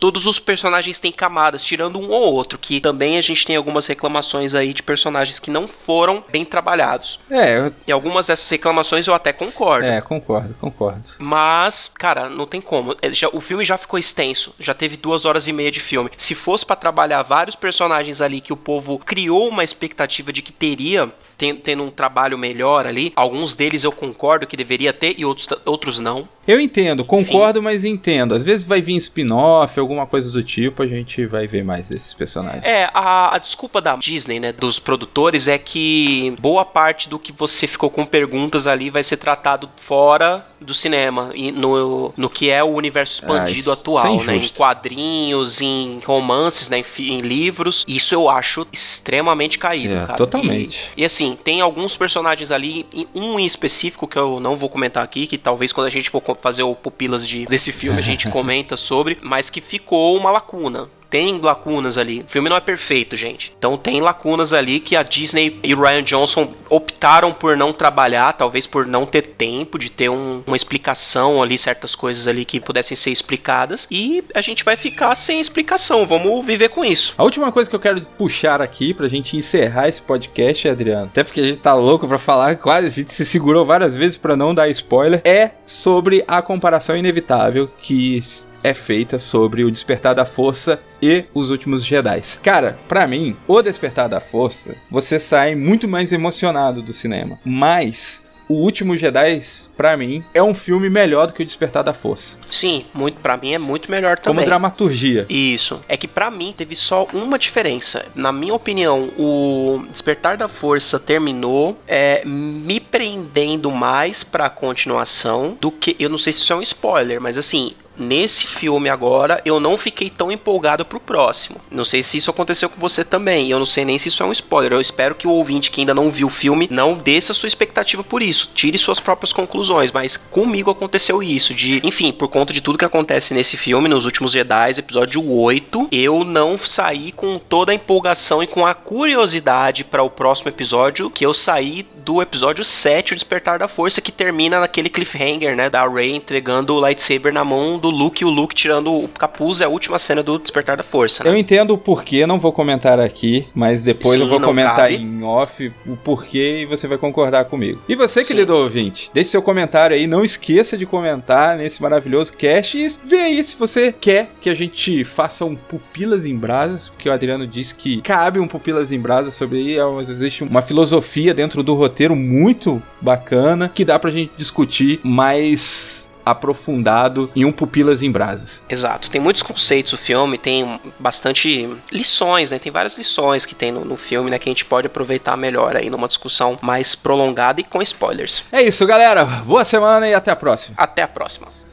Todos 0.00 0.26
os 0.26 0.38
personagens 0.38 0.83
têm 0.92 1.10
camadas, 1.12 1.64
tirando 1.64 1.98
um 1.98 2.10
ou 2.10 2.32
outro, 2.34 2.58
que 2.58 2.80
também 2.80 3.16
a 3.18 3.22
gente 3.22 3.46
tem 3.46 3.56
algumas 3.56 3.86
reclamações 3.86 4.54
aí 4.54 4.72
de 4.74 4.82
personagens 4.82 5.38
que 5.38 5.50
não 5.50 5.66
foram 5.66 6.22
bem 6.30 6.44
trabalhados. 6.44 7.18
É, 7.30 7.58
eu- 7.58 7.74
E 7.86 7.92
algumas 7.92 8.26
dessas 8.26 8.48
reclamações 8.50 9.06
eu 9.06 9.14
até 9.14 9.32
concordo. 9.32 9.86
é, 9.86 10.00
concordo, 10.00 10.54
concordo. 10.60 11.00
Mas, 11.18 11.90
cara, 11.94 12.28
não 12.28 12.46
tem 12.46 12.60
como. 12.60 12.94
É, 13.02 13.12
já- 13.12 13.28
o 13.32 13.40
filme 13.40 13.64
já 13.64 13.76
ficou 13.78 13.98
extenso. 13.98 14.54
Já 14.58 14.74
teve 14.74 14.96
duas 14.96 15.24
horas 15.24 15.46
e 15.48 15.52
meia 15.52 15.70
de 15.70 15.80
filme. 15.80 16.10
Se 16.16 16.34
fosse 16.34 16.64
pra 16.64 16.76
trabalhar 16.76 17.22
vários 17.22 17.56
personagens 17.56 18.20
ali 18.20 18.40
que 18.40 18.52
o 18.52 18.56
povo 18.56 18.98
criou 18.98 19.48
uma 19.48 19.64
expectativa 19.64 20.32
de 20.32 20.42
que 20.42 20.52
teria, 20.52 21.12
ten- 21.36 21.56
tendo 21.56 21.82
um 21.82 21.90
trabalho 21.90 22.38
melhor 22.38 22.86
ali, 22.86 23.12
alguns 23.16 23.54
deles 23.54 23.84
eu 23.84 23.92
concordo 23.92 24.46
que 24.46 24.56
deveria 24.56 24.92
ter 24.92 25.14
e 25.18 25.24
outros, 25.24 25.48
outros 25.64 25.98
não. 25.98 26.28
Eu 26.46 26.60
entendo, 26.60 27.04
concordo, 27.04 27.62
mas 27.62 27.84
entendo. 27.84 28.34
Às 28.34 28.44
vezes 28.44 28.66
vai 28.66 28.80
vir 28.80 28.96
spin-off, 28.96 29.78
alguma 29.78 30.06
coisa 30.06 30.30
do 30.30 30.42
tipo, 30.42 30.82
a 30.82 30.86
gente 30.86 31.24
vai 31.26 31.46
ver 31.46 31.64
mais 31.64 31.88
desses 31.88 32.12
personagens. 32.14 32.64
É, 32.64 32.88
a, 32.92 33.34
a 33.34 33.38
desculpa 33.38 33.80
da 33.80 33.96
Disney, 33.96 34.38
né, 34.40 34.52
dos 34.52 34.78
produtores, 34.78 35.48
é 35.48 35.58
que 35.58 36.34
boa 36.38 36.64
parte 36.64 37.08
do 37.08 37.18
que 37.18 37.32
você 37.32 37.66
ficou 37.66 37.90
com 37.90 38.04
perguntas 38.04 38.66
ali 38.66 38.90
vai 38.90 39.02
ser 39.02 39.16
tratado 39.16 39.68
fora 39.76 40.46
do 40.60 40.72
cinema, 40.72 41.30
e 41.34 41.52
no, 41.52 42.12
no 42.16 42.30
que 42.30 42.48
é 42.50 42.64
o 42.64 42.68
universo 42.68 43.14
expandido 43.14 43.70
Ah, 43.70 43.74
atual, 43.74 44.24
né? 44.24 44.36
Em 44.36 44.48
quadrinhos, 44.48 45.60
em 45.60 46.00
romances, 46.06 46.68
né? 46.70 46.82
Em, 46.98 47.02
em 47.02 47.18
livros. 47.18 47.84
Isso 47.86 48.14
eu 48.14 48.30
acho 48.30 48.66
extremamente 48.72 49.58
caído, 49.58 49.92
É, 49.94 50.00
cara. 50.06 50.14
totalmente. 50.14 50.90
E, 50.96 51.02
e 51.02 51.04
assim, 51.04 51.36
tem 51.42 51.60
alguns 51.60 51.96
personagens 51.96 52.50
ali, 52.50 52.86
um 53.14 53.38
em 53.38 53.44
específico 53.44 54.06
que 54.08 54.16
eu 54.16 54.40
não 54.40 54.56
vou 54.56 54.68
comentar 54.70 55.04
aqui, 55.04 55.26
que 55.26 55.36
talvez 55.36 55.70
quando 55.72 55.86
a 55.86 55.90
gente 55.90 56.08
for 56.08 56.20
fazer 56.40 56.62
o 56.62 56.74
pupilas 56.74 57.26
de, 57.26 57.46
desse 57.46 57.72
filme 57.72 57.98
a 57.98 58.02
gente 58.02 58.28
comenta 58.30 58.76
sobre, 58.76 59.18
mas 59.22 59.50
que 59.50 59.60
ficou 59.60 60.16
uma 60.16 60.30
lacuna. 60.30 60.88
Tem 61.14 61.38
lacunas 61.40 61.96
ali. 61.96 62.22
O 62.22 62.26
filme 62.26 62.48
não 62.48 62.56
é 62.56 62.60
perfeito, 62.60 63.16
gente. 63.16 63.52
Então 63.56 63.76
tem 63.76 64.00
lacunas 64.00 64.52
ali 64.52 64.80
que 64.80 64.96
a 64.96 65.04
Disney 65.04 65.60
e 65.62 65.72
o 65.72 65.80
Ryan 65.80 66.02
Johnson 66.02 66.52
optaram 66.68 67.32
por 67.32 67.56
não 67.56 67.72
trabalhar, 67.72 68.32
talvez 68.32 68.66
por 68.66 68.84
não 68.84 69.06
ter 69.06 69.22
tempo 69.22 69.78
de 69.78 69.90
ter 69.90 70.08
um- 70.08 70.42
uma 70.44 70.56
explicação 70.56 71.40
ali, 71.40 71.56
certas 71.56 71.94
coisas 71.94 72.26
ali 72.26 72.44
que 72.44 72.58
pudessem 72.58 72.96
ser 72.96 73.12
explicadas. 73.12 73.86
E 73.92 74.24
a 74.34 74.40
gente 74.40 74.64
vai 74.64 74.76
ficar 74.76 75.14
sem 75.14 75.40
explicação. 75.40 76.04
Vamos 76.04 76.44
viver 76.44 76.70
com 76.70 76.84
isso. 76.84 77.14
A 77.16 77.22
última 77.22 77.52
coisa 77.52 77.70
que 77.70 77.76
eu 77.76 77.80
quero 77.80 78.00
puxar 78.18 78.60
aqui 78.60 78.92
pra 78.92 79.06
gente 79.06 79.36
encerrar 79.36 79.88
esse 79.88 80.02
podcast, 80.02 80.68
Adriano, 80.68 81.04
até 81.04 81.22
porque 81.22 81.40
a 81.40 81.44
gente 81.44 81.58
tá 81.58 81.74
louco 81.74 82.08
pra 82.08 82.18
falar, 82.18 82.56
quase 82.56 82.88
a 82.88 82.90
gente 82.90 83.14
se 83.14 83.24
segurou 83.24 83.64
várias 83.64 83.94
vezes 83.94 84.16
pra 84.16 84.34
não 84.34 84.52
dar 84.52 84.68
spoiler, 84.70 85.20
é 85.24 85.50
sobre 85.64 86.24
a 86.26 86.42
comparação 86.42 86.96
inevitável 86.96 87.70
que 87.80 88.20
é 88.64 88.72
feita 88.72 89.18
sobre 89.18 89.62
o 89.62 89.70
Despertar 89.70 90.14
da 90.14 90.24
Força 90.24 90.80
e 91.00 91.26
os 91.34 91.50
Últimos 91.50 91.84
Jedi. 91.84 92.22
Cara, 92.42 92.78
pra 92.88 93.06
mim, 93.06 93.36
o 93.46 93.60
Despertar 93.60 94.08
da 94.08 94.20
Força, 94.20 94.74
você 94.90 95.20
sai 95.20 95.54
muito 95.54 95.86
mais 95.86 96.12
emocionado 96.14 96.80
do 96.80 96.92
cinema, 96.92 97.38
mas 97.44 98.24
o 98.48 98.54
Último 98.54 98.96
Jedi, 98.96 99.40
pra 99.76 99.96
mim, 99.96 100.24
é 100.32 100.42
um 100.42 100.54
filme 100.54 100.88
melhor 100.88 101.26
do 101.26 101.32
que 101.34 101.42
o 101.42 101.46
Despertar 101.46 101.82
da 101.84 101.92
Força, 101.94 102.38
Sim, 102.50 102.86
muito 102.94 103.18
para 103.20 103.36
mim 103.36 103.52
é 103.52 103.58
muito 103.58 103.90
melhor 103.90 104.18
também. 104.18 104.36
como 104.36 104.46
dramaturgia. 104.46 105.26
Isso. 105.28 105.82
É 105.88 105.96
que 105.96 106.08
pra 106.08 106.30
mim 106.30 106.54
teve 106.56 106.74
só 106.74 107.06
uma 107.12 107.38
diferença. 107.38 108.06
Na 108.14 108.32
minha 108.32 108.54
opinião, 108.54 109.10
o 109.18 109.84
Despertar 109.90 110.36
da 110.38 110.48
Força 110.48 110.98
terminou 110.98 111.76
é, 111.86 112.22
me 112.24 112.80
prendendo 112.80 113.70
mais 113.70 114.22
pra 114.22 114.48
continuação 114.50 115.56
do 115.60 115.70
que. 115.70 115.96
Eu 115.98 116.08
não 116.08 116.18
sei 116.18 116.32
se 116.32 116.40
isso 116.40 116.52
é 116.52 116.56
um 116.56 116.62
spoiler, 116.62 117.20
mas 117.20 117.36
assim. 117.36 117.74
Nesse 117.96 118.46
filme 118.46 118.88
agora, 118.88 119.40
eu 119.44 119.60
não 119.60 119.78
fiquei 119.78 120.10
tão 120.10 120.30
empolgado 120.30 120.84
pro 120.84 121.00
próximo. 121.00 121.60
Não 121.70 121.84
sei 121.84 122.02
se 122.02 122.16
isso 122.16 122.30
aconteceu 122.30 122.68
com 122.68 122.80
você 122.80 123.04
também. 123.04 123.50
Eu 123.50 123.58
não 123.58 123.66
sei 123.66 123.84
nem 123.84 123.98
se 123.98 124.08
isso 124.08 124.22
é 124.22 124.26
um 124.26 124.32
spoiler. 124.32 124.72
Eu 124.72 124.80
espero 124.80 125.14
que 125.14 125.26
o 125.26 125.30
ouvinte 125.30 125.70
que 125.70 125.80
ainda 125.80 125.94
não 125.94 126.10
viu 126.10 126.26
o 126.26 126.30
filme 126.30 126.68
não 126.70 126.94
desça 126.94 127.32
sua 127.32 127.46
expectativa 127.46 128.02
por 128.02 128.22
isso. 128.22 128.50
Tire 128.54 128.78
suas 128.78 129.00
próprias 129.00 129.32
conclusões. 129.32 129.92
Mas 129.92 130.16
comigo 130.16 130.70
aconteceu 130.70 131.22
isso. 131.22 131.54
De, 131.54 131.80
enfim, 131.86 132.12
por 132.12 132.28
conta 132.28 132.52
de 132.52 132.60
tudo 132.60 132.78
que 132.78 132.84
acontece 132.84 133.34
nesse 133.34 133.56
filme, 133.56 133.88
nos 133.88 134.04
últimos 134.04 134.32
Jedi, 134.32 134.78
episódio 134.78 135.30
8, 135.30 135.88
eu 135.92 136.24
não 136.24 136.58
saí 136.58 137.12
com 137.12 137.38
toda 137.38 137.72
a 137.72 137.74
empolgação 137.74 138.42
e 138.42 138.46
com 138.46 138.66
a 138.66 138.74
curiosidade 138.74 139.84
para 139.84 140.02
o 140.02 140.10
próximo 140.10 140.48
episódio 140.48 141.10
que 141.10 141.24
eu 141.24 141.32
saí 141.32 141.86
do 142.04 142.20
episódio 142.20 142.64
7, 142.64 143.12
o 143.12 143.16
Despertar 143.16 143.58
da 143.58 143.66
Força, 143.66 144.00
que 144.00 144.12
termina 144.12 144.60
naquele 144.60 144.90
cliffhanger, 144.90 145.56
né? 145.56 145.70
Da 145.70 145.88
Rey 145.88 146.14
entregando 146.14 146.74
o 146.74 146.80
lightsaber 146.80 147.32
na 147.32 147.42
mão 147.44 147.78
do 147.84 147.90
Luke 147.90 148.22
e 148.22 148.26
o 148.26 148.30
Luke 148.30 148.54
tirando 148.54 148.92
o 148.94 149.08
capuz. 149.08 149.60
É 149.60 149.64
a 149.64 149.68
última 149.68 149.98
cena 149.98 150.22
do 150.22 150.38
Despertar 150.38 150.76
da 150.76 150.82
Força, 150.82 151.22
né? 151.22 151.30
Eu 151.30 151.36
entendo 151.36 151.74
o 151.74 151.78
porquê, 151.78 152.26
não 152.26 152.40
vou 152.40 152.52
comentar 152.52 152.98
aqui, 152.98 153.46
mas 153.54 153.82
depois 153.82 154.14
Sim, 154.14 154.22
eu 154.22 154.28
vou 154.28 154.40
comentar 154.40 154.76
cabe. 154.76 154.96
em 154.96 155.22
off 155.22 155.72
o 155.86 155.96
porquê 155.96 156.62
e 156.62 156.66
você 156.66 156.88
vai 156.88 156.96
concordar 156.96 157.44
comigo. 157.44 157.80
E 157.86 157.94
você, 157.94 158.22
Sim. 158.22 158.28
querido 158.28 158.56
ouvinte, 158.56 159.10
deixe 159.12 159.30
seu 159.30 159.42
comentário 159.42 159.94
aí, 159.94 160.06
não 160.06 160.24
esqueça 160.24 160.78
de 160.78 160.86
comentar 160.86 161.58
nesse 161.58 161.82
maravilhoso 161.82 162.34
cast 162.36 162.78
e 162.78 162.86
vê 163.04 163.16
aí 163.16 163.44
se 163.44 163.56
você 163.56 163.92
quer 163.92 164.30
que 164.40 164.48
a 164.48 164.54
gente 164.54 165.04
faça 165.04 165.44
um 165.44 165.54
Pupilas 165.54 166.24
em 166.24 166.36
Brasas, 166.36 166.88
porque 166.88 167.08
o 167.08 167.12
Adriano 167.12 167.46
disse 167.46 167.74
que 167.74 168.00
cabe 168.00 168.40
um 168.40 168.48
Pupilas 168.48 168.92
em 168.92 168.98
Brasas 168.98 169.34
sobre 169.34 169.58
aí, 169.58 169.78
é, 169.78 170.00
existe 170.00 170.42
uma 170.42 170.62
filosofia 170.62 171.34
dentro 171.34 171.62
do 171.62 171.74
roteiro 171.74 172.16
muito 172.16 172.82
bacana 173.00 173.68
que 173.68 173.84
dá 173.84 173.98
pra 173.98 174.10
gente 174.10 174.32
discutir 174.38 175.00
mais 175.02 176.13
aprofundado 176.24 177.30
em 177.34 177.44
um 177.44 177.52
Pupilas 177.52 178.02
em 178.02 178.10
Brasas. 178.10 178.64
Exato. 178.68 179.10
Tem 179.10 179.20
muitos 179.20 179.42
conceitos 179.42 179.92
o 179.92 179.96
filme, 179.96 180.38
tem 180.38 180.80
bastante 180.98 181.68
lições, 181.92 182.50
né? 182.50 182.58
Tem 182.58 182.72
várias 182.72 182.96
lições 182.96 183.46
que 183.46 183.54
tem 183.54 183.72
no, 183.72 183.84
no 183.84 183.96
filme, 183.96 184.30
né? 184.30 184.38
Que 184.38 184.48
a 184.48 184.52
gente 184.52 184.64
pode 184.64 184.86
aproveitar 184.86 185.36
melhor 185.36 185.76
aí 185.76 185.90
numa 185.90 186.08
discussão 186.08 186.58
mais 186.60 186.94
prolongada 186.94 187.60
e 187.60 187.64
com 187.64 187.82
spoilers. 187.82 188.44
É 188.50 188.62
isso, 188.62 188.86
galera. 188.86 189.24
Boa 189.24 189.64
semana 189.64 190.08
e 190.08 190.14
até 190.14 190.30
a 190.30 190.36
próxima. 190.36 190.74
Até 190.78 191.02
a 191.02 191.08
próxima. 191.08 191.63